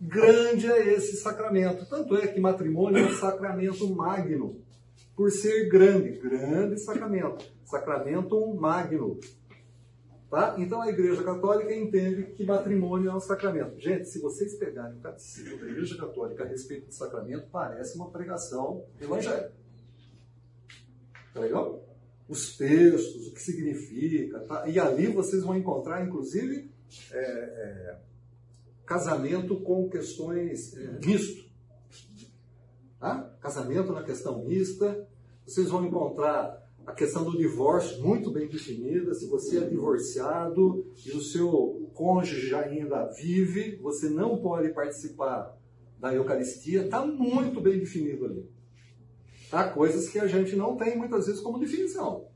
Grande 0.01 0.73
é 0.73 0.95
esse 0.95 1.19
sacramento. 1.19 1.87
Tanto 1.87 2.17
é 2.17 2.27
que 2.27 2.41
matrimônio 2.41 3.05
é 3.05 3.07
um 3.07 3.15
sacramento 3.15 3.87
magno. 3.95 4.65
Por 5.15 5.31
ser 5.31 5.69
grande, 5.69 6.13
grande 6.13 6.81
sacramento. 6.81 7.45
Sacramento 7.67 8.55
magno. 8.55 9.21
Tá? 10.31 10.55
Então 10.57 10.81
a 10.81 10.89
Igreja 10.89 11.23
Católica 11.23 11.75
entende 11.75 12.23
que 12.23 12.47
matrimônio 12.47 13.11
é 13.11 13.15
um 13.15 13.21
sacramento. 13.21 13.79
Gente, 13.79 14.07
se 14.09 14.19
vocês 14.19 14.55
pegarem 14.55 14.97
o 14.97 15.03
catecismo 15.03 15.59
da 15.59 15.67
Igreja 15.67 15.95
Católica 15.99 16.43
a 16.43 16.47
respeito 16.47 16.87
do 16.87 16.95
sacramento, 16.95 17.47
parece 17.53 17.97
uma 17.97 18.11
pregação 18.11 18.83
evangélica. 18.99 19.53
Tá 21.35 21.41
legal? 21.41 21.88
Os 22.29 22.57
textos, 22.57 23.29
o 23.29 23.33
que 23.33 23.41
significa. 23.41 24.41
Tá? 24.41 24.69
E 24.69 24.79
ali 24.79 25.07
vocês 25.07 25.43
vão 25.43 25.57
encontrar, 25.57 26.07
inclusive, 26.07 26.71
é, 27.11 27.19
é, 27.19 27.99
casamento 28.85 29.57
com 29.61 29.89
questões 29.89 30.77
é, 30.77 30.99
misto. 31.05 31.49
Tá? 33.01 33.35
Casamento 33.41 33.93
na 33.93 34.03
questão 34.03 34.45
mista. 34.45 35.09
Vocês 35.47 35.71
vão 35.71 35.87
encontrar 35.87 36.69
a 36.87 36.93
questão 36.93 37.23
do 37.25 37.37
divórcio 37.37 38.03
muito 38.03 38.31
bem 38.31 38.49
definida. 38.49 39.15
Se 39.15 39.27
você 39.27 39.59
é 39.59 39.69
divorciado 39.69 40.87
e 41.07 41.11
o 41.13 41.23
seu 41.23 41.91
cônjuge 41.95 42.55
ainda 42.55 43.07
vive, 43.07 43.77
você 43.77 44.09
não 44.09 44.39
pode 44.39 44.71
participar 44.71 45.57
da 45.99 46.15
Eucaristia. 46.15 46.85
Está 46.85 47.05
muito 47.05 47.61
bem 47.61 47.79
definido 47.79 48.25
ali. 48.25 48.58
Tá? 49.51 49.71
Coisas 49.71 50.09
que 50.09 50.19
a 50.19 50.27
gente 50.27 50.55
não 50.57 50.77
tem 50.77 50.97
muitas 50.97 51.27
vezes 51.27 51.41
como 51.41 51.59
definição. 51.59 52.29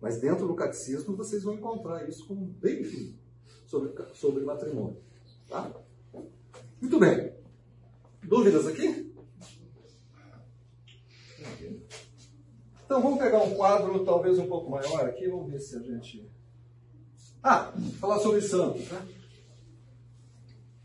Mas 0.00 0.20
dentro 0.20 0.46
do 0.46 0.54
catecismo 0.54 1.16
vocês 1.16 1.42
vão 1.42 1.54
encontrar 1.54 2.08
isso 2.08 2.26
como 2.26 2.46
bem 2.46 2.76
definido 2.82 3.18
sobre, 3.66 3.92
sobre 4.14 4.44
matrimônio. 4.44 4.98
Tá? 5.48 5.72
Muito 6.80 6.98
bem. 6.98 7.32
Dúvidas 8.22 8.66
aqui? 8.66 9.06
Então 12.84 13.02
vamos 13.02 13.18
pegar 13.18 13.42
um 13.42 13.54
quadro 13.54 14.04
talvez 14.04 14.38
um 14.38 14.46
pouco 14.46 14.70
maior 14.70 15.06
aqui, 15.06 15.28
vamos 15.28 15.50
ver 15.50 15.58
se 15.58 15.76
a 15.76 15.80
gente. 15.80 16.30
Ah, 17.42 17.72
falar 17.98 18.20
sobre 18.20 18.40
santos, 18.40 18.88
né? 18.90 19.08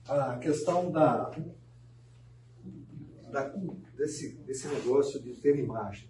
A 0.07 0.37
questão 0.37 0.91
da, 0.91 1.31
da 3.31 3.53
desse, 4.01 4.29
desse 4.47 4.67
negócio 4.67 5.21
de 5.21 5.33
ter 5.33 5.55
imagem. 5.59 6.09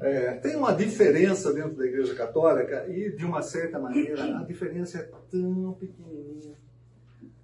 É, 0.00 0.32
tem 0.36 0.56
uma 0.56 0.72
diferença 0.72 1.52
dentro 1.52 1.76
da 1.76 1.84
Igreja 1.84 2.14
Católica 2.14 2.88
e, 2.88 3.14
de 3.14 3.24
uma 3.24 3.42
certa 3.42 3.78
maneira, 3.78 4.38
a 4.38 4.42
diferença 4.42 4.98
é 4.98 5.02
tão 5.30 5.74
pequenininha. 5.74 6.56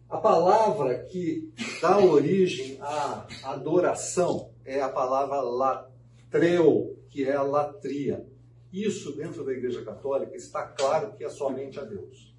A 0.09 0.17
palavra 0.17 1.05
que 1.05 1.53
dá 1.83 1.99
origem 1.99 2.79
à 2.81 3.27
adoração 3.45 4.51
é 4.65 4.81
a 4.81 4.89
palavra 4.89 5.43
latreu, 5.43 6.99
que 7.11 7.25
é 7.25 7.35
a 7.35 7.43
latria. 7.43 8.27
Isso, 8.73 9.15
dentro 9.15 9.45
da 9.45 9.53
Igreja 9.53 9.85
Católica, 9.85 10.35
está 10.35 10.67
claro 10.67 11.13
que 11.13 11.23
é 11.23 11.29
somente 11.29 11.79
a 11.79 11.85
Deus. 11.85 12.35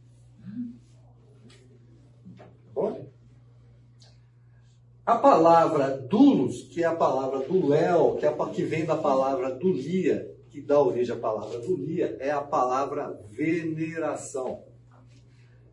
Tá 2.36 2.48
bom? 2.74 3.10
A 5.10 5.18
palavra 5.18 5.98
dulos, 5.98 6.68
que 6.72 6.84
é 6.84 6.86
a 6.86 6.94
palavra 6.94 7.40
do 7.40 7.68
Léo, 7.68 8.18
que, 8.18 8.28
é 8.28 8.30
a, 8.30 8.50
que 8.52 8.62
vem 8.62 8.86
da 8.86 8.96
palavra 8.96 9.50
dulia, 9.56 10.32
que 10.52 10.62
dá 10.62 10.80
origem 10.80 11.16
à 11.16 11.18
palavra 11.18 11.58
dulia, 11.58 12.16
é 12.20 12.30
a 12.30 12.44
palavra 12.44 13.20
veneração. 13.28 14.66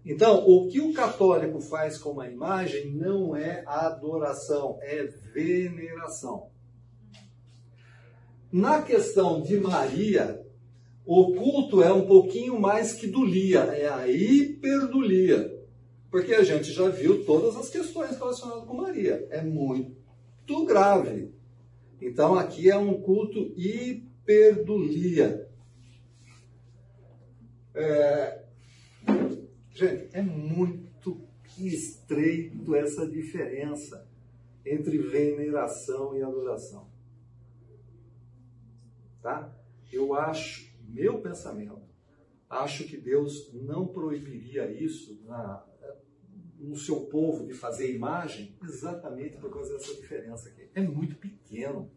Então, 0.07 0.43
o 0.49 0.69
que 0.69 0.81
o 0.81 0.95
católico 0.95 1.61
faz 1.61 1.99
com 1.99 2.13
uma 2.13 2.27
imagem 2.27 2.95
não 2.95 3.37
é 3.37 3.63
adoração, 3.67 4.79
é 4.81 5.05
veneração. 5.35 6.49
Na 8.51 8.81
questão 8.81 9.43
de 9.43 9.59
Maria, 9.59 10.43
o 11.05 11.35
culto 11.35 11.83
é 11.83 11.93
um 11.93 12.07
pouquinho 12.07 12.59
mais 12.59 12.95
que 12.95 13.07
dulia, 13.07 13.65
é 13.65 13.87
a 13.87 14.09
hiperdulia. 14.09 15.56
Porque 16.11 16.35
a 16.35 16.43
gente 16.43 16.73
já 16.73 16.89
viu 16.89 17.25
todas 17.25 17.57
as 17.57 17.69
questões 17.69 18.17
relacionadas 18.17 18.65
com 18.65 18.75
Maria. 18.75 19.27
É 19.31 19.43
muito 19.43 20.65
grave. 20.65 21.35
Então 22.01 22.39
aqui 22.39 22.71
é 22.71 22.77
um 22.77 23.01
culto 23.01 23.53
hiperdulia. 23.57 25.49
É... 27.75 28.45
Gente, 29.71 30.09
é 30.13 30.23
muito 30.23 31.21
estreito 31.59 32.75
essa 32.75 33.07
diferença 33.07 34.07
entre 34.65 34.99
veneração 34.99 36.17
e 36.17 36.23
adoração. 36.23 36.89
Tá? 39.23 39.55
Eu 39.93 40.15
acho, 40.15 40.73
meu 40.89 41.21
pensamento, 41.21 41.81
acho 42.49 42.85
que 42.85 42.97
Deus 42.97 43.53
não 43.53 43.87
proibiria 43.87 44.71
isso 44.71 45.21
na, 45.25 45.65
no 46.59 46.77
seu 46.77 47.03
povo 47.03 47.47
de 47.47 47.55
fazer 47.55 47.95
imagem 47.95 48.55
exatamente 48.63 49.37
por 49.37 49.51
causa 49.51 49.75
dessa 49.75 49.95
diferença 49.95 50.49
aqui. 50.49 50.69
É 50.75 50.81
muito 50.81 51.17
pequeno. 51.17 51.91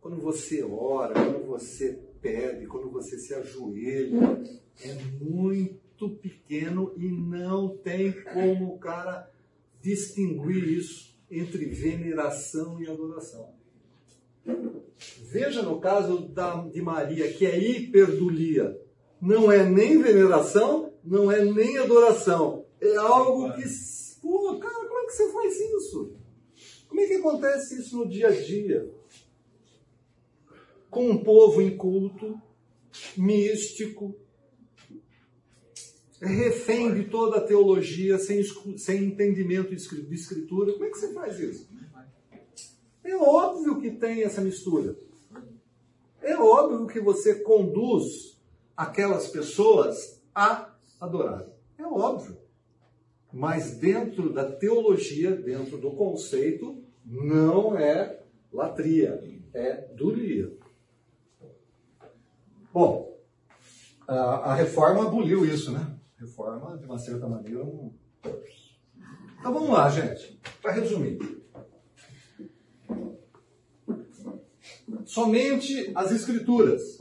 Quando 0.00 0.20
você 0.20 0.62
ora, 0.62 1.14
quando 1.14 1.46
você 1.46 2.00
pede, 2.20 2.66
quando 2.66 2.90
você 2.90 3.18
se 3.18 3.34
ajoelha, 3.34 4.42
é 4.82 4.94
muito 5.20 6.08
pequeno 6.16 6.92
e 6.96 7.08
não 7.08 7.76
tem 7.76 8.12
como 8.12 8.74
o 8.74 8.78
cara 8.78 9.30
distinguir 9.80 10.68
isso 10.68 11.16
entre 11.30 11.66
veneração 11.66 12.80
e 12.80 12.88
adoração. 12.88 13.52
Veja 15.30 15.62
no 15.62 15.78
caso 15.80 16.28
da, 16.28 16.56
de 16.62 16.80
Maria, 16.80 17.30
que 17.32 17.44
é 17.44 17.58
hiperdulia. 17.58 18.80
Não 19.20 19.50
é 19.52 19.68
nem 19.68 20.00
veneração, 20.00 20.92
não 21.04 21.30
é 21.30 21.44
nem 21.44 21.76
adoração 21.78 22.57
é 22.80 22.96
algo 22.96 23.52
que. 23.54 23.62
Pô, 24.20 24.58
cara, 24.58 24.86
como 24.86 24.98
é 24.98 25.06
que 25.06 25.12
você 25.12 25.32
faz 25.32 25.60
isso? 25.60 26.12
Como 26.88 27.00
é 27.00 27.06
que 27.06 27.14
acontece 27.14 27.80
isso 27.80 27.98
no 27.98 28.08
dia 28.08 28.28
a 28.28 28.30
dia? 28.30 28.90
Com 30.90 31.10
um 31.10 31.22
povo 31.22 31.60
inculto, 31.60 32.40
místico, 33.16 34.16
refém 36.20 36.94
de 36.94 37.04
toda 37.04 37.36
a 37.36 37.40
teologia, 37.40 38.18
sem, 38.18 38.42
sem 38.76 39.04
entendimento 39.04 39.74
de 39.74 40.14
escritura. 40.14 40.72
Como 40.72 40.84
é 40.84 40.90
que 40.90 40.98
você 40.98 41.12
faz 41.12 41.38
isso? 41.38 41.68
É 43.04 43.16
óbvio 43.16 43.80
que 43.80 43.90
tem 43.90 44.22
essa 44.22 44.40
mistura. 44.40 44.96
É 46.20 46.36
óbvio 46.36 46.86
que 46.86 47.00
você 47.00 47.36
conduz 47.36 48.38
aquelas 48.76 49.28
pessoas 49.28 50.20
a 50.34 50.74
adorar. 51.00 51.46
É 51.78 51.84
óbvio. 51.84 52.36
Mas 53.32 53.76
dentro 53.76 54.32
da 54.32 54.50
teologia, 54.50 55.32
dentro 55.32 55.76
do 55.78 55.90
conceito, 55.92 56.82
não 57.04 57.76
é 57.76 58.20
latria, 58.52 59.22
é 59.52 59.88
dulia. 59.94 60.52
Bom, 62.72 63.18
a, 64.06 64.14
a 64.50 64.54
reforma 64.54 65.06
aboliu 65.06 65.44
isso, 65.44 65.72
né? 65.72 65.98
Reforma, 66.18 66.76
de 66.78 66.86
uma 66.86 66.98
certa 66.98 67.28
maneira, 67.28 67.64
não... 67.64 67.92
Então 69.38 69.52
vamos 69.52 69.70
lá, 69.70 69.88
gente. 69.88 70.40
Para 70.60 70.72
resumir. 70.72 71.18
Somente 75.04 75.92
as 75.94 76.10
escrituras. 76.12 76.98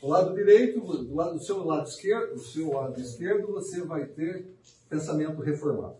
Do 0.00 0.08
lado 0.08 0.34
direito, 0.34 0.80
do, 0.80 1.14
lado, 1.14 1.38
do 1.38 1.44
seu 1.44 1.64
lado 1.64 1.88
esquerdo, 1.88 2.34
do 2.34 2.40
seu 2.40 2.72
lado 2.72 3.00
esquerdo, 3.00 3.52
você 3.52 3.82
vai 3.82 4.04
ter 4.06 4.52
pensamento 4.92 5.40
reformado. 5.40 5.96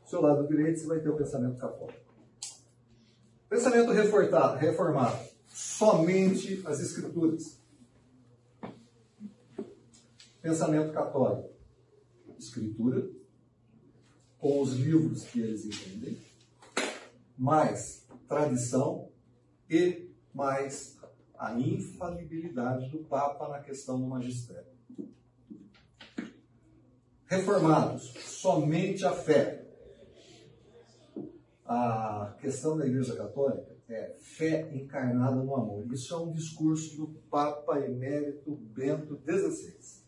Do 0.00 0.08
seu 0.08 0.20
lado 0.20 0.46
direito, 0.46 0.78
você 0.78 0.86
vai 0.86 1.00
ter 1.00 1.08
o 1.08 1.16
pensamento 1.16 1.58
católico. 1.58 2.14
Pensamento 3.48 3.90
reformado, 3.90 5.18
somente 5.48 6.62
as 6.64 6.78
escrituras. 6.78 7.58
Pensamento 10.40 10.92
católico, 10.92 11.50
escritura, 12.38 13.10
com 14.38 14.62
os 14.62 14.74
livros 14.74 15.24
que 15.24 15.40
eles 15.40 15.66
entendem, 15.66 16.16
mais 17.36 18.06
tradição 18.28 19.10
e 19.68 20.08
mais 20.32 20.96
a 21.36 21.58
infalibilidade 21.58 22.88
do 22.90 22.98
Papa 23.00 23.48
na 23.48 23.58
questão 23.58 24.00
do 24.00 24.06
magistério 24.06 24.79
reformados, 27.30 28.12
somente 28.26 29.06
a 29.06 29.12
fé. 29.12 29.64
A 31.64 32.36
questão 32.40 32.76
da 32.76 32.84
Igreja 32.84 33.14
Católica 33.14 33.76
é 33.88 34.16
fé 34.18 34.68
encarnada 34.74 35.36
no 35.36 35.54
amor. 35.54 35.86
Isso 35.92 36.12
é 36.12 36.16
um 36.16 36.32
discurso 36.32 36.96
do 36.96 37.06
Papa 37.30 37.78
Emérito 37.78 38.50
Bento 38.50 39.16
XVI, 39.24 40.02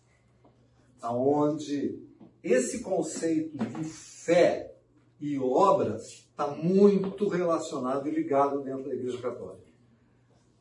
aonde 1.00 2.02
esse 2.42 2.82
conceito 2.82 3.56
de 3.56 3.84
fé 3.84 4.74
e 5.20 5.38
obras 5.38 6.26
está 6.28 6.48
muito 6.48 7.28
relacionado 7.28 8.08
e 8.08 8.10
ligado 8.10 8.64
dentro 8.64 8.88
da 8.88 8.94
Igreja 8.94 9.22
Católica. 9.22 9.61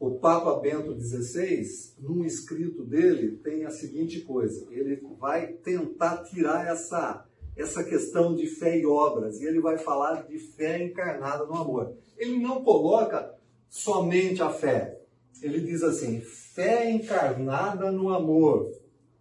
O 0.02 0.18
Papa 0.18 0.60
Bento 0.60 1.00
XVI, 1.00 1.64
num 2.00 2.26
escrito 2.26 2.84
dele, 2.84 3.38
tem 3.38 3.66
a 3.66 3.70
seguinte 3.70 4.22
coisa: 4.22 4.66
ele 4.72 5.00
vai 5.20 5.54
tentar 5.54 6.24
tirar 6.24 6.68
essa, 6.68 7.24
essa 7.56 7.84
questão 7.84 8.34
de 8.34 8.48
fé 8.48 8.80
e 8.80 8.84
obras, 8.84 9.40
e 9.40 9.46
ele 9.46 9.62
vai 9.62 9.78
falar 9.78 10.24
de 10.24 10.40
fé 10.40 10.84
encarnada 10.84 11.46
no 11.46 11.54
amor. 11.56 11.94
Ele 12.18 12.40
não 12.40 12.64
coloca 12.64 13.32
somente 13.70 14.42
a 14.42 14.50
fé, 14.50 15.00
ele 15.40 15.60
diz 15.60 15.84
assim: 15.84 16.20
fé 16.20 16.90
encarnada 16.90 17.92
no 17.92 18.10
amor. 18.10 18.72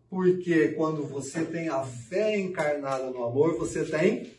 Porque 0.09 0.69
quando 0.69 1.07
você 1.07 1.45
tem 1.45 1.69
a 1.69 1.85
fé 1.85 2.39
encarnada 2.39 3.11
no 3.11 3.23
amor, 3.23 3.59
você 3.59 3.85
tem 3.85 4.33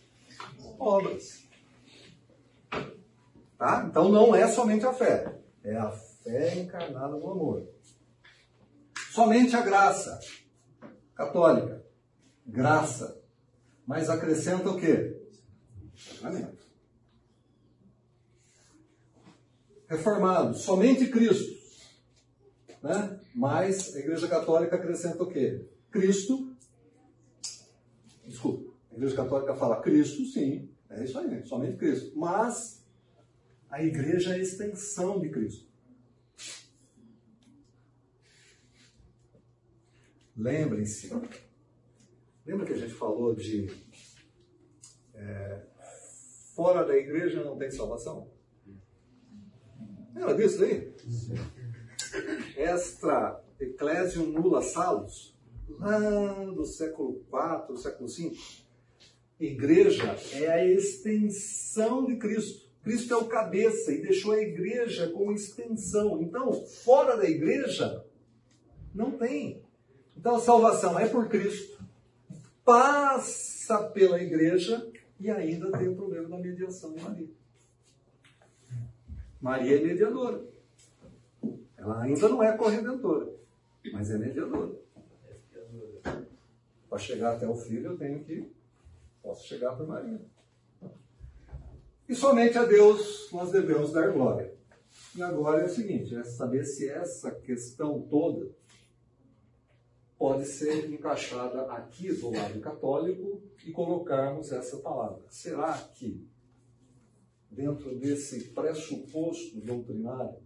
obras. 0.79 1.43
Tá? 3.59 3.85
Então 3.87 4.09
não 4.09 4.33
é 4.33 4.47
somente 4.47 4.87
a 4.87 4.91
fé, 4.91 5.35
é 5.63 5.77
a 5.77 5.91
fé 6.23 6.59
encarnada 6.59 7.17
no 7.17 7.29
amor. 7.29 7.67
Somente 9.11 9.55
a 9.55 9.61
graça 9.61 10.19
católica, 11.15 11.85
graça, 12.45 13.21
mas 13.85 14.09
acrescenta 14.09 14.69
o 14.69 14.79
quê? 14.79 15.21
Sacramento. 15.95 16.61
Reformado, 19.87 20.57
somente 20.57 21.07
Cristo, 21.07 21.59
né? 22.81 23.19
Mas 23.35 23.93
a 23.95 23.99
Igreja 23.99 24.27
Católica 24.27 24.77
acrescenta 24.77 25.21
o 25.21 25.27
quê? 25.27 25.69
Cristo. 25.89 26.55
Desculpa, 28.25 28.73
a 28.91 28.95
Igreja 28.95 29.15
Católica 29.15 29.55
fala 29.55 29.81
Cristo, 29.81 30.25
sim, 30.25 30.69
é 30.89 31.03
isso 31.03 31.19
aí, 31.19 31.45
somente 31.45 31.77
Cristo. 31.77 32.17
Mas 32.17 32.85
a 33.69 33.83
Igreja 33.83 34.31
é 34.31 34.35
a 34.35 34.39
extensão 34.39 35.19
de 35.19 35.29
Cristo. 35.29 35.70
Lembrem-se, 40.41 41.13
lembra 42.43 42.65
que 42.65 42.73
a 42.73 42.77
gente 42.77 42.95
falou 42.95 43.35
de 43.35 43.69
é, 45.13 45.61
fora 46.55 46.83
da 46.83 46.97
igreja 46.97 47.43
não 47.43 47.59
tem 47.59 47.69
salvação? 47.69 48.27
Lembra 50.15 50.33
disso 50.33 50.63
aí? 50.63 50.95
Extra 52.57 53.39
Ecclesium 53.59 54.31
Nulla 54.31 54.63
Salus, 54.63 55.37
lá 55.77 55.99
do 56.45 56.65
século 56.65 57.23
IV, 57.31 57.77
século 57.77 58.09
V. 58.09 58.35
Igreja 59.39 60.17
é 60.33 60.47
a 60.51 60.65
extensão 60.65 62.03
de 62.03 62.15
Cristo. 62.15 62.67
Cristo 62.81 63.13
é 63.13 63.17
o 63.17 63.27
cabeça 63.27 63.93
e 63.93 64.01
deixou 64.01 64.31
a 64.31 64.41
igreja 64.41 65.07
como 65.11 65.33
extensão. 65.33 66.19
Então, 66.19 66.51
fora 66.65 67.15
da 67.15 67.29
igreja, 67.29 68.03
não 68.91 69.11
tem. 69.11 69.60
Então, 70.17 70.35
a 70.35 70.39
salvação 70.39 70.99
é 70.99 71.07
por 71.07 71.27
Cristo, 71.27 71.83
passa 72.63 73.83
pela 73.89 74.21
igreja 74.21 74.91
e 75.19 75.29
ainda 75.29 75.71
tem 75.77 75.87
o 75.87 75.95
problema 75.95 76.29
da 76.29 76.37
mediação 76.37 76.93
de 76.93 77.01
Maria. 77.01 77.29
Maria 79.41 79.77
é 79.77 79.83
mediadora. 79.83 80.43
Ela 81.77 82.03
ainda 82.03 82.29
não 82.29 82.43
é 82.43 82.55
corredentora, 82.55 83.33
mas 83.91 84.11
é 84.11 84.17
mediadora. 84.17 84.73
Para 86.87 86.99
chegar 86.99 87.35
até 87.35 87.47
o 87.47 87.55
filho, 87.55 87.91
eu 87.91 87.97
tenho 87.97 88.23
que. 88.23 88.51
Posso 89.23 89.47
chegar 89.47 89.75
por 89.75 89.87
Maria. 89.87 90.21
E 92.07 92.13
somente 92.13 92.57
a 92.57 92.65
Deus 92.65 93.29
nós 93.31 93.51
devemos 93.51 93.91
dar 93.91 94.11
glória. 94.11 94.53
E 95.15 95.23
agora 95.23 95.61
é 95.61 95.65
o 95.65 95.69
seguinte: 95.69 96.15
é 96.15 96.23
saber 96.23 96.65
se 96.65 96.89
essa 96.89 97.31
questão 97.31 98.01
toda 98.01 98.49
pode 100.21 100.45
ser 100.45 100.87
encaixada 100.87 101.63
aqui 101.71 102.13
do 102.13 102.29
lado 102.29 102.61
católico 102.61 103.41
e 103.65 103.71
colocarmos 103.71 104.51
essa 104.51 104.77
palavra. 104.77 105.25
Será 105.29 105.75
que, 105.95 106.29
dentro 107.49 107.97
desse 107.97 108.49
pressuposto 108.49 109.59
doutrinário, 109.59 110.37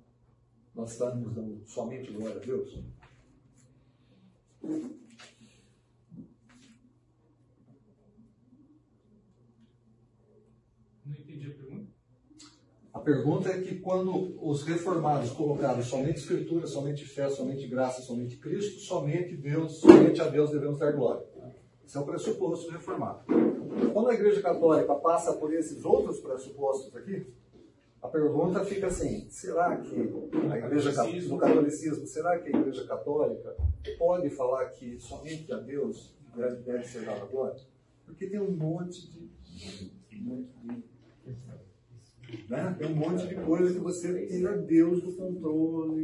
nós 0.74 0.94
estamos 0.94 1.36
dando 1.36 1.62
somente 1.66 2.10
glória 2.10 2.38
a 2.38 2.40
Deus? 2.40 2.86
Não 4.62 4.80
entendi 11.20 11.52
a 11.52 11.54
pergunta. 11.54 11.92
A 12.94 12.95
pergunta 13.06 13.50
é 13.50 13.62
que 13.62 13.76
quando 13.76 14.36
os 14.42 14.64
reformados 14.64 15.32
colocaram 15.32 15.82
somente 15.84 16.18
Escritura, 16.18 16.66
somente 16.66 17.06
fé, 17.06 17.30
somente 17.30 17.68
graça, 17.68 18.02
somente 18.02 18.36
Cristo, 18.38 18.80
somente 18.80 19.38
Deus, 19.38 19.78
somente 19.78 20.20
a 20.20 20.28
Deus 20.28 20.50
devemos 20.50 20.80
dar 20.80 20.92
glória. 20.92 21.24
Esse 21.86 21.96
é 21.96 22.00
o 22.00 22.06
pressuposto 22.06 22.72
reformado. 22.72 23.24
Quando 23.94 24.10
a 24.10 24.14
Igreja 24.16 24.42
Católica 24.42 24.96
passa 24.96 25.34
por 25.34 25.54
esses 25.54 25.86
outros 25.86 26.20
pressupostos 26.20 26.96
aqui, 26.96 27.28
a 28.02 28.08
pergunta 28.08 28.66
fica 28.66 28.88
assim: 28.88 29.28
será 29.30 29.78
que 29.78 29.96
a 30.52 30.58
Igreja 30.58 30.92
do 31.28 31.38
catolicismo, 31.38 32.08
será 32.08 32.40
que 32.40 32.56
a 32.56 32.60
Igreja 32.60 32.88
Católica 32.88 33.56
pode 34.00 34.32
falar 34.32 34.66
que 34.70 35.00
somente 35.00 35.54
a 35.54 35.58
Deus 35.58 36.16
deve, 36.36 36.56
deve 36.64 36.84
ser 36.84 37.06
dada 37.06 37.26
glória? 37.26 37.62
Porque 38.04 38.26
tem 38.28 38.40
um 38.40 38.52
monte 38.52 39.12
de, 39.12 39.30
um 40.14 40.24
monte 40.24 40.50
de 40.64 40.84
né? 42.50 42.76
Tem 42.78 42.92
um 42.92 42.96
monte 42.96 43.28
de 43.28 43.36
coisa 43.36 43.74
que 43.74 43.80
você 43.80 44.28
tira 44.28 44.58
Deus 44.58 45.02
do 45.02 45.14
controle. 45.14 46.04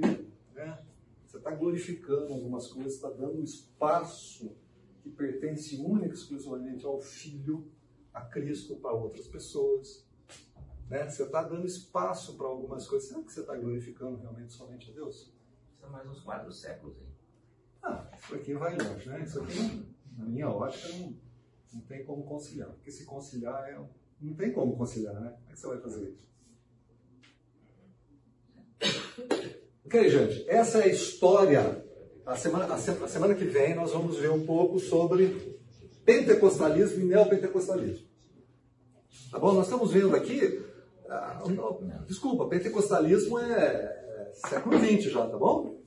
Né? 0.53 0.79
Você 1.25 1.37
está 1.37 1.51
glorificando 1.51 2.33
algumas 2.33 2.67
coisas, 2.67 2.93
está 2.93 3.09
dando 3.09 3.43
espaço 3.43 4.55
que 5.01 5.09
pertence 5.09 5.77
única 5.77 6.09
e 6.09 6.17
exclusivamente 6.17 6.85
ao 6.85 6.99
Filho, 6.99 7.71
a 8.13 8.21
Cristo, 8.21 8.75
para 8.75 8.93
outras 8.93 9.27
pessoas. 9.27 10.05
Né? 10.89 11.09
Você 11.09 11.23
está 11.23 11.43
dando 11.43 11.65
espaço 11.65 12.37
para 12.37 12.47
algumas 12.47 12.87
coisas. 12.87 13.07
Será 13.07 13.23
que 13.23 13.31
você 13.31 13.41
está 13.41 13.55
glorificando 13.55 14.17
realmente 14.17 14.53
somente 14.53 14.91
a 14.91 14.93
Deus? 14.93 15.33
São 15.79 15.89
mais 15.89 16.07
uns 16.07 16.19
quatro 16.19 16.51
séculos 16.51 16.97
aí. 16.99 17.11
Ah, 17.83 18.11
isso 18.19 18.35
aqui 18.35 18.53
vai 18.53 18.77
longe, 18.77 19.09
né? 19.09 19.23
Isso 19.23 19.41
aqui, 19.41 19.85
na 20.15 20.25
minha 20.25 20.49
ótica, 20.49 20.87
não, 20.89 21.17
não 21.73 21.81
tem 21.81 22.05
como 22.05 22.23
conciliar. 22.23 22.69
Porque 22.69 22.91
se 22.91 23.05
conciliar 23.05 23.69
é. 23.69 23.81
Não 24.21 24.33
tem 24.35 24.51
como 24.51 24.77
conciliar, 24.77 25.15
né? 25.15 25.31
Como 25.31 25.49
é 25.49 25.53
que 25.53 25.59
você 25.59 25.67
vai 25.67 25.79
fazer 25.79 26.09
isso? 26.09 26.31
Ok, 29.85 30.09
gente? 30.09 30.49
Essa 30.49 30.79
é 30.79 30.83
a 30.83 30.87
história. 30.87 31.85
A 32.25 32.35
semana, 32.35 32.65
a 32.73 32.77
semana 32.77 33.35
que 33.35 33.45
vem 33.45 33.75
nós 33.75 33.91
vamos 33.91 34.17
ver 34.17 34.29
um 34.29 34.45
pouco 34.45 34.79
sobre 34.79 35.59
pentecostalismo 36.05 37.01
e 37.01 37.05
neopentecostalismo. 37.05 38.07
Tá 39.31 39.39
bom? 39.39 39.53
Nós 39.53 39.65
estamos 39.65 39.91
vendo 39.91 40.15
aqui. 40.15 40.63
Uh, 41.05 42.05
desculpa, 42.05 42.47
pentecostalismo 42.47 43.39
é, 43.39 43.51
é 43.53 44.31
século 44.47 44.77
XX 44.79 45.11
já, 45.11 45.27
tá 45.27 45.37
bom? 45.37 45.81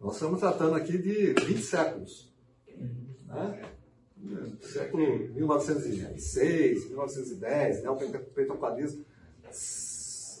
Nós 0.00 0.14
estamos 0.14 0.38
tratando 0.38 0.74
aqui 0.74 0.96
de 0.96 1.32
20 1.32 1.62
séculos. 1.62 2.32
Né? 3.26 3.62
Século 4.60 5.18
1906, 5.34 6.88
1910, 6.90 7.82
neopentecostalismo 7.82 9.04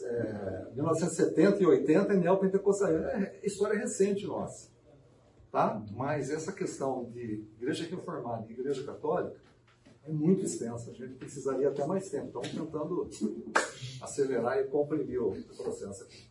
é, 0.02 0.66
1970 0.74 1.62
e 1.62 1.66
80 1.66 2.12
é 2.12 2.16
neopentecostalismo. 2.16 3.06
É 3.06 3.40
história 3.42 3.78
recente 3.78 4.26
nossa. 4.26 4.70
Tá? 5.50 5.82
Mas 5.92 6.30
essa 6.30 6.52
questão 6.52 7.10
de 7.10 7.44
igreja 7.60 7.84
reformada 7.84 8.46
e 8.48 8.52
igreja 8.52 8.84
católica 8.84 9.36
é 10.04 10.10
muito 10.10 10.44
extensa. 10.44 10.90
A 10.90 10.94
gente 10.94 11.14
precisaria 11.14 11.68
até 11.68 11.84
mais 11.86 12.08
tempo. 12.08 12.26
Estamos 12.26 12.50
tentando 12.50 13.10
acelerar 14.00 14.58
e 14.58 14.64
comprimir 14.64 15.22
o 15.22 15.32
processo 15.56 16.04
aqui. 16.04 16.29